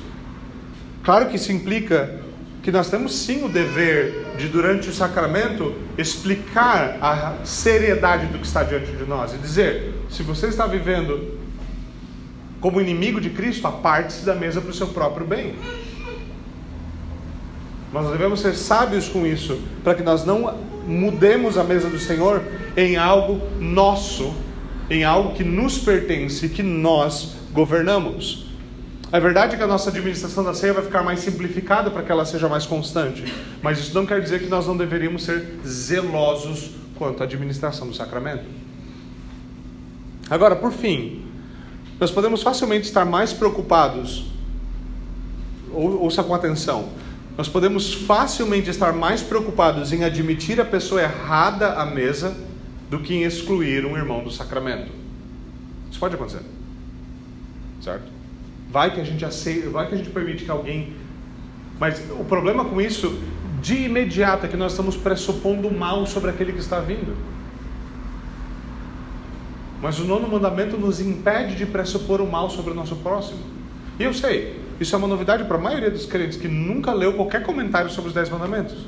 Claro 1.04 1.26
que 1.28 1.36
isso 1.36 1.52
implica 1.52 2.20
que 2.62 2.72
nós 2.72 2.90
temos 2.90 3.14
sim 3.14 3.44
o 3.44 3.48
dever 3.48 4.26
de, 4.36 4.48
durante 4.48 4.88
o 4.88 4.92
sacramento, 4.92 5.74
explicar 5.96 6.98
a 7.00 7.44
seriedade 7.44 8.26
do 8.26 8.38
que 8.38 8.46
está 8.46 8.62
diante 8.62 8.90
de 8.92 9.04
nós 9.04 9.32
e 9.32 9.38
dizer: 9.38 9.94
se 10.10 10.22
você 10.22 10.46
está 10.46 10.66
vivendo 10.66 11.38
como 12.60 12.80
inimigo 12.80 13.20
de 13.20 13.30
Cristo, 13.30 13.66
aparte-se 13.66 14.24
da 14.24 14.34
mesa 14.34 14.60
para 14.60 14.70
o 14.70 14.74
seu 14.74 14.88
próprio 14.88 15.26
bem. 15.26 15.54
Nós 17.92 18.10
devemos 18.10 18.40
ser 18.40 18.54
sábios 18.54 19.08
com 19.08 19.26
isso, 19.26 19.60
para 19.82 19.94
que 19.94 20.02
nós 20.02 20.24
não 20.24 20.54
mudemos 20.86 21.56
a 21.56 21.64
mesa 21.64 21.88
do 21.88 21.98
Senhor 21.98 22.42
em 22.76 22.96
algo 22.96 23.40
nosso, 23.58 24.34
em 24.90 25.04
algo 25.04 25.34
que 25.34 25.44
nos 25.44 25.78
pertence, 25.78 26.48
que 26.48 26.62
nós 26.62 27.36
governamos. 27.52 28.48
A 29.10 29.18
verdade 29.18 29.54
é 29.54 29.56
que 29.56 29.64
a 29.64 29.66
nossa 29.66 29.88
administração 29.88 30.44
da 30.44 30.52
ceia 30.52 30.74
vai 30.74 30.84
ficar 30.84 31.02
mais 31.02 31.20
simplificada 31.20 31.90
para 31.90 32.02
que 32.02 32.12
ela 32.12 32.26
seja 32.26 32.46
mais 32.46 32.66
constante. 32.66 33.24
Mas 33.62 33.78
isso 33.78 33.94
não 33.94 34.04
quer 34.04 34.20
dizer 34.20 34.40
que 34.40 34.48
nós 34.48 34.66
não 34.66 34.76
deveríamos 34.76 35.24
ser 35.24 35.60
zelosos 35.66 36.72
quanto 36.96 37.22
à 37.22 37.24
administração 37.24 37.88
do 37.88 37.94
sacramento. 37.94 38.44
Agora, 40.30 40.54
por 40.56 40.72
fim, 40.72 41.24
nós 41.98 42.10
podemos 42.10 42.42
facilmente 42.42 42.86
estar 42.86 43.04
mais 43.04 43.32
preocupados, 43.32 44.26
ou, 45.72 46.02
ouça 46.02 46.22
com 46.22 46.34
atenção, 46.34 46.90
nós 47.36 47.48
podemos 47.48 47.94
facilmente 47.94 48.68
estar 48.68 48.92
mais 48.92 49.22
preocupados 49.22 49.92
em 49.92 50.04
admitir 50.04 50.60
a 50.60 50.64
pessoa 50.64 51.00
errada 51.00 51.74
à 51.74 51.86
mesa 51.86 52.36
do 52.90 52.98
que 52.98 53.14
em 53.14 53.22
excluir 53.22 53.86
um 53.86 53.96
irmão 53.96 54.24
do 54.24 54.30
sacramento. 54.30 54.90
Isso 55.90 56.00
pode 56.00 56.14
acontecer. 56.14 56.42
Certo? 57.80 58.04
Vai 58.70 58.92
que 58.92 59.00
a 59.00 59.04
gente 59.04 59.24
aceita, 59.24 59.70
vai 59.70 59.88
que 59.88 59.94
a 59.94 59.98
gente 59.98 60.10
permite 60.10 60.44
que 60.44 60.50
alguém. 60.50 60.94
Mas 61.78 62.02
o 62.10 62.24
problema 62.24 62.64
com 62.64 62.80
isso, 62.80 63.18
de 63.62 63.84
imediato, 63.84 64.46
é 64.46 64.48
que 64.48 64.56
nós 64.56 64.72
estamos 64.72 64.96
pressupondo 64.96 65.70
mal 65.70 66.06
sobre 66.06 66.30
aquele 66.30 66.52
que 66.52 66.58
está 66.58 66.80
vindo. 66.80 67.16
Mas 69.80 69.98
o 69.98 70.04
nono 70.04 70.28
mandamento 70.28 70.76
nos 70.76 71.00
impede 71.00 71.54
de 71.54 71.66
pressupor 71.66 72.20
o 72.20 72.30
mal 72.30 72.50
sobre 72.50 72.72
o 72.72 72.74
nosso 72.74 72.96
próximo. 72.96 73.40
E 73.98 74.04
eu 74.04 74.12
sei, 74.12 74.60
isso 74.80 74.94
é 74.94 74.98
uma 74.98 75.08
novidade 75.08 75.44
para 75.44 75.56
a 75.56 75.60
maioria 75.60 75.90
dos 75.90 76.06
crentes 76.06 76.36
que 76.36 76.48
nunca 76.48 76.92
leu 76.92 77.14
qualquer 77.14 77.42
comentário 77.42 77.90
sobre 77.90 78.08
os 78.08 78.14
dez 78.14 78.28
mandamentos. 78.28 78.86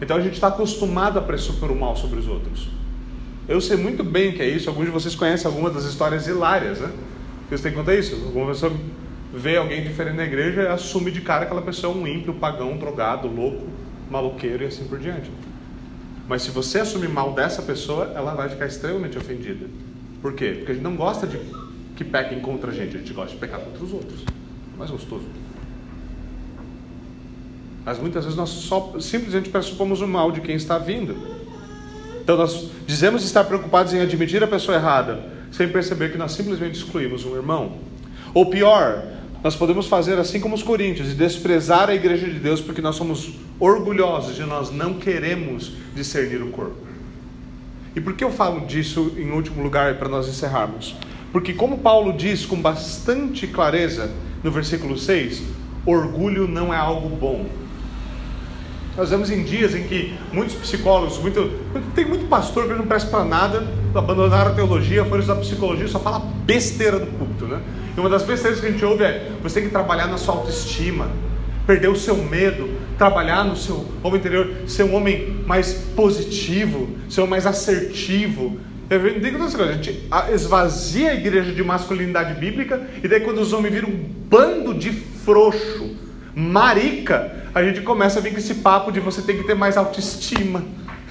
Então 0.00 0.16
a 0.16 0.20
gente 0.20 0.34
está 0.34 0.48
acostumado 0.48 1.18
a 1.18 1.22
pressupor 1.22 1.70
o 1.70 1.78
mal 1.78 1.96
sobre 1.96 2.18
os 2.18 2.28
outros. 2.28 2.68
Eu 3.48 3.60
sei 3.60 3.76
muito 3.76 4.02
bem 4.02 4.32
que 4.32 4.42
é 4.42 4.48
isso. 4.48 4.68
Alguns 4.68 4.86
de 4.86 4.90
vocês 4.90 5.14
conhecem 5.14 5.46
algumas 5.46 5.72
das 5.72 5.84
histórias 5.84 6.26
hilárias, 6.26 6.80
né? 6.80 6.90
Vocês 7.48 7.60
têm 7.60 7.72
conta 7.72 7.94
isso? 7.94 8.14
Alguma 8.26 8.48
pessoa 8.48 8.72
vê 9.32 9.56
alguém 9.56 9.82
diferente 9.82 10.16
na 10.16 10.24
igreja 10.24 10.62
e 10.62 10.66
assume 10.66 11.10
de 11.10 11.20
cara 11.20 11.40
que 11.40 11.46
aquela 11.46 11.62
pessoa 11.62 11.94
é 11.94 11.96
um 11.96 12.06
ímpio, 12.06 12.34
pagão, 12.34 12.76
drogado, 12.76 13.28
louco, 13.28 13.66
maloqueiro 14.10 14.64
e 14.64 14.66
assim 14.66 14.84
por 14.84 14.98
diante. 14.98 15.30
Mas 16.28 16.42
se 16.42 16.50
você 16.50 16.80
assumir 16.80 17.08
mal 17.08 17.32
dessa 17.32 17.62
pessoa, 17.62 18.12
ela 18.14 18.34
vai 18.34 18.48
ficar 18.48 18.66
extremamente 18.66 19.16
ofendida. 19.16 19.66
Por 20.20 20.34
quê? 20.34 20.54
Porque 20.56 20.72
a 20.72 20.74
gente 20.74 20.84
não 20.84 20.96
gosta 20.96 21.26
de 21.26 21.38
que 21.94 22.04
pequem 22.04 22.40
contra 22.40 22.70
a 22.70 22.74
gente, 22.74 22.96
a 22.96 22.98
gente 22.98 23.12
gosta 23.12 23.32
de 23.32 23.38
pecar 23.38 23.60
contra 23.60 23.82
os 23.82 23.92
outros. 23.92 24.20
É 24.74 24.78
mais 24.78 24.90
gostoso. 24.90 25.24
Mas 27.84 27.98
muitas 28.00 28.24
vezes 28.24 28.36
nós 28.36 28.50
só 28.50 28.96
simplesmente 28.98 29.48
pressupomos 29.48 30.00
o 30.00 30.08
mal 30.08 30.32
de 30.32 30.40
quem 30.40 30.56
está 30.56 30.76
vindo. 30.76 31.16
Então 32.20 32.36
nós 32.36 32.70
dizemos 32.84 33.24
estar 33.24 33.44
preocupados 33.44 33.94
em 33.94 34.00
admitir 34.00 34.42
a 34.42 34.48
pessoa 34.48 34.76
errada, 34.76 35.20
sem 35.52 35.68
perceber 35.68 36.10
que 36.10 36.18
nós 36.18 36.32
simplesmente 36.32 36.76
excluímos 36.76 37.24
um 37.24 37.36
irmão. 37.36 37.78
Ou 38.34 38.50
pior, 38.50 39.04
nós 39.46 39.54
podemos 39.54 39.86
fazer 39.86 40.18
assim 40.18 40.40
como 40.40 40.56
os 40.56 40.62
coríntios 40.64 41.12
e 41.12 41.14
desprezar 41.14 41.88
a 41.88 41.94
igreja 41.94 42.26
de 42.26 42.40
Deus 42.40 42.60
porque 42.60 42.82
nós 42.82 42.96
somos 42.96 43.30
orgulhosos 43.60 44.36
e 44.40 44.42
nós 44.42 44.72
não 44.72 44.94
queremos 44.94 45.70
discernir 45.94 46.42
o 46.42 46.50
corpo. 46.50 46.74
E 47.94 48.00
por 48.00 48.14
que 48.14 48.24
eu 48.24 48.32
falo 48.32 48.66
disso 48.66 49.12
em 49.16 49.30
último 49.30 49.62
lugar 49.62 50.00
para 50.00 50.08
nós 50.08 50.26
encerrarmos? 50.26 50.96
Porque, 51.30 51.52
como 51.52 51.78
Paulo 51.78 52.12
diz 52.12 52.44
com 52.44 52.60
bastante 52.60 53.46
clareza 53.46 54.10
no 54.42 54.50
versículo 54.50 54.98
6, 54.98 55.44
orgulho 55.86 56.48
não 56.48 56.74
é 56.74 56.76
algo 56.76 57.08
bom. 57.08 57.46
Nós 58.96 59.10
vemos 59.10 59.30
em 59.30 59.42
dias 59.42 59.74
em 59.74 59.82
que 59.82 60.14
muitos 60.32 60.54
psicólogos, 60.54 61.18
muito, 61.18 61.50
tem 61.94 62.06
muito 62.06 62.26
pastor 62.28 62.66
que 62.66 62.72
não 62.72 62.86
presta 62.86 63.10
para 63.10 63.24
nada, 63.24 63.66
abandonaram 63.94 64.52
a 64.52 64.54
teologia, 64.54 65.04
foram 65.04 65.20
estudar 65.20 65.40
psicologia, 65.40 65.86
só 65.86 66.00
fala 66.00 66.20
besteira 66.44 66.98
do 66.98 67.06
culto, 67.06 67.44
né? 67.44 67.60
E 67.94 68.00
uma 68.00 68.08
das 68.08 68.22
besteiras 68.22 68.58
que 68.58 68.66
a 68.66 68.70
gente 68.70 68.84
ouve 68.84 69.04
é: 69.04 69.32
você 69.42 69.60
tem 69.60 69.64
que 69.64 69.70
trabalhar 69.70 70.06
na 70.06 70.16
sua 70.16 70.36
autoestima, 70.36 71.10
perder 71.66 71.88
o 71.88 71.96
seu 71.96 72.16
medo, 72.16 72.70
trabalhar 72.96 73.44
no 73.44 73.54
seu 73.54 73.84
homem 74.02 74.18
interior, 74.18 74.50
ser 74.66 74.84
um 74.84 74.94
homem 74.94 75.42
mais 75.46 75.74
positivo, 75.94 76.88
ser 77.10 77.20
um 77.20 77.26
mais 77.26 77.46
assertivo. 77.46 78.58
Eu 78.88 79.00
a 79.00 79.72
gente 79.72 80.08
esvazia 80.32 81.10
a 81.10 81.14
igreja 81.14 81.52
de 81.52 81.62
masculinidade 81.62 82.38
bíblica, 82.38 82.80
e 83.02 83.08
daí 83.08 83.20
quando 83.20 83.40
os 83.40 83.52
homens 83.52 83.74
viram 83.74 83.88
um 83.88 83.96
bando 84.28 84.72
de 84.72 84.92
frouxo, 84.92 85.95
marica, 86.38 87.48
a 87.54 87.64
gente 87.64 87.80
começa 87.80 88.18
a 88.18 88.22
vir 88.22 88.30
com 88.32 88.38
esse 88.38 88.56
papo 88.56 88.92
de 88.92 89.00
você 89.00 89.22
tem 89.22 89.38
que 89.38 89.44
ter 89.44 89.54
mais 89.54 89.78
autoestima. 89.78 90.62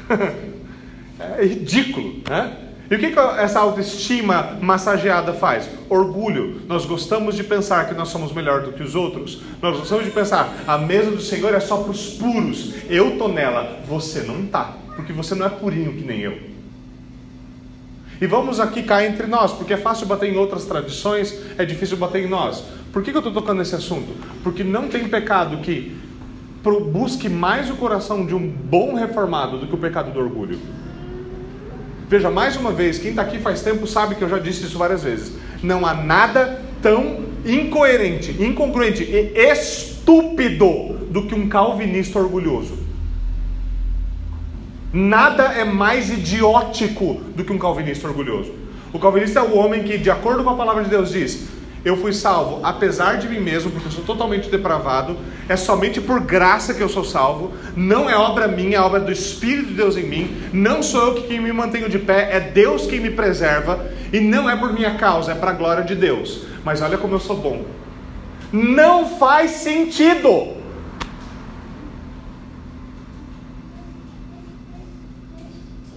é 1.39 1.43
ridículo, 1.43 2.21
né? 2.29 2.57
E 2.91 2.93
o 2.93 2.99
que, 2.99 3.09
que 3.09 3.19
essa 3.19 3.59
autoestima 3.59 4.59
massageada 4.61 5.33
faz? 5.33 5.67
Orgulho. 5.89 6.61
Nós 6.67 6.85
gostamos 6.85 7.35
de 7.35 7.43
pensar 7.43 7.87
que 7.87 7.95
nós 7.95 8.09
somos 8.09 8.31
melhor 8.31 8.61
do 8.61 8.73
que 8.73 8.83
os 8.83 8.93
outros. 8.93 9.41
Nós 9.59 9.75
gostamos 9.79 10.05
de 10.05 10.11
pensar, 10.11 10.53
a 10.67 10.77
mesa 10.77 11.09
do 11.09 11.21
Senhor 11.21 11.51
é 11.55 11.59
só 11.59 11.77
para 11.77 11.89
os 11.89 12.09
puros. 12.09 12.75
Eu 12.87 13.13
estou 13.13 13.27
nela, 13.27 13.79
você 13.87 14.21
não 14.21 14.43
está. 14.43 14.75
Porque 14.95 15.11
você 15.11 15.33
não 15.33 15.47
é 15.47 15.49
purinho 15.49 15.93
que 15.93 16.03
nem 16.03 16.19
eu. 16.19 16.37
E 18.21 18.27
vamos 18.27 18.59
aqui 18.59 18.83
cair 18.83 19.11
entre 19.11 19.27
nós, 19.27 19.51
porque 19.51 19.73
é 19.73 19.77
fácil 19.77 20.05
bater 20.07 20.31
em 20.31 20.37
outras 20.37 20.65
tradições, 20.65 21.35
é 21.57 21.65
difícil 21.65 21.97
bater 21.97 22.23
em 22.23 22.29
nós. 22.29 22.63
Por 22.95 23.03
que, 23.03 23.11
que 23.11 23.17
eu 23.17 23.19
estou 23.19 23.33
tocando 23.33 23.57
nesse 23.57 23.75
assunto? 23.75 24.07
Porque 24.41 24.63
não 24.63 24.87
tem 24.87 25.09
pecado 25.09 25.57
que 25.57 25.97
busque 26.93 27.27
mais 27.27 27.69
o 27.69 27.75
coração 27.75 28.25
de 28.25 28.33
um 28.33 28.47
bom 28.47 28.95
reformado 28.95 29.57
do 29.57 29.67
que 29.67 29.75
o 29.75 29.77
pecado 29.77 30.13
do 30.13 30.19
orgulho. 30.21 30.57
Veja, 32.07 32.31
mais 32.31 32.55
uma 32.55 32.71
vez, 32.71 32.97
quem 32.97 33.09
está 33.09 33.23
aqui 33.23 33.37
faz 33.37 33.61
tempo 33.61 33.85
sabe 33.85 34.15
que 34.15 34.21
eu 34.21 34.29
já 34.29 34.39
disse 34.39 34.63
isso 34.63 34.77
várias 34.77 35.03
vezes. 35.03 35.33
Não 35.61 35.85
há 35.85 35.93
nada 35.93 36.61
tão 36.81 37.25
incoerente, 37.45 38.31
incongruente 38.41 39.03
e 39.03 39.33
estúpido 39.41 40.93
do 41.11 41.27
que 41.27 41.35
um 41.35 41.49
calvinista 41.49 42.17
orgulhoso. 42.17 42.77
Nada 44.93 45.43
é 45.51 45.65
mais 45.65 46.09
idiótico 46.09 47.15
do 47.35 47.43
que 47.43 47.51
um 47.51 47.59
calvinista 47.59 48.07
orgulhoso. 48.07 48.53
O 48.93 48.99
calvinista 48.99 49.41
é 49.41 49.43
o 49.43 49.57
homem 49.57 49.83
que, 49.83 49.97
de 49.97 50.09
acordo 50.09 50.45
com 50.45 50.51
a 50.51 50.55
palavra 50.55 50.85
de 50.85 50.89
Deus, 50.89 51.11
diz: 51.11 51.54
eu 51.85 51.95
fui 51.95 52.11
salvo 52.11 52.59
apesar 52.63 53.19
de 53.19 53.29
mim 53.29 53.39
mesmo, 53.39 53.69
porque 53.69 53.87
eu 53.87 53.91
sou 53.91 54.03
totalmente 54.03 54.49
depravado, 54.49 55.15
é 55.47 55.55
somente 55.55 56.01
por 56.01 56.19
graça 56.19 56.73
que 56.73 56.81
eu 56.81 56.89
sou 56.89 57.05
salvo, 57.05 57.53
não 57.75 58.09
é 58.09 58.17
obra 58.17 58.47
minha, 58.47 58.77
é 58.77 58.81
obra 58.81 58.99
do 58.99 59.11
Espírito 59.11 59.67
de 59.67 59.75
Deus 59.75 59.95
em 59.95 60.03
mim, 60.03 60.35
não 60.51 60.81
sou 60.81 61.09
eu 61.09 61.13
que 61.21 61.39
me 61.39 61.53
mantenho 61.53 61.87
de 61.87 61.99
pé, 61.99 62.35
é 62.35 62.39
Deus 62.39 62.87
quem 62.87 62.99
me 62.99 63.11
preserva, 63.11 63.85
e 64.11 64.19
não 64.19 64.49
é 64.49 64.55
por 64.55 64.73
minha 64.73 64.95
causa, 64.95 65.33
é 65.33 65.35
para 65.35 65.51
a 65.51 65.53
glória 65.53 65.83
de 65.83 65.93
Deus. 65.93 66.45
Mas 66.63 66.81
olha 66.81 66.97
como 66.97 67.13
eu 67.13 67.19
sou 67.19 67.37
bom. 67.37 67.63
Não 68.51 69.17
faz 69.19 69.51
sentido. 69.51 70.55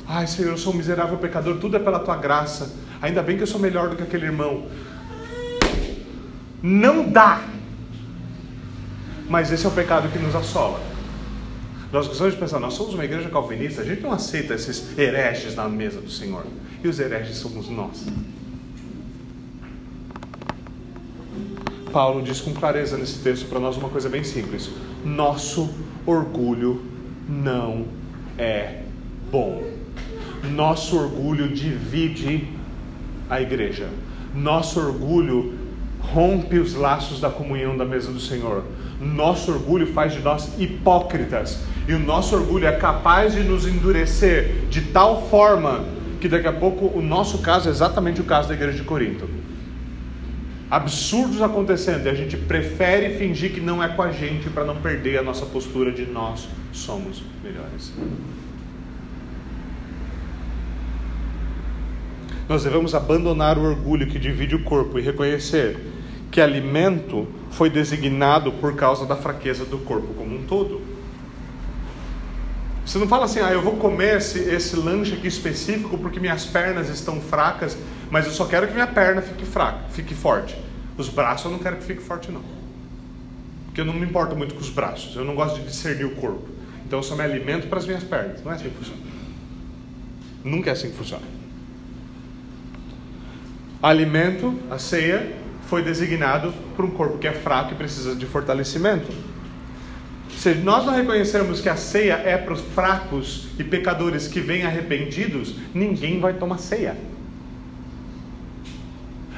Ai, 0.06 0.26
Senhor, 0.26 0.50
eu 0.50 0.58
sou 0.58 0.72
um 0.72 0.76
miserável 0.76 1.16
pecador, 1.18 1.56
tudo 1.58 1.76
é 1.76 1.78
pela 1.78 1.98
tua 1.98 2.16
graça. 2.16 2.74
Ainda 3.00 3.22
bem 3.22 3.36
que 3.36 3.42
eu 3.42 3.46
sou 3.46 3.60
melhor 3.60 3.88
do 3.88 3.96
que 3.96 4.02
aquele 4.02 4.26
irmão. 4.26 4.66
Não 6.62 7.08
dá. 7.08 7.42
Mas 9.28 9.52
esse 9.52 9.64
é 9.66 9.68
o 9.68 9.72
pecado 9.72 10.08
que 10.08 10.18
nos 10.18 10.34
assola. 10.34 10.80
Nós 11.92 12.06
gostamos 12.06 12.34
de 12.34 12.40
pensar, 12.40 12.60
nós 12.60 12.74
somos 12.74 12.94
uma 12.94 13.04
igreja 13.04 13.30
calvinista, 13.30 13.80
a 13.80 13.84
gente 13.84 14.02
não 14.02 14.12
aceita 14.12 14.54
esses 14.54 14.98
hereges 14.98 15.54
na 15.54 15.68
mesa 15.68 16.00
do 16.00 16.10
Senhor. 16.10 16.44
E 16.82 16.88
os 16.88 16.98
hereges 16.98 17.36
somos 17.36 17.68
nós. 17.68 18.06
Paulo 21.92 22.22
diz 22.22 22.40
com 22.40 22.52
clareza 22.52 22.98
nesse 22.98 23.20
texto 23.20 23.48
para 23.48 23.58
nós 23.58 23.76
uma 23.76 23.88
coisa 23.88 24.08
bem 24.08 24.22
simples: 24.22 24.70
nosso 25.04 25.70
orgulho 26.06 26.82
não 27.28 27.86
é 28.36 28.82
bom. 29.30 29.64
Nosso 30.52 30.96
orgulho 30.96 31.48
divide 31.48 32.46
a 33.28 33.40
igreja. 33.40 33.88
Nosso 34.34 34.78
orgulho 34.78 35.57
rompe 36.00 36.58
os 36.58 36.74
laços 36.74 37.20
da 37.20 37.28
comunhão 37.28 37.76
da 37.76 37.84
mesa 37.84 38.10
do 38.10 38.20
Senhor. 38.20 38.64
Nosso 39.00 39.52
orgulho 39.52 39.86
faz 39.92 40.12
de 40.12 40.20
nós 40.20 40.52
hipócritas. 40.58 41.60
E 41.86 41.94
o 41.94 41.98
nosso 41.98 42.34
orgulho 42.34 42.66
é 42.66 42.72
capaz 42.72 43.34
de 43.34 43.42
nos 43.42 43.66
endurecer 43.66 44.66
de 44.68 44.82
tal 44.82 45.28
forma 45.28 45.84
que 46.20 46.28
daqui 46.28 46.46
a 46.48 46.52
pouco 46.52 46.86
o 46.86 47.00
nosso 47.00 47.38
caso 47.38 47.68
é 47.68 47.70
exatamente 47.70 48.20
o 48.20 48.24
caso 48.24 48.48
da 48.48 48.54
igreja 48.54 48.78
de 48.78 48.84
Corinto. 48.84 49.28
Absurdos 50.70 51.40
acontecendo 51.40 52.06
e 52.06 52.08
a 52.10 52.14
gente 52.14 52.36
prefere 52.36 53.16
fingir 53.16 53.52
que 53.52 53.60
não 53.60 53.82
é 53.82 53.88
com 53.88 54.02
a 54.02 54.12
gente 54.12 54.50
para 54.50 54.64
não 54.64 54.76
perder 54.76 55.18
a 55.18 55.22
nossa 55.22 55.46
postura 55.46 55.90
de 55.90 56.04
nós 56.04 56.46
somos 56.72 57.22
melhores. 57.42 57.92
Nós 62.48 62.64
devemos 62.64 62.94
abandonar 62.94 63.58
o 63.58 63.62
orgulho 63.62 64.06
que 64.06 64.18
divide 64.18 64.54
o 64.54 64.64
corpo 64.64 64.98
e 64.98 65.02
reconhecer 65.02 65.76
que 66.30 66.40
alimento 66.40 67.28
foi 67.50 67.68
designado 67.68 68.52
por 68.52 68.74
causa 68.74 69.06
da 69.06 69.16
fraqueza 69.16 69.64
do 69.64 69.78
corpo 69.78 70.14
como 70.14 70.34
um 70.34 70.44
todo. 70.44 70.80
Você 72.84 72.98
não 72.98 73.06
fala 73.06 73.26
assim, 73.26 73.40
ah, 73.40 73.52
eu 73.52 73.60
vou 73.60 73.76
comer 73.76 74.16
esse, 74.16 74.38
esse 74.38 74.74
lanche 74.76 75.12
aqui 75.14 75.26
específico 75.26 75.98
porque 75.98 76.18
minhas 76.18 76.46
pernas 76.46 76.88
estão 76.88 77.20
fracas, 77.20 77.76
mas 78.10 78.24
eu 78.24 78.32
só 78.32 78.46
quero 78.46 78.66
que 78.66 78.72
minha 78.72 78.86
perna 78.86 79.20
fique 79.20 79.44
fraca, 79.44 79.80
fique 79.90 80.14
forte. 80.14 80.56
Os 80.96 81.08
braços 81.08 81.44
eu 81.44 81.50
não 81.50 81.58
quero 81.58 81.76
que 81.76 81.84
fique 81.84 82.02
forte, 82.02 82.32
não. 82.32 82.42
Porque 83.66 83.82
eu 83.82 83.84
não 83.84 83.92
me 83.92 84.06
importo 84.06 84.34
muito 84.34 84.54
com 84.54 84.60
os 84.60 84.70
braços, 84.70 85.14
eu 85.14 85.24
não 85.24 85.34
gosto 85.34 85.60
de 85.60 85.66
discernir 85.66 86.06
o 86.06 86.14
corpo. 86.16 86.48
Então 86.86 86.98
eu 86.98 87.02
só 87.02 87.14
me 87.14 87.22
alimento 87.22 87.68
para 87.68 87.78
as 87.78 87.86
minhas 87.86 88.02
pernas. 88.02 88.42
Não 88.42 88.50
é 88.50 88.54
assim 88.54 88.70
que 88.70 88.76
funciona. 88.76 89.00
Nunca 90.42 90.70
é 90.70 90.72
assim 90.72 90.90
que 90.90 90.96
funciona. 90.96 91.37
Alimento, 93.82 94.58
a 94.70 94.78
ceia, 94.78 95.34
foi 95.68 95.82
designado 95.82 96.52
para 96.76 96.84
um 96.84 96.90
corpo 96.90 97.18
que 97.18 97.28
é 97.28 97.32
fraco 97.32 97.72
e 97.72 97.76
precisa 97.76 98.16
de 98.16 98.26
fortalecimento. 98.26 99.06
Se 100.36 100.54
nós 100.54 100.84
não 100.86 100.94
reconhecermos 100.94 101.60
que 101.60 101.68
a 101.68 101.76
ceia 101.76 102.14
é 102.14 102.36
para 102.36 102.54
os 102.54 102.60
fracos 102.60 103.48
e 103.58 103.64
pecadores 103.64 104.26
que 104.26 104.40
vêm 104.40 104.64
arrependidos, 104.64 105.54
ninguém 105.74 106.20
vai 106.20 106.32
tomar 106.32 106.58
ceia. 106.58 106.96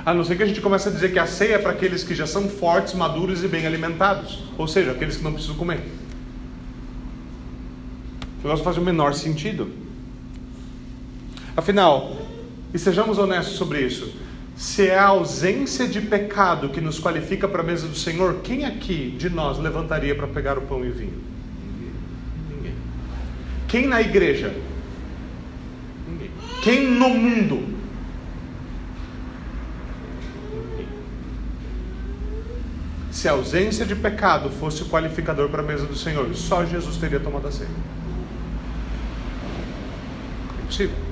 A 0.05 0.15
não 0.15 0.25
ser 0.25 0.37
que 0.37 0.43
a 0.43 0.47
gente 0.47 0.61
comece 0.61 0.89
a 0.89 0.93
dizer 0.93 1.13
que 1.13 1.19
a 1.19 1.27
ceia 1.27 1.57
é 1.57 1.59
para 1.59 1.73
aqueles 1.73 2.03
que 2.03 2.15
já 2.15 2.27
são 2.27 2.49
fortes, 2.49 2.95
maduros 2.95 3.45
e 3.45 3.49
bem 3.49 3.67
alimentados, 3.67 4.45
ou 4.57 4.67
seja, 4.67 4.93
aqueles 4.93 5.17
que 5.17 5.25
não 5.25 5.33
precisam 5.33 5.57
comer. 5.57 5.81
O 8.39 8.45
negócio 8.45 8.65
faz 8.65 8.79
o 8.79 8.81
menor 8.81 9.13
sentido. 9.13 9.71
Afinal, 11.55 12.17
e 12.73 12.79
sejamos 12.79 13.19
honestos 13.19 13.57
sobre 13.57 13.81
isso, 13.81 14.11
se 14.61 14.89
é 14.89 14.99
a 14.99 15.07
ausência 15.07 15.89
de 15.89 16.03
pecado 16.03 16.69
que 16.69 16.83
nos 16.83 17.01
qualifica 17.01 17.49
para 17.49 17.63
a 17.63 17.65
mesa 17.65 17.89
do 17.89 17.97
Senhor, 17.97 18.43
quem 18.43 18.67
aqui 18.67 19.11
de 19.19 19.31
nós 19.31 19.59
levantaria 19.59 20.15
para 20.15 20.27
pegar 20.27 20.59
o 20.59 20.61
pão 20.61 20.85
e 20.85 20.91
o 20.91 20.93
vinho? 20.93 21.19
Ninguém. 22.51 22.75
Quem 23.67 23.87
na 23.87 24.03
igreja? 24.03 24.55
Ninguém. 26.07 26.31
Quem 26.61 26.87
no 26.87 27.09
mundo? 27.09 27.75
Ninguém. 30.53 30.89
Se 33.11 33.29
a 33.29 33.33
ausência 33.33 33.87
de 33.87 33.97
pecado 33.97 34.51
fosse 34.51 34.83
o 34.83 34.87
qualificador 34.91 35.49
para 35.49 35.63
a 35.63 35.65
mesa 35.65 35.87
do 35.87 35.97
Senhor, 35.97 36.35
só 36.35 36.67
Jesus 36.67 36.99
teria 36.99 37.19
tomado 37.19 37.49
a 37.49 37.51
ceia. 37.51 37.71
É 40.59 40.63
impossível. 40.65 41.10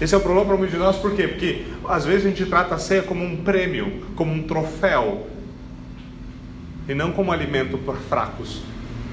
Esse 0.00 0.14
é 0.14 0.18
o 0.18 0.20
problema 0.20 0.46
para 0.46 0.56
muitos 0.56 0.74
de 0.74 0.82
nós, 0.82 0.96
por 0.96 1.14
quê? 1.14 1.28
Porque 1.28 1.64
às 1.86 2.06
vezes 2.06 2.24
a 2.24 2.28
gente 2.30 2.46
trata 2.46 2.74
a 2.74 2.78
ceia 2.78 3.02
como 3.02 3.22
um 3.22 3.36
prêmio, 3.36 4.02
como 4.16 4.32
um 4.32 4.42
troféu, 4.42 5.26
e 6.88 6.94
não 6.94 7.12
como 7.12 7.30
alimento 7.30 7.76
para 7.78 7.94
fracos. 7.94 8.62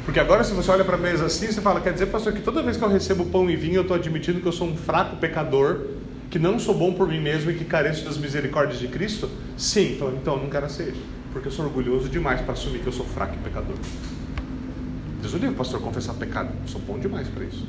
Porque 0.05 0.21
agora, 0.21 0.41
se 0.45 0.53
você 0.53 0.71
olha 0.71 0.85
para 0.85 0.95
a 0.95 0.99
mesa 0.99 1.25
assim, 1.25 1.47
você 1.47 1.59
fala: 1.59 1.81
quer 1.81 1.91
dizer, 1.91 2.05
pastor, 2.05 2.31
que 2.31 2.39
toda 2.39 2.63
vez 2.63 2.77
que 2.77 2.83
eu 2.83 2.87
recebo 2.87 3.25
pão 3.25 3.49
e 3.49 3.57
vinho, 3.57 3.75
eu 3.75 3.81
estou 3.81 3.97
admitindo 3.97 4.39
que 4.39 4.47
eu 4.47 4.53
sou 4.53 4.67
um 4.67 4.77
fraco 4.77 5.17
pecador, 5.17 5.87
que 6.29 6.39
não 6.39 6.57
sou 6.57 6.73
bom 6.73 6.93
por 6.93 7.09
mim 7.09 7.19
mesmo 7.19 7.51
e 7.51 7.55
que 7.55 7.65
careço 7.65 8.05
das 8.05 8.17
misericórdias 8.17 8.79
de 8.79 8.87
Cristo? 8.87 9.29
Sim, 9.57 9.95
então, 9.95 10.13
então 10.13 10.35
eu 10.35 10.43
não 10.43 10.49
quero 10.49 10.69
ceia, 10.69 10.93
porque 11.33 11.49
eu 11.49 11.51
sou 11.51 11.65
orgulhoso 11.65 12.07
demais 12.07 12.39
para 12.39 12.53
assumir 12.53 12.79
que 12.79 12.87
eu 12.87 12.93
sou 12.93 13.05
fraco 13.05 13.35
e 13.35 13.37
pecador. 13.39 13.75
Deus 15.21 15.33
o 15.33 15.37
livre, 15.37 15.55
pastor, 15.55 15.81
confessar 15.81 16.13
pecado. 16.13 16.49
Eu 16.61 16.67
sou 16.69 16.79
bom 16.79 16.97
demais 16.97 17.27
para 17.27 17.43
isso. 17.43 17.65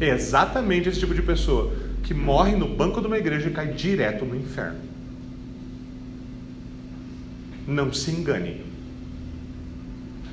É 0.00 0.08
exatamente 0.08 0.88
esse 0.88 0.98
tipo 0.98 1.14
de 1.14 1.22
pessoa 1.22 1.72
que 2.02 2.14
morre 2.14 2.56
no 2.56 2.68
banco 2.68 3.00
de 3.00 3.06
uma 3.06 3.18
igreja 3.18 3.48
e 3.48 3.52
cai 3.52 3.68
direto 3.68 4.24
no 4.24 4.36
inferno. 4.36 4.80
Não 7.66 7.92
se 7.92 8.10
engane. 8.10 8.64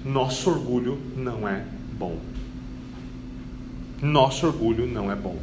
Nosso 0.04 0.50
orgulho 0.50 1.00
não 1.16 1.48
é 1.48 1.64
bom. 1.98 2.18
Nosso 4.02 4.46
orgulho 4.48 4.86
não 4.86 5.12
é 5.12 5.16
bom. 5.16 5.38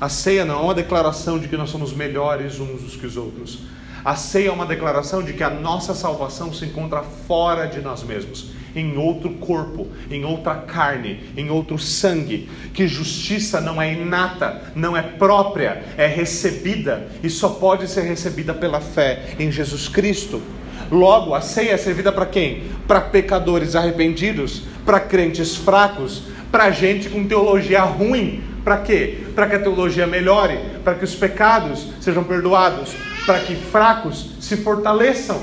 A 0.00 0.08
ceia 0.08 0.44
não 0.44 0.60
é 0.60 0.62
uma 0.62 0.74
declaração 0.74 1.38
de 1.38 1.48
que 1.48 1.56
nós 1.56 1.70
somos 1.70 1.92
melhores 1.92 2.60
uns 2.60 2.96
que 2.96 3.06
os 3.06 3.16
outros. 3.16 3.64
A 4.04 4.16
ceia 4.16 4.48
é 4.48 4.52
uma 4.52 4.64
declaração 4.64 5.22
de 5.22 5.32
que 5.32 5.42
a 5.42 5.50
nossa 5.50 5.94
salvação 5.94 6.52
se 6.52 6.64
encontra 6.64 7.02
fora 7.02 7.66
de 7.66 7.80
nós 7.80 8.02
mesmos 8.02 8.59
em 8.74 8.96
outro 8.96 9.30
corpo, 9.30 9.88
em 10.10 10.24
outra 10.24 10.54
carne, 10.54 11.20
em 11.36 11.50
outro 11.50 11.78
sangue. 11.78 12.48
Que 12.72 12.86
justiça 12.86 13.60
não 13.60 13.80
é 13.80 13.92
inata, 13.92 14.72
não 14.74 14.96
é 14.96 15.02
própria, 15.02 15.82
é 15.96 16.06
recebida 16.06 17.08
e 17.22 17.30
só 17.30 17.50
pode 17.50 17.88
ser 17.88 18.02
recebida 18.02 18.54
pela 18.54 18.80
fé 18.80 19.34
em 19.38 19.50
Jesus 19.50 19.88
Cristo. 19.88 20.42
Logo, 20.90 21.34
a 21.34 21.40
ceia 21.40 21.72
é 21.72 21.76
servida 21.76 22.10
para 22.10 22.26
quem? 22.26 22.64
Para 22.86 23.00
pecadores 23.00 23.76
arrependidos, 23.76 24.62
para 24.84 24.98
crentes 24.98 25.54
fracos, 25.54 26.24
para 26.50 26.70
gente 26.70 27.08
com 27.08 27.24
teologia 27.24 27.82
ruim. 27.82 28.42
Para 28.64 28.78
quê? 28.78 29.18
Para 29.34 29.46
que 29.48 29.54
a 29.54 29.60
teologia 29.60 30.06
melhore, 30.06 30.58
para 30.84 30.94
que 30.94 31.04
os 31.04 31.14
pecados 31.14 31.86
sejam 32.00 32.24
perdoados, 32.24 32.90
para 33.24 33.40
que 33.40 33.54
fracos 33.54 34.32
se 34.40 34.56
fortaleçam. 34.56 35.40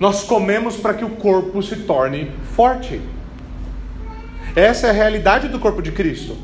Nós 0.00 0.24
comemos 0.24 0.78
para 0.78 0.94
que 0.94 1.04
o 1.04 1.10
corpo 1.10 1.62
se 1.62 1.76
torne 1.76 2.32
forte. 2.56 3.02
Essa 4.56 4.86
é 4.86 4.90
a 4.90 4.94
realidade 4.94 5.48
do 5.48 5.58
corpo 5.58 5.82
de 5.82 5.92
Cristo. 5.92 6.36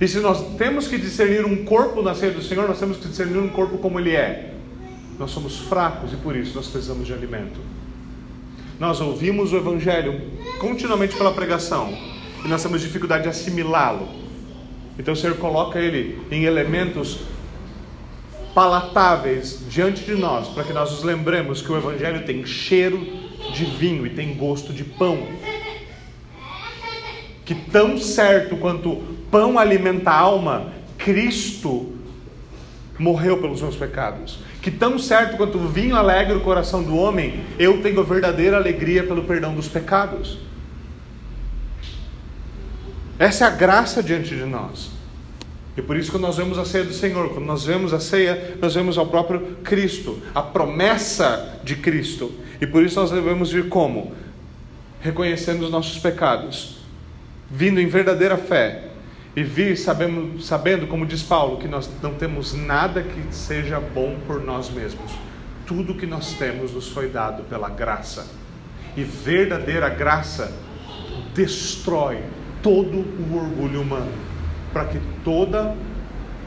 E 0.00 0.08
se 0.08 0.18
nós 0.18 0.56
temos 0.56 0.88
que 0.88 0.98
discernir 0.98 1.46
um 1.46 1.64
corpo 1.64 2.02
na 2.02 2.16
ceia 2.16 2.32
do 2.32 2.42
Senhor, 2.42 2.66
nós 2.66 2.80
temos 2.80 2.96
que 2.96 3.06
discernir 3.06 3.38
um 3.38 3.48
corpo 3.48 3.78
como 3.78 4.00
ele 4.00 4.16
é. 4.16 4.54
Nós 5.18 5.30
somos 5.30 5.60
fracos 5.60 6.12
e 6.12 6.16
por 6.16 6.34
isso 6.34 6.56
nós 6.56 6.66
precisamos 6.66 7.06
de 7.06 7.12
alimento. 7.12 7.60
Nós 8.80 9.00
ouvimos 9.00 9.52
o 9.52 9.56
Evangelho 9.56 10.20
continuamente 10.58 11.16
pela 11.16 11.32
pregação 11.32 11.96
e 12.44 12.48
nós 12.48 12.60
temos 12.60 12.80
dificuldade 12.80 13.22
de 13.22 13.28
assimilá-lo. 13.28 14.08
Então 14.98 15.14
o 15.14 15.16
Senhor 15.16 15.36
coloca 15.36 15.78
ele 15.78 16.20
em 16.28 16.42
elementos 16.42 17.20
palatáveis 18.54 19.60
diante 19.68 20.04
de 20.04 20.14
nós, 20.14 20.48
para 20.48 20.62
que 20.64 20.72
nós 20.72 20.92
nos 20.92 21.02
lembremos 21.02 21.60
que 21.60 21.72
o 21.72 21.76
Evangelho 21.76 22.24
tem 22.24 22.46
cheiro 22.46 23.04
de 23.52 23.64
vinho 23.64 24.06
e 24.06 24.10
tem 24.10 24.34
gosto 24.34 24.72
de 24.72 24.84
pão. 24.84 25.26
Que 27.44 27.54
tão 27.54 27.98
certo 27.98 28.56
quanto 28.56 29.02
pão 29.30 29.58
alimenta 29.58 30.10
a 30.10 30.18
alma, 30.18 30.72
Cristo 30.96 31.92
morreu 32.98 33.38
pelos 33.38 33.60
meus 33.60 33.76
pecados. 33.76 34.38
Que 34.62 34.70
tão 34.70 34.98
certo 34.98 35.36
quanto 35.36 35.58
o 35.58 35.68
vinho 35.68 35.96
alegra 35.96 36.36
o 36.36 36.40
coração 36.40 36.82
do 36.82 36.96
homem, 36.96 37.44
eu 37.58 37.82
tenho 37.82 38.02
verdadeira 38.04 38.56
alegria 38.56 39.02
pelo 39.02 39.24
perdão 39.24 39.54
dos 39.54 39.68
pecados. 39.68 40.38
Essa 43.18 43.44
é 43.44 43.48
a 43.48 43.50
graça 43.50 44.02
diante 44.02 44.34
de 44.34 44.44
nós. 44.44 44.93
E 45.76 45.82
por 45.82 45.96
isso, 45.96 46.10
quando 46.10 46.22
nós 46.22 46.36
vemos 46.36 46.56
a 46.56 46.64
ceia 46.64 46.84
do 46.84 46.92
Senhor, 46.92 47.30
quando 47.30 47.46
nós 47.46 47.64
vemos 47.64 47.92
a 47.92 47.98
ceia, 47.98 48.56
nós 48.60 48.74
vemos 48.74 48.96
ao 48.96 49.06
próprio 49.06 49.56
Cristo, 49.64 50.20
a 50.34 50.40
promessa 50.40 51.58
de 51.64 51.74
Cristo. 51.76 52.32
E 52.60 52.66
por 52.66 52.84
isso 52.84 53.00
nós 53.00 53.10
devemos 53.10 53.50
vir 53.50 53.68
como? 53.68 54.12
Reconhecendo 55.00 55.64
os 55.64 55.70
nossos 55.70 55.98
pecados, 55.98 56.76
vindo 57.50 57.80
em 57.80 57.88
verdadeira 57.88 58.36
fé, 58.36 58.90
e 59.36 59.42
vir 59.42 59.76
sabendo, 59.76 60.40
sabendo, 60.40 60.86
como 60.86 61.04
diz 61.04 61.24
Paulo, 61.24 61.58
que 61.58 61.66
nós 61.66 61.90
não 62.00 62.14
temos 62.14 62.54
nada 62.54 63.02
que 63.02 63.34
seja 63.34 63.80
bom 63.80 64.16
por 64.28 64.40
nós 64.40 64.70
mesmos. 64.70 65.10
Tudo 65.66 65.96
que 65.96 66.06
nós 66.06 66.34
temos 66.34 66.72
nos 66.72 66.88
foi 66.88 67.08
dado 67.08 67.42
pela 67.44 67.68
graça. 67.68 68.28
E 68.96 69.02
verdadeira 69.02 69.88
graça 69.88 70.52
destrói 71.34 72.18
todo 72.62 72.98
o 72.98 73.36
orgulho 73.36 73.82
humano 73.82 74.12
para 74.74 74.86
que 74.86 75.00
toda 75.24 75.76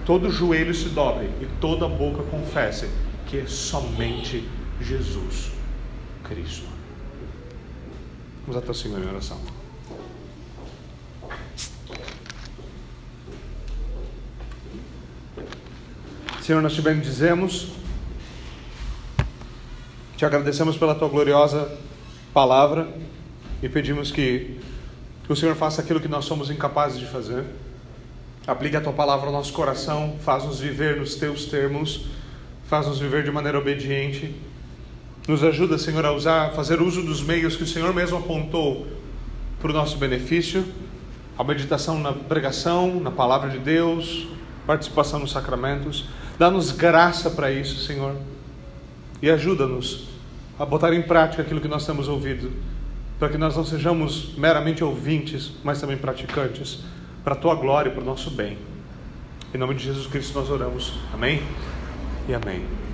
todo 0.06 0.30
joelho 0.30 0.74
se 0.74 0.90
dobre 0.90 1.30
e 1.42 1.46
toda 1.60 1.88
boca 1.88 2.24
confesse 2.24 2.90
que 3.26 3.40
é 3.40 3.46
somente 3.46 4.48
Jesus 4.82 5.52
Cristo. 6.24 6.68
Vamos 8.46 8.62
até 8.62 8.72
o 8.72 8.74
Senhor 8.74 9.02
em 9.02 9.08
oração. 9.08 9.38
Senhor, 16.42 16.62
nós 16.62 16.74
te 16.74 16.82
bendizemos, 16.82 17.74
te 20.16 20.26
agradecemos 20.26 20.78
pela 20.78 20.96
tua 20.96 21.10
gloriosa 21.10 21.70
palavra 22.34 22.88
e 23.62 23.68
pedimos 23.68 24.12
que, 24.12 24.58
que 25.26 25.34
o 25.34 25.36
Senhor 25.36 25.56
faça 25.56 25.82
aquilo 25.82 26.00
que 26.00 26.08
nós 26.08 26.24
somos 26.24 26.50
incapazes 26.50 26.98
de 27.00 27.06
fazer. 27.06 27.46
Aplica 28.48 28.78
a 28.78 28.82
tua 28.82 28.94
palavra 28.94 29.26
ao 29.26 29.34
nosso 29.34 29.52
coração, 29.52 30.16
faz-nos 30.22 30.62
viver 30.62 30.96
nos 30.96 31.16
teus 31.16 31.48
termos, 31.48 32.06
faz-nos 32.70 32.98
viver 32.98 33.26
de 33.26 33.30
maneira 33.30 33.60
obediente. 33.60 34.34
Nos 35.28 35.44
ajuda, 35.44 35.78
Senhor, 35.78 36.06
a 36.06 36.14
usar, 36.14 36.54
fazer 36.54 36.82
uso 36.82 37.02
dos 37.02 37.22
meios 37.22 37.58
que 37.58 37.64
o 37.64 37.68
Senhor 37.68 37.94
mesmo 37.94 38.20
apontou 38.20 38.88
para 39.60 39.70
o 39.70 39.74
nosso 39.74 39.98
benefício, 39.98 40.64
a 41.38 41.44
meditação 41.44 42.00
na 42.00 42.14
pregação, 42.14 43.02
na 43.02 43.12
palavra 43.12 43.50
de 43.50 43.60
Deus, 43.60 44.30
participação 44.66 45.20
nos 45.20 45.32
sacramentos. 45.32 46.06
Dá-nos 46.40 46.72
graça 46.72 47.30
para 47.30 47.52
isso, 47.52 47.86
Senhor, 47.86 48.16
e 49.22 49.30
ajuda-nos 49.30 50.08
a 50.58 50.66
botar 50.66 50.94
em 50.94 51.02
prática 51.02 51.42
aquilo 51.42 51.60
que 51.60 51.68
nós 51.68 51.86
temos 51.86 52.08
ouvido, 52.08 52.50
para 53.20 53.28
que 53.28 53.38
nós 53.38 53.58
não 53.58 53.66
sejamos 53.66 54.38
meramente 54.38 54.86
ouvintes, 54.86 55.52
mas 55.66 55.82
também 55.82 55.98
praticantes 55.98 56.86
para 57.28 57.36
a 57.36 57.38
tua 57.38 57.56
glória 57.56 57.90
e 57.90 57.92
para 57.92 58.02
o 58.02 58.06
nosso 58.06 58.32
bem. 58.32 58.58
Em 59.54 59.58
nome 59.58 59.76
de 59.76 59.84
Jesus 59.84 60.08
Cristo 60.08 60.40
nós 60.40 60.50
oramos. 60.50 60.94
Amém 61.14 61.44
e 62.26 62.34
amém. 62.34 62.87